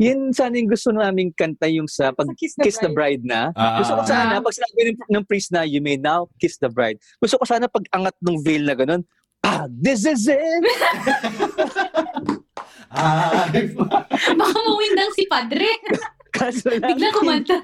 yun 0.01 0.33
sana 0.33 0.57
yung 0.57 0.73
gusto 0.73 0.89
namin 0.89 1.29
kanta 1.29 1.69
yung 1.69 1.85
sa 1.85 2.09
pag 2.09 2.25
Sa 2.25 2.33
Kiss 2.33 2.57
kiss 2.57 2.81
the 2.81 2.89
the 2.89 2.97
bride 2.97 3.21
na. 3.21 3.53
Ah. 3.53 3.77
Gusto 3.77 4.01
ko 4.01 4.03
sana, 4.09 4.41
pag 4.41 4.57
sinabi 4.57 4.79
ng, 4.89 4.97
ng 5.13 5.25
priest 5.29 5.53
na, 5.53 5.61
you 5.61 5.77
may 5.77 5.93
now 5.93 6.25
kiss 6.41 6.57
the 6.57 6.73
bride. 6.73 6.97
Gusto 7.21 7.37
ko 7.37 7.45
sana 7.45 7.69
pag 7.69 7.85
angat 7.93 8.17
ng 8.17 8.41
veil 8.41 8.65
na 8.65 8.73
ganun, 8.73 9.05
ah, 9.45 9.69
this 9.69 10.01
is 10.09 10.25
it! 10.25 10.41
Ay, 12.91 13.71
Baka 14.35 14.57
mawindang 14.67 15.13
si 15.15 15.23
Padre. 15.29 15.69
Kaso 16.35 16.73
lang, 16.75 16.97
Bigla 16.97 17.09
kumanta. 17.15 17.57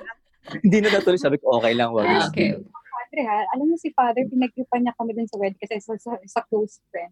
hindi 0.63 0.77
na 0.79 0.93
natuloy. 0.93 1.19
Sabi 1.19 1.41
ko, 1.41 1.59
okay 1.59 1.73
lang, 1.75 1.91
wag. 1.91 2.05
Ah, 2.05 2.29
okay. 2.29 2.55
Padre 2.63 3.21
ha, 3.25 3.43
alam 3.57 3.65
mo 3.65 3.75
si 3.81 3.89
Father, 3.97 4.23
pinagripan 4.29 4.85
niya 4.85 4.93
kami 4.95 5.17
dun 5.17 5.27
sa 5.27 5.41
wedding 5.41 5.59
kasi 5.59 5.81
sa, 5.81 5.97
sa, 5.97 6.15
sa 6.21 6.41
close 6.47 6.79
friend. 6.93 7.11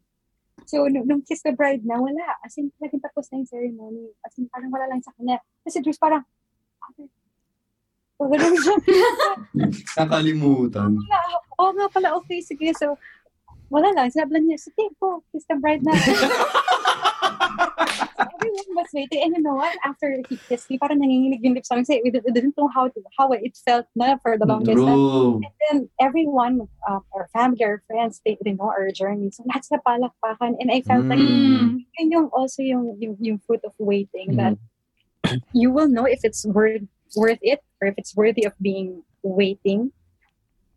So, 0.66 0.90
nung, 0.90 1.06
nung 1.06 1.22
kiss 1.22 1.46
the 1.46 1.54
bride 1.54 1.86
na, 1.86 2.02
wala. 2.02 2.38
As 2.42 2.58
in, 2.58 2.74
naging 2.82 3.02
tapos 3.02 3.30
na 3.30 3.42
yung 3.42 3.50
ceremony. 3.50 4.10
As 4.26 4.34
in, 4.38 4.50
parang 4.50 4.74
wala 4.74 4.90
lang 4.90 5.02
sa 5.02 5.14
kanya. 5.18 5.38
Kasi 5.62 5.82
Diyos 5.82 5.98
parang, 5.98 6.26
So, 8.16 8.32
ganun 8.32 8.56
siya. 8.56 8.76
Nakalimutan. 10.00 10.96
oo 11.60 11.72
nga 11.76 11.88
pala, 11.92 12.16
okay, 12.16 12.40
sige. 12.40 12.72
So, 12.80 12.96
wala 13.68 13.92
lang. 13.92 14.08
Sinabi 14.08 14.40
lang 14.40 14.46
niya, 14.48 14.60
sige 14.60 14.88
po, 14.96 15.20
kiss 15.36 15.44
the 15.52 15.60
bride 15.60 15.84
na. 15.84 15.92
Everyone 18.46 18.76
was 18.78 18.90
waiting. 18.94 19.22
And 19.26 19.32
you 19.36 19.42
know 19.42 19.56
what? 19.58 19.74
After 19.84 20.22
he 20.30 20.38
kissed 20.50 20.70
me, 20.70 20.78
parang 20.78 21.02
nanginginig 21.02 21.42
yung 21.42 21.56
lips 21.58 21.72
namin. 21.74 21.86
We 22.06 22.12
didn't 22.14 22.54
know 22.58 22.70
how 22.70 22.88
to, 22.88 23.00
how 23.18 23.32
it 23.34 23.58
felt 23.66 23.88
na 23.98 24.18
for 24.22 24.38
the 24.38 24.46
longest 24.46 24.86
time. 24.86 25.42
And 25.42 25.54
then 25.66 25.78
everyone, 26.00 26.68
uh, 26.88 27.02
our 27.14 27.28
family, 27.34 27.64
our 27.66 27.82
friends, 27.90 28.22
they, 28.26 28.38
they 28.46 28.54
know 28.54 28.70
our 28.70 28.92
journey. 28.94 29.32
So 29.34 29.44
lahat 29.50 29.66
sila 29.66 29.82
palakpakan. 29.82 30.62
And 30.62 30.70
I 30.72 30.82
felt 30.86 31.06
like, 31.10 31.18
Mm. 31.20 31.82
yun 31.98 32.12
yung 32.12 32.28
also 32.32 32.62
yung, 32.62 32.98
yung, 33.02 33.18
yung 33.20 33.40
fruit 33.40 33.62
of 33.66 33.74
waiting 33.80 34.36
that 34.38 34.54
you 35.54 35.72
will 35.72 35.88
know 35.88 36.06
if 36.06 36.22
it's 36.24 36.46
worth 36.46 36.86
worth 37.16 37.40
it 37.42 37.60
or 37.82 37.88
if 37.88 37.96
it's 37.98 38.16
worthy 38.16 38.46
of 38.46 38.54
being 38.62 39.02
waiting 39.24 39.90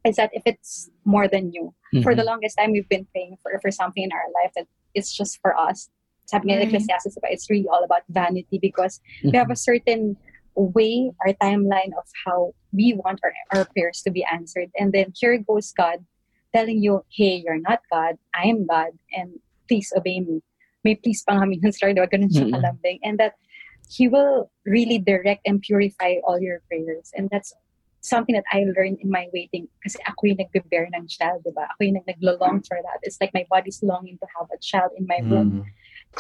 is 0.07 0.17
that 0.17 0.31
if 0.33 0.41
it's 0.47 0.89
more 1.05 1.29
than 1.29 1.53
you 1.53 1.75
for 2.03 2.15
the 2.15 2.25
longest 2.25 2.57
time 2.57 2.73
we've 2.73 2.89
been 2.89 3.05
praying 3.13 3.37
for 3.43 3.53
for 3.61 3.71
something 3.71 4.05
in 4.05 4.13
our 4.13 4.25
life 4.41 4.53
that 4.57 4.65
it's 4.95 5.13
just 5.13 5.37
for 5.43 5.53
us 5.59 5.91
sabi 6.29 6.53
nga. 6.53 6.61
Ecclesiastes 6.61 7.17
diba, 7.17 7.33
it's 7.33 7.49
really 7.49 7.67
all 7.73 7.81
about 7.83 8.05
vanity 8.13 8.61
because 8.61 9.01
we 9.25 9.33
have 9.33 9.51
a 9.51 9.57
certain 9.57 10.17
way 10.59 11.11
our 11.25 11.33
timeline 11.41 11.95
of 11.97 12.05
how 12.27 12.53
we 12.73 12.93
want 12.93 13.21
our, 13.23 13.33
our 13.55 13.65
prayers 13.73 14.03
to 14.03 14.11
be 14.11 14.27
answered 14.27 14.69
and 14.75 14.93
then 14.93 15.13
here 15.15 15.39
goes 15.39 15.73
God 15.73 16.05
telling 16.53 16.83
you 16.83 17.05
hey 17.15 17.43
you're 17.45 17.63
not 17.63 17.79
God 17.93 18.19
I 18.35 18.51
am 18.51 18.67
God 18.67 18.99
and 19.15 19.39
please 19.69 19.93
obey 19.97 20.19
me 20.19 20.43
may 20.83 20.97
please 20.97 21.23
pang 21.23 21.39
kami 21.39 21.63
ng 21.63 21.71
Lord 21.83 22.03
wag 22.03 22.11
ganun 22.11 22.35
siya 22.35 22.51
kalambing 22.51 22.99
and 23.07 23.23
that 23.23 23.39
he 23.87 24.11
will 24.11 24.51
really 24.67 24.99
direct 24.99 25.47
and 25.47 25.63
purify 25.63 26.19
all 26.27 26.43
your 26.43 26.59
prayers 26.67 27.15
and 27.15 27.31
that's 27.31 27.55
something 28.01 28.35
that 28.35 28.47
I 28.53 28.67
learned 28.77 28.99
in 29.01 29.11
my 29.11 29.27
waiting 29.35 29.69
kasi 29.83 29.99
ako 30.07 30.31
yung 30.31 30.39
nagbe-bear 30.39 30.87
ng 30.95 31.11
child, 31.11 31.43
di 31.43 31.51
ba? 31.51 31.67
Ako 31.75 31.83
yung 31.83 31.99
nag- 31.99 32.07
naglo-long 32.07 32.63
for 32.63 32.79
that. 32.79 33.03
It's 33.03 33.19
like 33.19 33.35
my 33.35 33.43
body's 33.51 33.83
longing 33.83 34.19
to 34.23 34.27
have 34.39 34.47
a 34.55 34.59
child 34.63 34.95
in 34.95 35.05
my 35.11 35.19
womb. 35.27 35.67
Mm. 35.67 35.67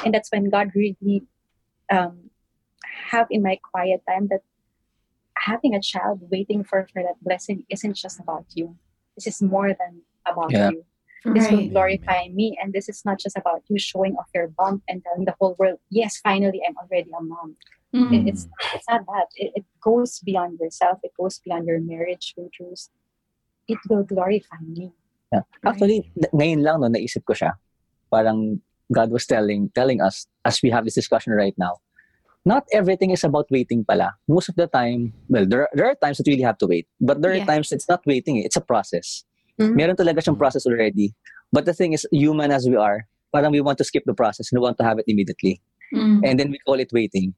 And 0.05 0.15
that's 0.15 0.31
when 0.31 0.51
God 0.51 0.71
really 0.75 1.23
um, 1.91 2.31
have 3.11 3.27
in 3.31 3.43
my 3.43 3.59
quiet 3.63 4.03
time 4.09 4.29
that 4.29 4.43
having 5.39 5.75
a 5.75 5.81
child 5.81 6.21
waiting 6.31 6.65
for, 6.65 6.87
for 6.93 7.03
that 7.03 7.17
blessing 7.23 7.65
isn't 7.71 7.95
just 7.95 8.21
about 8.21 8.45
you. 8.55 8.77
This 9.17 9.27
is 9.27 9.43
more 9.43 9.69
than 9.75 10.03
about 10.27 10.53
Yeah. 10.53 10.71
you. 10.71 10.85
This 11.35 11.51
will 11.51 11.59
Right. 11.67 11.73
glorify 11.73 12.29
me. 12.31 12.57
And 12.63 12.73
this 12.73 12.89
is 12.89 13.03
not 13.05 13.19
just 13.19 13.37
about 13.37 13.63
you 13.67 13.79
showing 13.79 14.15
off 14.17 14.31
your 14.35 14.49
bump 14.49 14.83
and 14.89 15.03
telling 15.03 15.25
the 15.27 15.35
whole 15.41 15.57
world, 15.59 15.79
yes, 15.91 16.19
finally, 16.23 16.63
I'm 16.67 16.77
already 16.79 17.11
a 17.11 17.23
mom. 17.23 17.57
Mm. 17.95 18.29
It's 18.29 18.47
it's 18.77 18.85
not 18.89 19.03
that. 19.09 19.33
It, 19.35 19.51
it 19.57 19.67
goes 19.81 20.21
beyond 20.21 20.61
yourself. 20.61 21.01
It 21.03 21.11
goes 21.19 21.41
beyond 21.41 21.67
your 21.67 21.81
marriage 21.81 22.35
virtues. 22.37 22.91
It 23.67 23.79
will 23.89 24.05
glorify 24.05 24.61
me. 24.61 24.93
Yeah. 25.33 25.43
Actually, 25.65 26.13
n- 26.13 26.29
ngayon 26.37 26.61
lang 26.63 26.85
no, 26.85 26.93
naisip 26.93 27.25
ko 27.25 27.33
siya. 27.33 27.57
Parang 28.13 28.61
God 28.93 29.11
was 29.11 29.27
telling 29.27 29.71
telling 29.75 30.01
us 30.01 30.27
as 30.45 30.61
we 30.63 30.71
have 30.71 30.85
this 30.85 30.95
discussion 30.95 31.33
right 31.33 31.55
now. 31.59 31.77
Not 32.45 32.65
everything 32.73 33.11
is 33.11 33.25
about 33.25 33.47
waiting 33.51 33.85
pala. 33.85 34.15
Most 34.27 34.49
of 34.49 34.57
the 34.57 34.67
time, 34.69 35.13
well, 35.29 35.45
there, 35.45 35.69
there 35.75 35.85
are 35.91 35.95
times 35.97 36.17
that 36.17 36.27
you 36.27 36.33
really 36.33 36.47
have 36.49 36.57
to 36.59 36.67
wait. 36.67 36.87
But 37.01 37.21
there 37.21 37.33
are 37.37 37.45
times 37.45 37.73
it's 37.73 37.89
not 37.89 38.01
waiting, 38.07 38.39
it's 38.41 38.57
a 38.57 38.65
process. 38.65 39.25
Mhm. 39.61 39.75
Meron 39.75 39.97
talaga 39.97 40.23
siyang 40.25 40.39
process 40.39 40.65
already. 40.65 41.13
But 41.53 41.67
the 41.67 41.75
thing 41.75 41.93
is, 41.93 42.07
human 42.13 42.49
as 42.49 42.65
we 42.65 42.77
are, 42.77 43.05
parang 43.35 43.53
we 43.53 43.61
want 43.61 43.77
to 43.79 43.85
skip 43.85 44.05
the 44.07 44.15
process 44.15 44.49
and 44.49 44.61
we 44.61 44.65
want 44.65 44.79
to 44.79 44.85
have 44.87 44.97
it 44.97 45.05
immediately. 45.11 45.61
Mm. 45.93 46.23
And 46.25 46.41
then 46.41 46.49
we 46.49 46.59
call 46.65 46.81
it 46.81 46.89
waiting. 46.95 47.35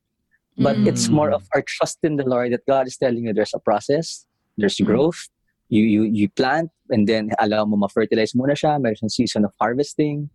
But 0.59 0.77
Mm. 0.77 0.87
it's 0.87 1.09
more 1.09 1.31
of 1.33 1.49
our 1.57 1.63
trust 1.67 1.99
in 2.05 2.15
the 2.21 2.27
Lord 2.29 2.53
that 2.53 2.63
God 2.69 2.87
is 2.87 2.95
telling 3.01 3.25
you 3.27 3.33
there's 3.33 3.55
a 3.57 3.63
process, 3.63 4.27
there's 4.61 4.77
Mm. 4.79 4.87
growth. 4.87 5.27
You 5.71 5.83
you 5.87 6.03
you 6.07 6.27
plant 6.29 6.71
and 6.91 7.07
then 7.07 7.31
allow 7.39 7.65
mo 7.65 7.79
ma-fertilize 7.79 8.35
muna 8.35 8.59
siya. 8.59 8.77
Meron 8.83 8.99
siyang 8.99 9.11
season 9.15 9.43
of 9.47 9.55
harvesting. 9.59 10.29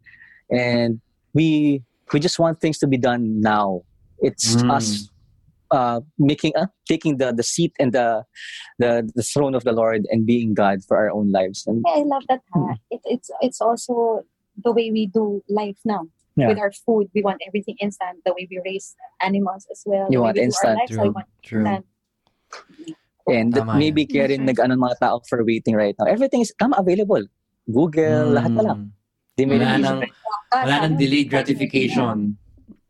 And 0.49 1.03
we 1.35 1.83
we 2.15 2.17
just 2.23 2.39
want 2.39 2.63
things 2.63 2.79
to 2.79 2.87
be 2.87 2.97
done 2.97 3.43
now. 3.43 3.83
It's 4.23 4.55
Mm. 4.55 4.71
us 4.71 5.11
uh, 5.69 5.99
making 6.17 6.55
uh, 6.55 6.71
taking 6.87 7.19
the 7.19 7.35
the 7.35 7.43
seat 7.43 7.75
and 7.77 7.91
the 7.91 8.23
the 8.79 9.03
the 9.13 9.21
throne 9.21 9.53
of 9.53 9.67
the 9.67 9.75
Lord 9.75 10.07
and 10.09 10.23
being 10.25 10.55
God 10.55 10.79
for 10.87 10.95
our 10.95 11.11
own 11.11 11.29
lives. 11.35 11.67
And 11.67 11.83
Yeah, 11.83 12.01
I 12.01 12.03
love 12.07 12.23
that. 12.31 12.41
Hmm. 12.55 12.71
Ha? 12.71 12.79
It, 12.89 13.01
it's 13.05 13.29
it's 13.43 13.59
also 13.59 14.23
the 14.55 14.71
way 14.71 14.89
we 14.89 15.05
do 15.11 15.43
life 15.51 15.77
now. 15.83 16.07
Yeah. 16.39 16.51
With 16.51 16.59
our 16.59 16.71
food, 16.71 17.07
we 17.15 17.23
want 17.23 17.39
everything 17.47 17.75
instant. 17.79 18.23
The 18.27 18.31
way 18.35 18.47
we 18.51 18.59
raise 18.63 18.95
animals 19.23 19.67
as 19.71 19.83
well. 19.87 20.07
You 20.11 20.19
want 20.23 20.35
we 20.39 20.43
instant, 20.47 20.79
Our 20.79 20.83
lifestyle, 20.83 21.07
we 21.07 21.15
want 21.15 21.27
True. 21.43 21.63
instant. 21.63 21.85
and 23.27 23.55
Tama 23.55 23.75
maybe 23.79 24.03
yan. 24.05 24.09
kaya 24.11 24.23
rin 24.31 24.45
That's 24.45 24.59
right. 24.59 24.69
nag-ano 24.69 24.73
mga 24.77 24.95
tao 25.01 25.17
for 25.27 25.41
waiting 25.43 25.75
right 25.75 25.95
now. 25.97 26.05
Everything 26.05 26.43
is 26.43 26.53
tama 26.59 26.77
available. 26.77 27.23
Google, 27.71 28.37
lahat 28.37 28.51
na 28.53 28.63
lang. 28.63 28.79
They 29.35 29.43
made 29.49 29.63
it 29.63 29.67
Wala 29.67 29.79
nang, 29.81 29.99
wala 30.51 30.85
nang 30.85 30.97
delayed 30.97 31.29
gratification. 31.29 32.37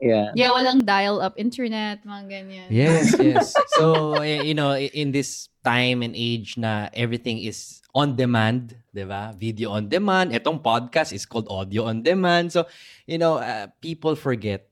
Yeah. 0.02 0.36
Yeah, 0.36 0.52
walang 0.52 0.84
dial-up 0.84 1.40
internet, 1.40 2.04
mga 2.04 2.24
ganyan. 2.28 2.68
Yes, 2.70 3.16
yes. 3.20 3.56
So, 3.80 4.20
you 4.22 4.54
know, 4.54 4.76
in 4.76 5.16
this 5.16 5.48
time 5.64 6.04
and 6.04 6.14
age 6.14 6.60
na 6.60 6.92
everything 6.94 7.42
is 7.42 7.82
on 7.96 8.14
demand, 8.20 8.76
'di 8.92 9.08
ba? 9.08 9.32
Video 9.40 9.72
on 9.72 9.88
demand. 9.88 10.36
Etong 10.36 10.60
podcast 10.60 11.16
is 11.16 11.24
called 11.24 11.48
audio 11.48 11.88
on 11.88 12.04
demand. 12.04 12.52
So, 12.52 12.68
you 13.08 13.18
know, 13.18 13.40
uh, 13.40 13.72
people 13.80 14.14
forget 14.20 14.68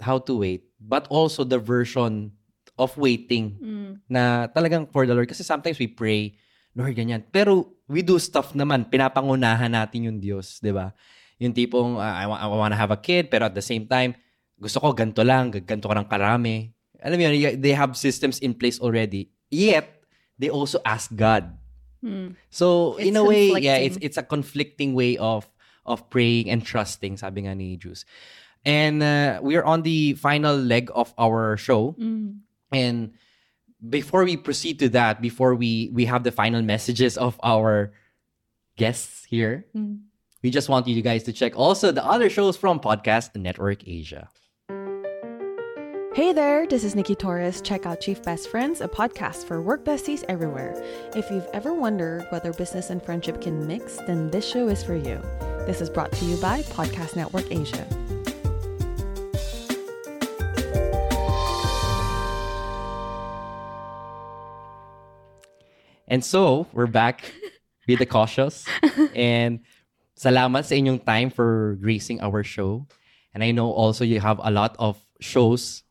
how 0.00 0.18
to 0.26 0.40
wait, 0.40 0.66
but 0.80 1.06
also 1.12 1.44
the 1.46 1.60
version 1.60 2.32
of 2.80 2.96
waiting 2.96 3.60
Mm. 3.60 3.92
na 4.08 4.48
talagang 4.50 4.88
for 4.90 5.04
the 5.06 5.14
Lord. 5.14 5.28
Kasi 5.28 5.44
sometimes 5.44 5.78
we 5.78 5.86
pray, 5.86 6.34
Lord, 6.74 6.96
ganyan. 6.96 7.22
Pero 7.28 7.76
we 7.86 8.00
do 8.00 8.16
stuff 8.18 8.56
naman, 8.56 8.88
pinapangunahan 8.88 9.70
natin 9.70 10.08
yung 10.10 10.18
Diyos, 10.18 10.58
di 10.58 10.72
ba? 10.72 10.90
Yung 11.42 11.50
tipong, 11.50 11.98
uh, 11.98 12.14
I, 12.22 12.30
wa- 12.30 12.38
I 12.38 12.46
wanna 12.46 12.78
have 12.78 12.94
a 12.94 13.00
kid, 13.02 13.26
pero 13.26 13.50
at 13.50 13.54
the 13.58 13.64
same 13.64 13.90
time, 13.90 14.14
gusto 14.62 14.78
ko 14.78 14.94
ganito 14.94 15.26
lang, 15.26 15.50
g- 15.50 15.58
ganito 15.66 15.90
ko 15.90 15.94
ng 15.98 16.06
karami. 16.06 16.70
Alam 17.02 17.18
mo 17.18 17.22
yun, 17.26 17.58
they 17.58 17.74
have 17.74 17.98
systems 17.98 18.38
in 18.38 18.54
place 18.54 18.78
already. 18.78 19.26
Yet, 19.50 19.90
they 20.38 20.46
also 20.54 20.78
ask 20.86 21.10
God. 21.10 21.50
Mm. 21.98 22.38
So, 22.46 22.94
in 22.98 23.18
a 23.18 23.22
way, 23.26 23.50
yeah, 23.58 23.78
it's 23.78 23.98
it's 23.98 24.18
a 24.18 24.26
conflicting 24.26 24.94
way 24.94 25.18
of 25.18 25.46
of 25.82 26.06
praying 26.10 26.46
and 26.50 26.62
trusting, 26.62 27.18
sabi 27.18 27.42
nga 27.46 27.54
ni 27.58 27.74
Juice. 27.74 28.06
And 28.62 29.02
uh, 29.02 29.42
we're 29.42 29.66
on 29.66 29.82
the 29.82 30.14
final 30.14 30.54
leg 30.54 30.90
of 30.94 31.10
our 31.18 31.58
show. 31.58 31.98
Mm. 31.98 32.46
And 32.70 33.18
before 33.82 34.22
we 34.22 34.38
proceed 34.38 34.78
to 34.82 34.88
that, 34.94 35.18
before 35.18 35.58
we 35.58 35.90
we 35.90 36.06
have 36.06 36.22
the 36.22 36.30
final 36.30 36.62
messages 36.62 37.18
of 37.18 37.34
our 37.42 37.90
guests 38.78 39.26
here, 39.26 39.66
Mm. 39.74 40.06
We 40.42 40.50
just 40.50 40.68
want 40.68 40.88
you 40.88 41.00
guys 41.02 41.22
to 41.24 41.32
check 41.32 41.56
also 41.56 41.92
the 41.92 42.04
other 42.04 42.28
shows 42.28 42.56
from 42.56 42.80
Podcast 42.80 43.34
Network 43.36 43.86
Asia. 43.86 44.28
Hey 46.14 46.34
there, 46.34 46.66
this 46.66 46.84
is 46.84 46.94
Nikki 46.94 47.14
Torres. 47.14 47.62
Check 47.62 47.86
out 47.86 48.00
Chief 48.00 48.22
Best 48.22 48.50
Friends, 48.50 48.80
a 48.82 48.88
podcast 48.88 49.46
for 49.46 49.62
work 49.62 49.84
besties 49.84 50.24
everywhere. 50.28 50.74
If 51.14 51.30
you've 51.30 51.46
ever 51.54 51.72
wondered 51.72 52.26
whether 52.30 52.52
business 52.52 52.90
and 52.90 53.02
friendship 53.02 53.40
can 53.40 53.66
mix, 53.66 53.96
then 53.98 54.30
this 54.30 54.46
show 54.46 54.68
is 54.68 54.82
for 54.82 54.96
you. 54.96 55.22
This 55.64 55.80
is 55.80 55.88
brought 55.88 56.12
to 56.12 56.24
you 56.24 56.36
by 56.36 56.62
Podcast 56.62 57.16
Network 57.16 57.50
Asia. 57.50 57.86
And 66.08 66.22
so, 66.22 66.66
we're 66.74 66.88
back 66.88 67.32
with 67.88 68.00
the 68.00 68.06
cautious. 68.06 68.66
and 69.14 69.60
salamat 70.14 70.64
sa 70.64 70.74
inyong 70.74 71.04
time 71.04 71.28
for 71.30 71.78
gracing 71.80 72.20
our 72.20 72.44
show. 72.44 72.86
And 73.34 73.42
I 73.42 73.50
know 73.50 73.72
also 73.72 74.04
you 74.04 74.20
have 74.20 74.40
a 74.44 74.52
lot 74.52 74.76
of 74.78 75.00
shows 75.20 75.82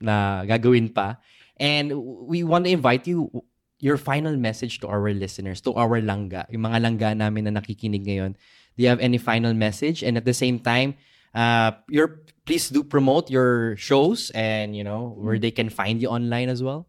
na 0.00 0.44
gagawin 0.46 0.94
pa. 0.94 1.18
And 1.58 1.94
we 2.26 2.42
want 2.42 2.66
to 2.66 2.70
invite 2.70 3.06
you 3.06 3.30
your 3.78 3.98
final 3.98 4.36
message 4.36 4.80
to 4.80 4.88
our 4.88 5.12
listeners, 5.12 5.60
to 5.62 5.74
our 5.74 6.00
langga, 6.00 6.46
yung 6.50 6.64
mga 6.64 6.78
langga 6.82 7.08
namin 7.16 7.44
na 7.44 7.60
nakikinig 7.60 8.06
ngayon. 8.06 8.32
Do 8.76 8.78
you 8.82 8.88
have 8.88 9.00
any 9.00 9.18
final 9.18 9.54
message? 9.54 10.02
And 10.02 10.16
at 10.16 10.24
the 10.24 10.34
same 10.34 10.58
time, 10.58 10.94
uh, 11.34 11.72
your 11.88 12.22
please 12.46 12.68
do 12.70 12.82
promote 12.82 13.30
your 13.30 13.76
shows 13.76 14.30
and 14.34 14.76
you 14.76 14.82
know 14.82 15.14
where 15.18 15.38
they 15.38 15.50
can 15.50 15.68
find 15.68 16.00
you 16.00 16.08
online 16.08 16.48
as 16.48 16.62
well. 16.62 16.86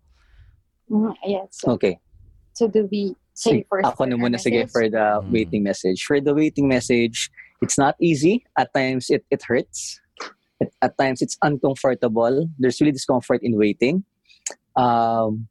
Mm, 0.90 1.14
yeah. 1.26 1.46
So, 1.50 1.74
Okay. 1.78 2.00
so 2.54 2.68
do 2.68 2.88
we 2.90 3.10
say 3.10 3.25
Sige, 3.36 3.68
first? 3.68 3.86
ako 3.86 4.06
na 4.08 4.16
our 4.16 4.22
muna 4.24 4.40
sige 4.40 4.64
for 4.72 4.88
the 4.90 5.20
Mm. 5.22 5.32
waiting 5.32 5.62
message. 5.64 6.04
For 6.08 6.20
the 6.24 6.34
waiting 6.34 6.68
message, 6.68 7.30
it's 7.62 7.78
not 7.78 7.96
easy. 8.00 8.48
At 8.58 8.72
times, 8.74 9.12
it, 9.12 9.26
it 9.30 9.44
hurts. 9.44 10.00
At, 10.64 10.72
at 10.82 10.98
times, 10.98 11.22
it's 11.22 11.38
uncomfortable. 11.44 12.48
There's 12.58 12.80
really 12.80 12.96
discomfort 12.96 13.44
in 13.44 13.60
waiting. 13.60 14.04
Um, 14.80 15.48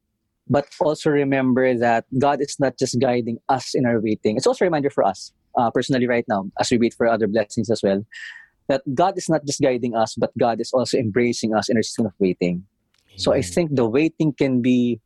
but 0.49 0.69
also 0.81 1.11
remember 1.11 1.77
that 1.77 2.05
God 2.19 2.41
is 2.41 2.57
not 2.61 2.79
just 2.79 3.01
guiding 3.01 3.39
us 3.49 3.75
in 3.75 3.85
our 3.87 4.01
waiting. 4.01 4.37
It's 4.37 4.47
also 4.47 4.65
a 4.65 4.69
reminder 4.69 4.91
for 4.91 5.05
us, 5.05 5.33
uh, 5.57 5.71
personally, 5.71 6.07
right 6.09 6.25
now, 6.29 6.49
as 6.61 6.71
we 6.71 6.77
wait 6.79 6.93
for 6.95 7.07
other 7.09 7.27
blessings 7.27 7.71
as 7.71 7.81
well, 7.83 8.05
that 8.69 8.81
God 8.95 9.17
is 9.17 9.29
not 9.29 9.45
just 9.45 9.61
guiding 9.61 9.95
us, 9.97 10.15
but 10.17 10.33
God 10.39 10.61
is 10.61 10.73
also 10.73 10.97
embracing 10.97 11.55
us 11.55 11.69
in 11.69 11.77
our 11.77 11.83
season 11.83 12.07
of 12.07 12.13
waiting. 12.19 12.65
So 13.17 13.33
I 13.33 13.43
think 13.43 13.77
the 13.77 13.89
waiting 13.89 14.33
can 14.33 14.61
be 14.61 15.01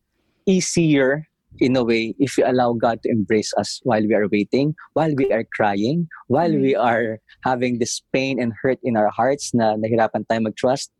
easier 0.46 1.28
in 1.58 1.76
a 1.76 1.84
way, 1.84 2.14
if 2.18 2.36
we 2.36 2.44
allow 2.44 2.72
God 2.72 3.02
to 3.02 3.08
embrace 3.10 3.52
us 3.58 3.80
while 3.82 4.02
we 4.02 4.14
are 4.14 4.28
waiting, 4.28 4.74
while 4.92 5.14
we 5.14 5.30
are 5.32 5.44
crying, 5.44 6.08
while 6.28 6.52
we 6.52 6.74
are 6.74 7.18
having 7.42 7.78
this 7.78 8.02
pain 8.12 8.40
and 8.40 8.52
hurt 8.62 8.78
in 8.82 8.96
our 8.96 9.08
hearts 9.08 9.52
na 9.54 9.74
nahirapan 9.74 10.26
tayo 10.28 10.42
mag-trust, 10.42 10.90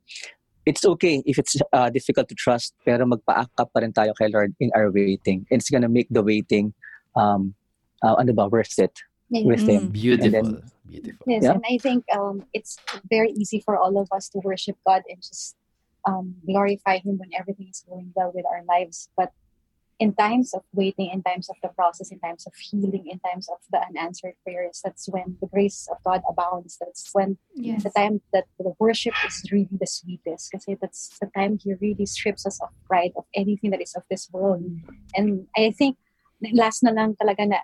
it's 0.67 0.85
okay 0.85 1.23
if 1.27 1.39
it's 1.39 1.57
uh, 1.73 1.91
difficult 1.91 2.29
to 2.29 2.35
trust, 2.35 2.75
pero 2.85 3.05
magpa-akap 3.05 3.69
pa 3.73 3.79
rin 3.81 3.93
tayo 3.93 4.13
kay 4.19 4.29
Lord 4.29 4.55
in 4.61 4.71
our 4.75 4.91
waiting. 4.91 5.47
And 5.51 5.61
it's 5.61 5.71
gonna 5.71 5.89
make 5.89 6.09
the 6.11 6.23
waiting, 6.23 6.75
um, 7.17 7.55
uh, 8.03 8.17
ano 8.19 8.33
ba, 8.33 8.49
worth 8.49 8.79
it 8.79 8.93
with 9.31 9.69
Him. 9.69 9.89
Beautiful. 9.89 10.25
And 10.27 10.35
then- 10.35 10.63
Beautiful. 10.89 11.25
Yes, 11.29 11.45
Yeah. 11.45 11.53
and 11.53 11.65
I 11.69 11.77
think 11.77 12.09
um, 12.17 12.49
it's 12.57 12.81
very 13.13 13.29
easy 13.37 13.61
for 13.61 13.77
all 13.77 14.01
of 14.01 14.09
us 14.09 14.33
to 14.33 14.41
worship 14.41 14.81
God 14.89 15.05
and 15.05 15.21
just 15.21 15.53
um, 16.09 16.41
glorify 16.49 16.97
Him 17.05 17.21
when 17.21 17.29
everything 17.37 17.69
is 17.69 17.85
going 17.85 18.09
well 18.17 18.33
with 18.33 18.49
our 18.49 18.65
lives. 18.65 19.13
But 19.13 19.37
in 19.99 20.15
times 20.15 20.55
of 20.55 20.63
waiting, 20.73 21.11
in 21.11 21.23
times 21.23 21.49
of 21.51 21.57
the 21.63 21.69
process, 21.69 22.11
in 22.13 22.21
times 22.21 22.47
of 22.47 22.55
healing, 22.55 23.07
in 23.11 23.19
times 23.19 23.49
of 23.49 23.59
the 23.71 23.81
unanswered 23.89 24.35
prayers, 24.45 24.81
that's 24.85 25.09
when 25.09 25.37
the 25.41 25.47
grace 25.49 25.89
of 25.91 25.99
God 26.05 26.23
abounds. 26.29 26.79
That's 26.79 27.11
when 27.13 27.37
Yes. 27.55 27.83
the 27.83 27.91
time 27.91 28.23
that 28.33 28.47
the 28.59 28.75
worship 28.79 29.15
is 29.27 29.43
really 29.51 29.67
the 29.75 29.87
sweetest. 29.91 30.53
Kasi 30.55 30.79
that's 30.81 31.19
the 31.19 31.27
time 31.35 31.59
He 31.59 31.75
really 31.75 32.07
strips 32.07 32.47
us 32.47 32.63
of 32.63 32.71
pride, 32.87 33.11
of 33.17 33.25
anything 33.35 33.71
that 33.75 33.83
is 33.83 33.95
of 33.99 34.05
this 34.09 34.31
world. 34.31 34.63
And 35.19 35.49
I 35.57 35.73
think, 35.75 35.99
last 36.55 36.83
na 36.87 36.95
lang 36.95 37.17
talaga 37.19 37.49
na, 37.49 37.59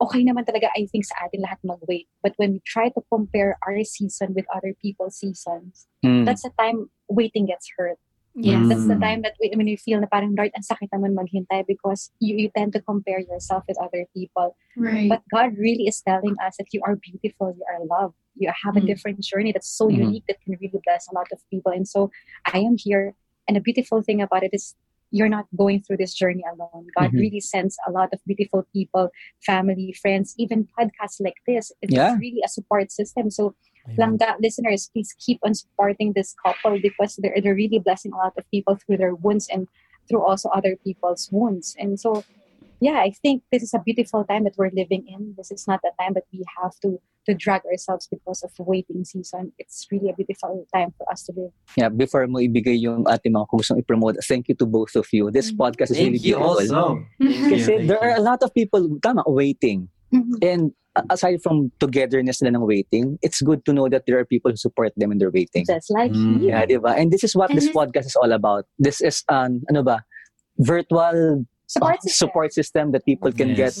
okay 0.00 0.22
naman 0.22 0.46
talaga, 0.46 0.70
I 0.78 0.86
think, 0.86 1.02
sa 1.04 1.26
atin 1.26 1.42
lahat 1.42 1.58
mag-wait. 1.66 2.06
But 2.22 2.34
when 2.38 2.52
we 2.54 2.60
try 2.62 2.90
to 2.94 3.02
compare 3.10 3.58
our 3.66 3.82
season 3.82 4.34
with 4.38 4.46
other 4.54 4.74
people's 4.78 5.18
seasons, 5.18 5.90
Mm. 6.06 6.26
that's 6.26 6.42
the 6.46 6.54
time 6.54 6.90
waiting 7.10 7.46
gets 7.50 7.66
hurt. 7.74 7.98
Yes. 8.34 8.68
That's 8.68 8.88
the 8.88 8.96
Mm. 8.96 9.00
time 9.04 9.20
that 9.22 9.36
we, 9.40 9.52
when 9.54 9.68
you 9.68 9.76
feel 9.76 10.00
na 10.00 10.08
parang, 10.08 10.32
Lord, 10.32 10.52
ang 10.56 10.64
sakit 10.64 10.88
naman 10.88 11.12
maghintay 11.12 11.66
because 11.68 12.08
you, 12.18 12.36
you 12.36 12.48
tend 12.56 12.72
to 12.72 12.80
compare 12.80 13.20
yourself 13.20 13.64
with 13.68 13.76
other 13.76 14.08
people. 14.16 14.56
Right. 14.76 15.08
But 15.08 15.20
God 15.28 15.52
really 15.60 15.84
is 15.84 16.00
telling 16.00 16.36
us 16.40 16.56
that 16.56 16.72
you 16.72 16.80
are 16.80 16.96
beautiful, 16.96 17.52
you 17.52 17.64
are 17.68 17.84
loved, 17.84 18.16
you 18.36 18.48
have 18.48 18.76
a 18.76 18.80
Mm. 18.80 18.88
different 18.88 19.20
journey 19.20 19.52
that's 19.52 19.68
so 19.68 19.88
Mhm. 19.92 20.08
unique 20.08 20.24
that 20.32 20.40
can 20.40 20.56
really 20.56 20.80
bless 20.80 21.04
a 21.08 21.14
lot 21.14 21.28
of 21.28 21.44
people. 21.52 21.72
And 21.76 21.84
so 21.84 22.08
I 22.48 22.64
am 22.64 22.80
here. 22.80 23.12
And 23.44 23.56
the 23.56 23.60
beautiful 23.60 24.00
thing 24.00 24.24
about 24.24 24.44
it 24.48 24.56
is 24.56 24.72
you're 25.12 25.28
not 25.28 25.44
going 25.52 25.84
through 25.84 26.00
this 26.00 26.16
journey 26.16 26.40
alone. 26.48 26.88
God 26.96 27.12
Mhm. 27.12 27.20
really 27.20 27.40
sends 27.44 27.76
a 27.84 27.92
lot 27.92 28.08
of 28.16 28.24
beautiful 28.24 28.64
people, 28.72 29.12
family, 29.44 29.92
friends, 29.92 30.32
even 30.40 30.64
podcasts 30.72 31.20
like 31.20 31.36
this. 31.44 31.68
It's 31.84 31.92
Yeah. 31.92 32.16
really 32.16 32.40
a 32.40 32.48
support 32.48 32.88
system. 32.88 33.28
So 33.28 33.52
Langga 33.98 34.38
listeners, 34.40 34.90
please 34.92 35.14
keep 35.18 35.38
on 35.44 35.54
supporting 35.54 36.12
this 36.14 36.34
couple 36.34 36.78
because 36.80 37.16
they're, 37.16 37.36
they're 37.42 37.54
really 37.54 37.78
blessing 37.78 38.12
a 38.12 38.16
lot 38.16 38.34
of 38.36 38.48
people 38.50 38.76
through 38.76 38.96
their 38.96 39.14
wounds 39.14 39.48
and 39.52 39.68
through 40.08 40.22
also 40.22 40.48
other 40.50 40.76
people's 40.76 41.28
wounds. 41.32 41.74
And 41.78 41.98
so, 41.98 42.24
yeah, 42.80 42.98
I 42.98 43.10
think 43.22 43.42
this 43.50 43.62
is 43.62 43.74
a 43.74 43.78
beautiful 43.78 44.24
time 44.24 44.44
that 44.44 44.54
we're 44.56 44.70
living 44.74 45.06
in. 45.08 45.34
This 45.36 45.50
is 45.50 45.66
not 45.66 45.80
a 45.84 45.90
time 46.02 46.14
that 46.14 46.24
we 46.32 46.44
have 46.62 46.78
to 46.82 47.00
to 47.26 47.34
drag 47.34 47.62
ourselves 47.66 48.08
because 48.10 48.42
of 48.42 48.50
waiting 48.58 49.04
season. 49.04 49.52
It's 49.58 49.86
really 49.90 50.10
a 50.10 50.12
beautiful 50.12 50.66
time 50.74 50.92
for 50.98 51.10
us 51.10 51.22
to 51.24 51.32
live. 51.36 51.52
Yeah, 51.78 51.88
before 51.88 52.26
mo 52.26 52.42
ibigay 52.42 52.74
yung 52.82 53.06
ating 53.06 53.30
mga 53.30 53.46
kung 53.46 53.62
gustong 53.62 53.78
i-promote, 53.78 54.18
thank 54.26 54.50
you 54.50 54.58
to 54.58 54.66
both 54.66 54.94
of 54.98 55.06
you. 55.14 55.30
This 55.30 55.54
mm. 55.54 55.62
podcast 55.62 55.94
is 55.94 56.02
really 56.02 56.18
Thank 56.18 56.26
you 56.26 56.36
beautiful. 56.36 56.58
also. 56.58 56.82
Thank 57.22 57.38
you, 57.38 57.50
Kasi 57.54 57.72
thank 57.78 57.86
there 57.86 58.02
you. 58.02 58.10
are 58.10 58.16
a 58.18 58.24
lot 58.24 58.42
of 58.42 58.50
people, 58.50 58.82
tama, 58.98 59.22
waiting. 59.26 59.86
And 60.42 60.72
aside 61.08 61.40
from 61.42 61.72
togetherness 61.80 62.42
nila 62.42 62.58
ng 62.60 62.66
waiting, 62.68 63.18
it's 63.22 63.40
good 63.40 63.64
to 63.64 63.72
know 63.72 63.88
that 63.88 64.04
there 64.06 64.18
are 64.18 64.24
people 64.28 64.50
who 64.52 64.56
support 64.60 64.92
them 64.96 65.10
in 65.12 65.18
their 65.18 65.30
waiting. 65.32 65.64
Just 65.64 65.88
like 65.90 66.12
Mm. 66.12 66.42
you. 66.42 66.48
Yeah, 66.52 66.66
di 66.68 66.76
ba? 66.76 66.92
And 66.94 67.08
this 67.10 67.24
is 67.24 67.32
what 67.34 67.48
And 67.50 67.56
this 67.56 67.66
this- 67.72 67.76
podcast 67.76 68.06
is 68.12 68.16
all 68.16 68.32
about. 68.32 68.68
This 68.78 69.00
is 69.00 69.24
an, 69.32 69.64
ano 69.72 69.82
ba, 69.82 70.04
virtual 70.60 71.46
Support 71.66 71.96
uh, 71.96 72.00
system. 72.04 72.28
support 72.28 72.50
system 72.52 72.84
that 72.92 73.04
people 73.08 73.32
can 73.32 73.54
get 73.56 73.72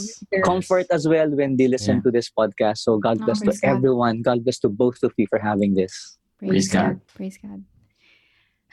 comfort 0.48 0.88
as 0.88 1.04
well 1.04 1.28
when 1.28 1.60
they 1.60 1.68
listen 1.68 2.00
Yeah. 2.00 2.08
to 2.08 2.10
this 2.10 2.32
podcast. 2.32 2.80
So 2.88 2.96
God 2.96 3.20
Oh, 3.20 3.28
bless 3.28 3.44
to 3.44 3.52
God. 3.52 3.60
everyone. 3.60 4.24
God 4.24 4.40
bless 4.48 4.56
to 4.64 4.72
both 4.72 5.02
of 5.04 5.12
you 5.20 5.28
for 5.28 5.36
having 5.38 5.74
this. 5.76 6.16
Praise 6.40 6.72
God. 6.72 7.04
Praise 7.12 7.36
God. 7.36 7.60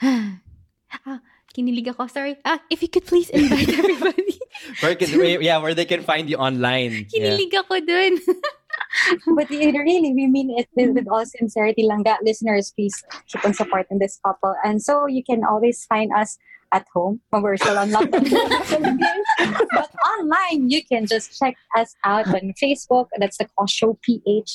ah, 0.02 1.20
kinilig 1.54 1.90
ako. 1.90 2.06
Sorry. 2.06 2.36
Ah, 2.44 2.60
if 2.70 2.82
you 2.82 2.88
could 2.88 3.06
please 3.06 3.30
invite 3.30 3.68
everybody. 3.80 4.38
Where 4.80 4.94
can, 4.94 5.10
yeah, 5.42 5.58
where 5.58 5.74
they 5.74 5.84
can 5.86 6.02
find 6.02 6.28
you 6.30 6.36
online. 6.36 7.06
Yeah. 7.10 7.36
kinilig 7.36 7.54
ako 7.54 7.80
dun. 7.84 8.18
But 9.36 9.50
it 9.50 9.74
really, 9.74 10.12
we 10.14 10.26
mean 10.26 10.50
it 10.58 10.68
with, 10.74 10.94
with 10.94 11.08
all 11.08 11.24
sincerity. 11.26 11.86
Langga 11.86 12.16
listeners, 12.22 12.72
please 12.74 13.02
keep 13.28 13.44
on 13.44 13.54
supporting 13.54 13.98
this 13.98 14.18
couple. 14.24 14.54
And 14.64 14.82
so 14.82 15.06
you 15.06 15.22
can 15.22 15.44
always 15.44 15.84
find 15.84 16.10
us 16.12 16.38
at 16.72 16.86
home 16.94 17.20
when 17.30 17.42
we're 17.42 17.56
still 17.56 17.78
on 17.78 17.90
lockdown. 17.90 18.30
but 19.74 19.90
online, 20.18 20.70
you 20.70 20.82
can 20.84 21.06
just 21.06 21.38
check 21.38 21.56
us 21.76 21.94
out 22.04 22.28
on 22.28 22.54
Facebook. 22.60 23.06
That's 23.18 23.38
the 23.38 23.46
Cos 23.58 23.70
Show 23.70 23.98
PH. 24.02 24.54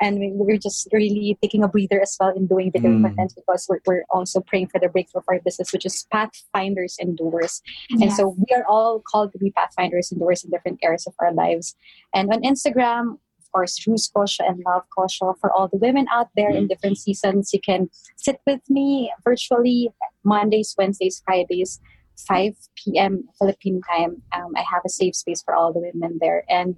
And 0.00 0.18
we, 0.18 0.30
we're 0.32 0.56
just 0.58 0.88
really 0.92 1.36
taking 1.42 1.62
a 1.62 1.68
breather 1.68 2.00
as 2.00 2.16
well 2.18 2.30
in 2.30 2.46
doing 2.46 2.72
video 2.72 2.90
Mm. 2.90 3.02
content 3.02 3.32
because 3.36 3.66
we're, 3.68 3.80
we're 3.86 4.04
also 4.10 4.40
praying 4.40 4.68
for 4.68 4.80
the 4.80 4.88
breakthrough 4.88 5.22
for 5.22 5.34
our 5.34 5.40
business, 5.40 5.72
which 5.72 5.84
is 5.84 6.06
pathfinders 6.10 6.96
and 6.98 7.16
doers. 7.16 7.60
And 7.90 8.12
so 8.12 8.34
we 8.38 8.54
are 8.56 8.64
all 8.66 9.02
called 9.10 9.32
to 9.32 9.38
be 9.38 9.50
pathfinders 9.50 10.10
and 10.10 10.20
doers 10.20 10.42
in 10.44 10.50
different 10.50 10.78
areas 10.82 11.06
of 11.06 11.14
our 11.18 11.32
lives. 11.32 11.76
And 12.14 12.30
on 12.32 12.42
Instagram, 12.42 13.18
of 13.38 13.52
course, 13.52 13.84
Ruse 13.86 14.10
Kosha 14.14 14.48
and 14.48 14.62
Love 14.66 14.84
Kosha. 14.96 15.34
For 15.40 15.52
all 15.52 15.68
the 15.68 15.76
women 15.76 16.06
out 16.12 16.28
there 16.36 16.50
in 16.50 16.68
different 16.68 16.98
seasons, 16.98 17.52
you 17.52 17.60
can 17.60 17.90
sit 18.16 18.40
with 18.46 18.60
me 18.70 19.12
virtually 19.24 19.90
Mondays, 20.24 20.74
Wednesdays, 20.78 21.20
Fridays, 21.26 21.80
5 22.28 22.54
p.m. 22.76 23.24
Philippine 23.38 23.80
time. 23.90 24.22
Um, 24.32 24.52
I 24.56 24.60
have 24.72 24.82
a 24.86 24.88
safe 24.88 25.16
space 25.16 25.42
for 25.42 25.54
all 25.54 25.72
the 25.72 25.80
women 25.80 26.18
there. 26.20 26.44
And 26.48 26.76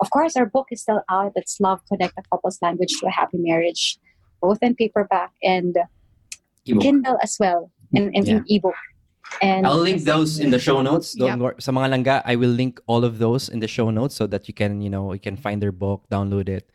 of 0.00 0.10
course, 0.10 0.36
our 0.36 0.46
book 0.46 0.68
is 0.70 0.82
still 0.82 1.02
out. 1.10 1.32
It's 1.36 1.58
Love 1.60 1.80
Connect 1.90 2.14
a 2.18 2.22
Couple's 2.30 2.58
Language 2.62 2.92
to 3.00 3.06
a 3.06 3.10
Happy 3.10 3.38
Marriage, 3.38 3.98
both 4.40 4.58
in 4.62 4.74
paperback 4.74 5.32
and 5.42 5.76
Ebook. 6.66 6.82
Kindle 6.82 7.18
as 7.22 7.36
well, 7.38 7.70
and, 7.94 8.10
and 8.14 8.26
in 8.26 8.44
ebook. 8.48 8.74
And 9.42 9.66
I'll 9.66 9.78
link 9.78 10.02
those 10.02 10.38
in 10.38 10.50
the 10.50 10.58
show 10.58 10.82
notes. 10.82 11.14
Don't 11.14 11.28
Yep. 11.28 11.38
worry. 11.38 11.54
Sa 11.62 11.70
mga 11.70 11.88
langga, 11.94 12.22
I 12.24 12.34
will 12.36 12.50
link 12.50 12.80
all 12.86 13.04
of 13.04 13.18
those 13.18 13.48
in 13.48 13.60
the 13.60 13.68
show 13.68 13.90
notes 13.90 14.14
so 14.16 14.26
that 14.26 14.48
you 14.48 14.54
can, 14.54 14.80
you 14.82 14.90
know, 14.90 15.12
you 15.12 15.20
can 15.22 15.36
find 15.36 15.62
their 15.62 15.72
book, 15.72 16.04
download 16.10 16.48
it. 16.48 16.70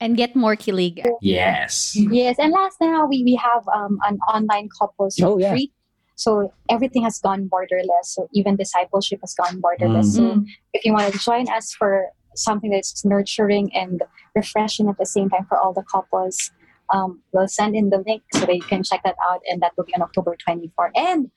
and 0.00 0.14
get 0.16 0.36
more 0.38 0.54
kilig. 0.54 1.02
Yes. 1.20 1.90
Yes, 1.98 2.38
and 2.38 2.52
last 2.54 2.78
now 2.80 3.02
we, 3.10 3.26
we 3.26 3.34
have 3.34 3.66
um, 3.74 3.98
an 4.06 4.18
online 4.30 4.68
couples 4.78 5.18
Oh, 5.18 5.38
yeah. 5.42 5.50
retreat. 5.50 5.72
So 6.14 6.54
everything 6.70 7.02
has 7.02 7.18
gone 7.18 7.50
borderless. 7.50 8.14
So 8.14 8.28
even 8.30 8.54
discipleship 8.54 9.18
has 9.26 9.34
gone 9.34 9.58
borderless. 9.58 10.14
So 10.14 10.22
Mm. 10.38 10.46
if 10.70 10.86
you 10.86 10.94
want 10.94 11.10
to 11.12 11.18
join 11.18 11.50
us 11.50 11.74
for 11.74 12.14
something 12.38 12.70
that's 12.70 13.04
nurturing 13.04 13.74
and 13.74 14.02
refreshing 14.34 14.88
at 14.88 14.96
the 14.98 15.06
same 15.06 15.28
time 15.28 15.44
for 15.48 15.58
all 15.58 15.72
the 15.74 15.82
couples, 15.82 16.50
um, 16.94 17.20
we'll 17.32 17.48
send 17.50 17.74
in 17.76 17.90
the 17.90 17.98
link 18.06 18.22
so 18.32 18.46
that 18.46 18.54
you 18.54 18.62
can 18.62 18.82
check 18.82 19.02
that 19.04 19.16
out, 19.28 19.40
and 19.50 19.60
that 19.60 19.72
will 19.76 19.84
be 19.84 19.94
on 19.94 20.02
October 20.02 20.36
24. 20.38 20.92
And 20.96 21.30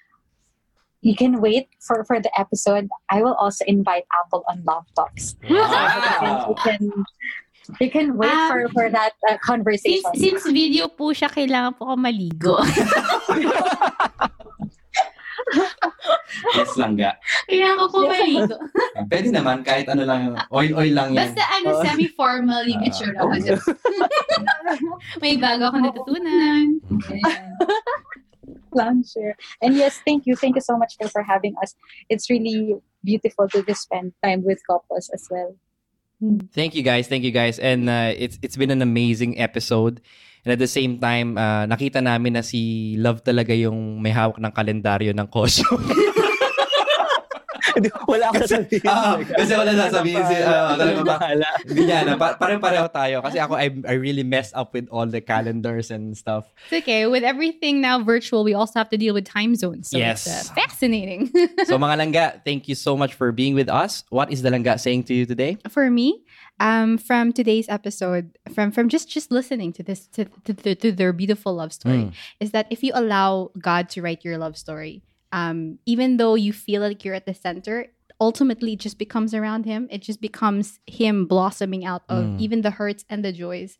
you 1.01 1.15
can 1.15 1.41
wait 1.41 1.67
for, 1.81 2.05
for 2.05 2.21
the 2.21 2.29
episode. 2.39 2.87
I 3.09 3.21
will 3.25 3.33
also 3.33 3.65
invite 3.65 4.05
Apple 4.23 4.45
on 4.47 4.63
Love 4.63 4.85
Talks. 4.95 5.35
Wow. 5.49 6.53
You 6.53 6.55
can 6.61 6.81
you 7.79 7.89
can 7.91 8.17
wait 8.17 8.29
Um, 8.31 8.49
for, 8.49 8.61
for 8.73 8.89
that 8.89 9.13
uh, 9.29 9.37
Since, 9.37 9.45
conversation. 9.45 10.11
since 10.17 10.43
video 10.49 10.89
po 10.89 11.13
siya, 11.13 11.29
kailangan 11.29 11.77
po 11.77 11.93
ako 11.93 11.95
maligo. 11.97 12.57
yes, 16.55 16.73
langga. 16.77 17.17
kailangan 17.49 17.77
ko 17.77 17.85
po 17.87 17.99
maligo. 18.07 18.55
Pwede 19.07 19.29
naman, 19.31 19.63
kahit 19.65 19.87
ano 19.91 20.03
lang, 20.05 20.35
oil-oil 20.51 20.93
lang 20.93 21.09
yan. 21.15 21.19
Basta 21.27 21.43
ano, 21.61 21.67
semi-formal 21.83 22.63
yung 22.67 22.81
itsura 22.85 23.19
ko. 23.19 23.33
May 25.19 25.35
bago 25.37 25.71
ako 25.71 25.77
natutunan. 25.79 26.65
Sure. 29.03 29.35
And 29.61 29.75
yes, 29.75 29.99
thank 30.07 30.23
you. 30.23 30.35
Thank 30.39 30.55
you 30.55 30.63
so 30.63 30.77
much 30.77 30.95
for, 30.95 31.07
for 31.11 31.23
having 31.23 31.55
us. 31.61 31.75
It's 32.07 32.29
really 32.29 32.79
beautiful 33.03 33.49
to 33.49 33.63
just 33.63 33.83
spend 33.83 34.13
time 34.23 34.43
with 34.47 34.63
couples 34.65 35.11
as 35.13 35.27
well. 35.29 35.59
Thank 36.53 36.75
you 36.75 36.83
guys, 36.83 37.07
thank 37.07 37.23
you 37.23 37.31
guys. 37.31 37.57
And 37.57 37.89
uh, 37.89 38.13
it's 38.13 38.37
it's 38.45 38.55
been 38.55 38.69
an 38.69 38.81
amazing 38.81 39.41
episode. 39.41 39.99
And 40.45 40.53
at 40.53 40.59
the 40.61 40.69
same 40.69 40.97
time, 41.01 41.37
uh, 41.37 41.65
nakita 41.65 42.01
namin 42.01 42.37
na 42.37 42.45
si 42.45 42.93
Love 42.97 43.25
talaga 43.25 43.53
yung 43.57 44.01
may 44.01 44.13
hawak 44.13 44.37
ng 44.37 44.53
kalendaryo 44.53 45.13
ng 45.13 45.27
Kosyo. 45.29 45.65
Wala 48.07 48.29
akong 48.31 48.43
sasabihin. 48.45 48.85
Ah, 48.87 49.15
kasi 49.21 49.51
wala 49.55 49.71
sasabihin 49.73 50.23
si 50.27 50.35
ah, 50.43 50.75
talaga 50.75 50.99
ba? 51.01 51.15
Bahala. 51.17 51.49
Hindi 51.67 51.81
niya 51.85 51.99
na. 52.05 52.13
Pa- 52.17 52.35
pareho-pareho 52.37 52.87
tayo. 52.91 53.15
Kasi 53.21 53.37
ako, 53.39 53.53
I, 53.55 53.67
I 53.87 53.93
really 53.97 54.23
messed 54.23 54.55
up 54.55 54.73
with 54.73 54.87
all 54.91 55.07
the 55.07 55.21
calendars 55.21 55.91
and 55.91 56.15
stuff. 56.17 56.47
It's 56.69 56.83
okay. 56.83 57.07
With 57.07 57.23
everything 57.23 57.81
now 57.81 58.03
virtual, 58.03 58.43
we 58.43 58.53
also 58.53 58.79
have 58.79 58.89
to 58.89 58.97
deal 58.97 59.13
with 59.13 59.25
time 59.25 59.55
zones. 59.55 59.89
So 59.89 59.97
Yes. 59.97 60.27
it's 60.27 60.49
uh, 60.51 60.53
fascinating. 60.55 61.31
So 61.69 61.77
mga 61.77 61.95
langga, 62.01 62.25
thank 62.43 62.67
you 62.67 62.75
so 62.75 62.97
much 62.97 63.13
for 63.13 63.31
being 63.31 63.55
with 63.55 63.69
us. 63.69 64.03
What 64.09 64.31
is 64.31 64.41
the 64.41 64.49
langga 64.49 64.79
saying 64.79 65.03
to 65.09 65.13
you 65.13 65.25
today? 65.25 65.57
for 65.69 65.89
me 65.89 66.23
um 66.59 66.97
from 66.99 67.31
today's 67.33 67.65
episode 67.69 68.37
from 68.53 68.69
from 68.75 68.85
just 68.89 69.09
just 69.09 69.31
listening 69.31 69.71
to 69.73 69.81
this 69.81 70.05
to, 70.13 70.25
to, 70.45 70.53
to, 70.53 70.75
to 70.75 70.91
their 70.91 71.09
beautiful 71.13 71.55
love 71.55 71.71
story 71.73 72.11
Mm. 72.11 72.13
is 72.43 72.51
that 72.51 72.67
if 72.69 72.83
you 72.83 72.91
allow 72.93 73.49
god 73.57 73.89
to 73.95 74.01
write 74.03 74.21
your 74.27 74.37
love 74.37 74.53
story 74.59 75.01
um 75.31 75.79
even 75.85 76.17
though 76.17 76.35
you 76.35 76.51
feel 76.53 76.81
like 76.81 77.03
you're 77.03 77.15
at 77.15 77.25
the 77.25 77.33
center 77.33 77.87
ultimately 78.19 78.73
it 78.73 78.79
just 78.79 78.99
becomes 78.99 79.33
around 79.33 79.65
him. 79.65 79.87
It 79.89 80.03
just 80.05 80.21
becomes 80.21 80.77
him 80.85 81.25
blossoming 81.25 81.83
out 81.85 82.03
of 82.07 82.25
Mm. 82.25 82.39
even 82.39 82.61
the 82.61 82.69
hurts 82.69 83.03
and 83.09 83.25
the 83.25 83.33
joys. 83.33 83.79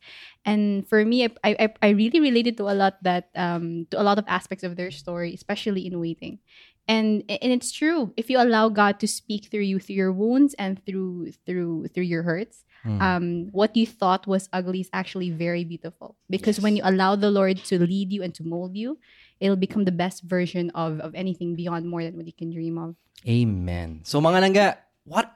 And 0.50 0.82
for 0.90 1.06
me, 1.06 1.26
I, 1.26 1.30
I, 1.46 1.70
I 1.84 1.90
really 1.94 2.20
related 2.20 2.58
to 2.58 2.66
a 2.66 2.74
lot 2.74 2.98
that 3.04 3.30
um 3.36 3.86
to 3.92 4.02
a 4.02 4.06
lot 4.10 4.18
of 4.18 4.26
aspects 4.28 4.64
of 4.66 4.78
their 4.78 4.90
story, 4.90 5.34
especially 5.38 5.86
in 5.86 6.00
waiting. 6.00 6.40
And 6.88 7.22
and 7.30 7.54
it's 7.54 7.72
true. 7.72 8.14
If 8.18 8.30
you 8.34 8.42
allow 8.42 8.70
God 8.74 8.98
to 9.02 9.08
speak 9.08 9.46
through 9.54 9.70
you 9.70 9.78
through 9.78 9.96
your 10.02 10.12
wounds 10.12 10.56
and 10.58 10.82
through 10.90 11.38
through 11.46 11.94
through 11.94 12.10
your 12.10 12.24
hurts, 12.24 12.66
Mm. 12.82 12.98
um, 12.98 13.26
what 13.54 13.78
you 13.78 13.86
thought 13.86 14.26
was 14.26 14.50
ugly 14.50 14.82
is 14.82 14.90
actually 14.90 15.30
very 15.30 15.62
beautiful. 15.64 16.18
Because 16.34 16.58
when 16.60 16.74
you 16.76 16.82
allow 16.84 17.14
the 17.16 17.30
Lord 17.30 17.62
to 17.70 17.78
lead 17.78 18.10
you 18.12 18.24
and 18.26 18.34
to 18.34 18.44
mold 18.44 18.74
you, 18.76 18.98
it'll 19.42 19.58
become 19.58 19.84
the 19.84 19.92
best 19.92 20.22
version 20.24 20.70
of, 20.78 21.02
of 21.02 21.14
anything 21.16 21.56
beyond 21.58 21.90
more 21.90 22.06
than 22.06 22.16
what 22.16 22.26
you 22.26 22.34
can 22.34 22.54
dream 22.54 22.78
of. 22.78 22.96
Amen. 23.28 24.02
So 24.06 24.22
mga 24.22 24.40
langga, 24.46 24.78
what 25.04 25.34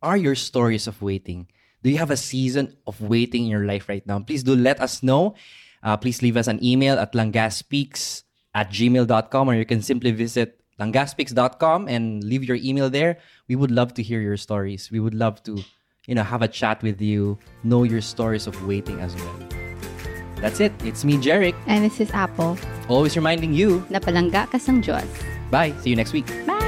are 0.00 0.16
your 0.16 0.38
stories 0.38 0.86
of 0.86 1.02
waiting? 1.02 1.50
Do 1.82 1.90
you 1.90 1.98
have 1.98 2.10
a 2.10 2.16
season 2.16 2.78
of 2.86 3.02
waiting 3.02 3.44
in 3.44 3.50
your 3.50 3.66
life 3.66 3.88
right 3.88 4.06
now? 4.06 4.18
Please 4.20 4.42
do 4.42 4.54
let 4.54 4.80
us 4.80 5.02
know. 5.02 5.34
Uh, 5.82 5.96
please 5.96 6.22
leave 6.22 6.36
us 6.36 6.46
an 6.46 6.62
email 6.64 6.98
at 6.98 7.12
langaspeaks 7.12 8.22
at 8.54 8.70
gmail.com 8.70 9.50
or 9.50 9.54
you 9.54 9.66
can 9.66 9.82
simply 9.82 10.10
visit 10.10 10.62
langaspeaks.com 10.80 11.88
and 11.88 12.22
leave 12.24 12.44
your 12.44 12.56
email 12.56 12.90
there. 12.90 13.18
We 13.48 13.56
would 13.56 13.70
love 13.70 13.94
to 13.94 14.02
hear 14.02 14.20
your 14.20 14.36
stories. 14.36 14.90
We 14.90 15.00
would 15.00 15.14
love 15.14 15.42
to, 15.44 15.58
you 16.06 16.14
know, 16.14 16.22
have 16.22 16.42
a 16.42 16.48
chat 16.48 16.82
with 16.82 17.00
you, 17.00 17.38
know 17.62 17.82
your 17.82 18.00
stories 18.00 18.46
of 18.46 18.54
waiting 18.66 19.00
as 19.00 19.14
well. 19.14 19.57
That's 20.40 20.60
it. 20.60 20.72
It's 20.84 21.04
me, 21.04 21.18
Jeric, 21.18 21.54
And 21.66 21.84
this 21.84 21.98
is 22.00 22.10
Apple. 22.14 22.56
always 22.88 23.16
reminding 23.16 23.52
you. 23.52 23.82
Napalangga 23.90 24.46
ka 24.50 24.58
sang 24.58 24.80
Diyos. 24.82 25.04
Bye. 25.50 25.74
See 25.82 25.90
you 25.90 25.96
next 25.96 26.12
week. 26.12 26.28
Bye! 26.46 26.67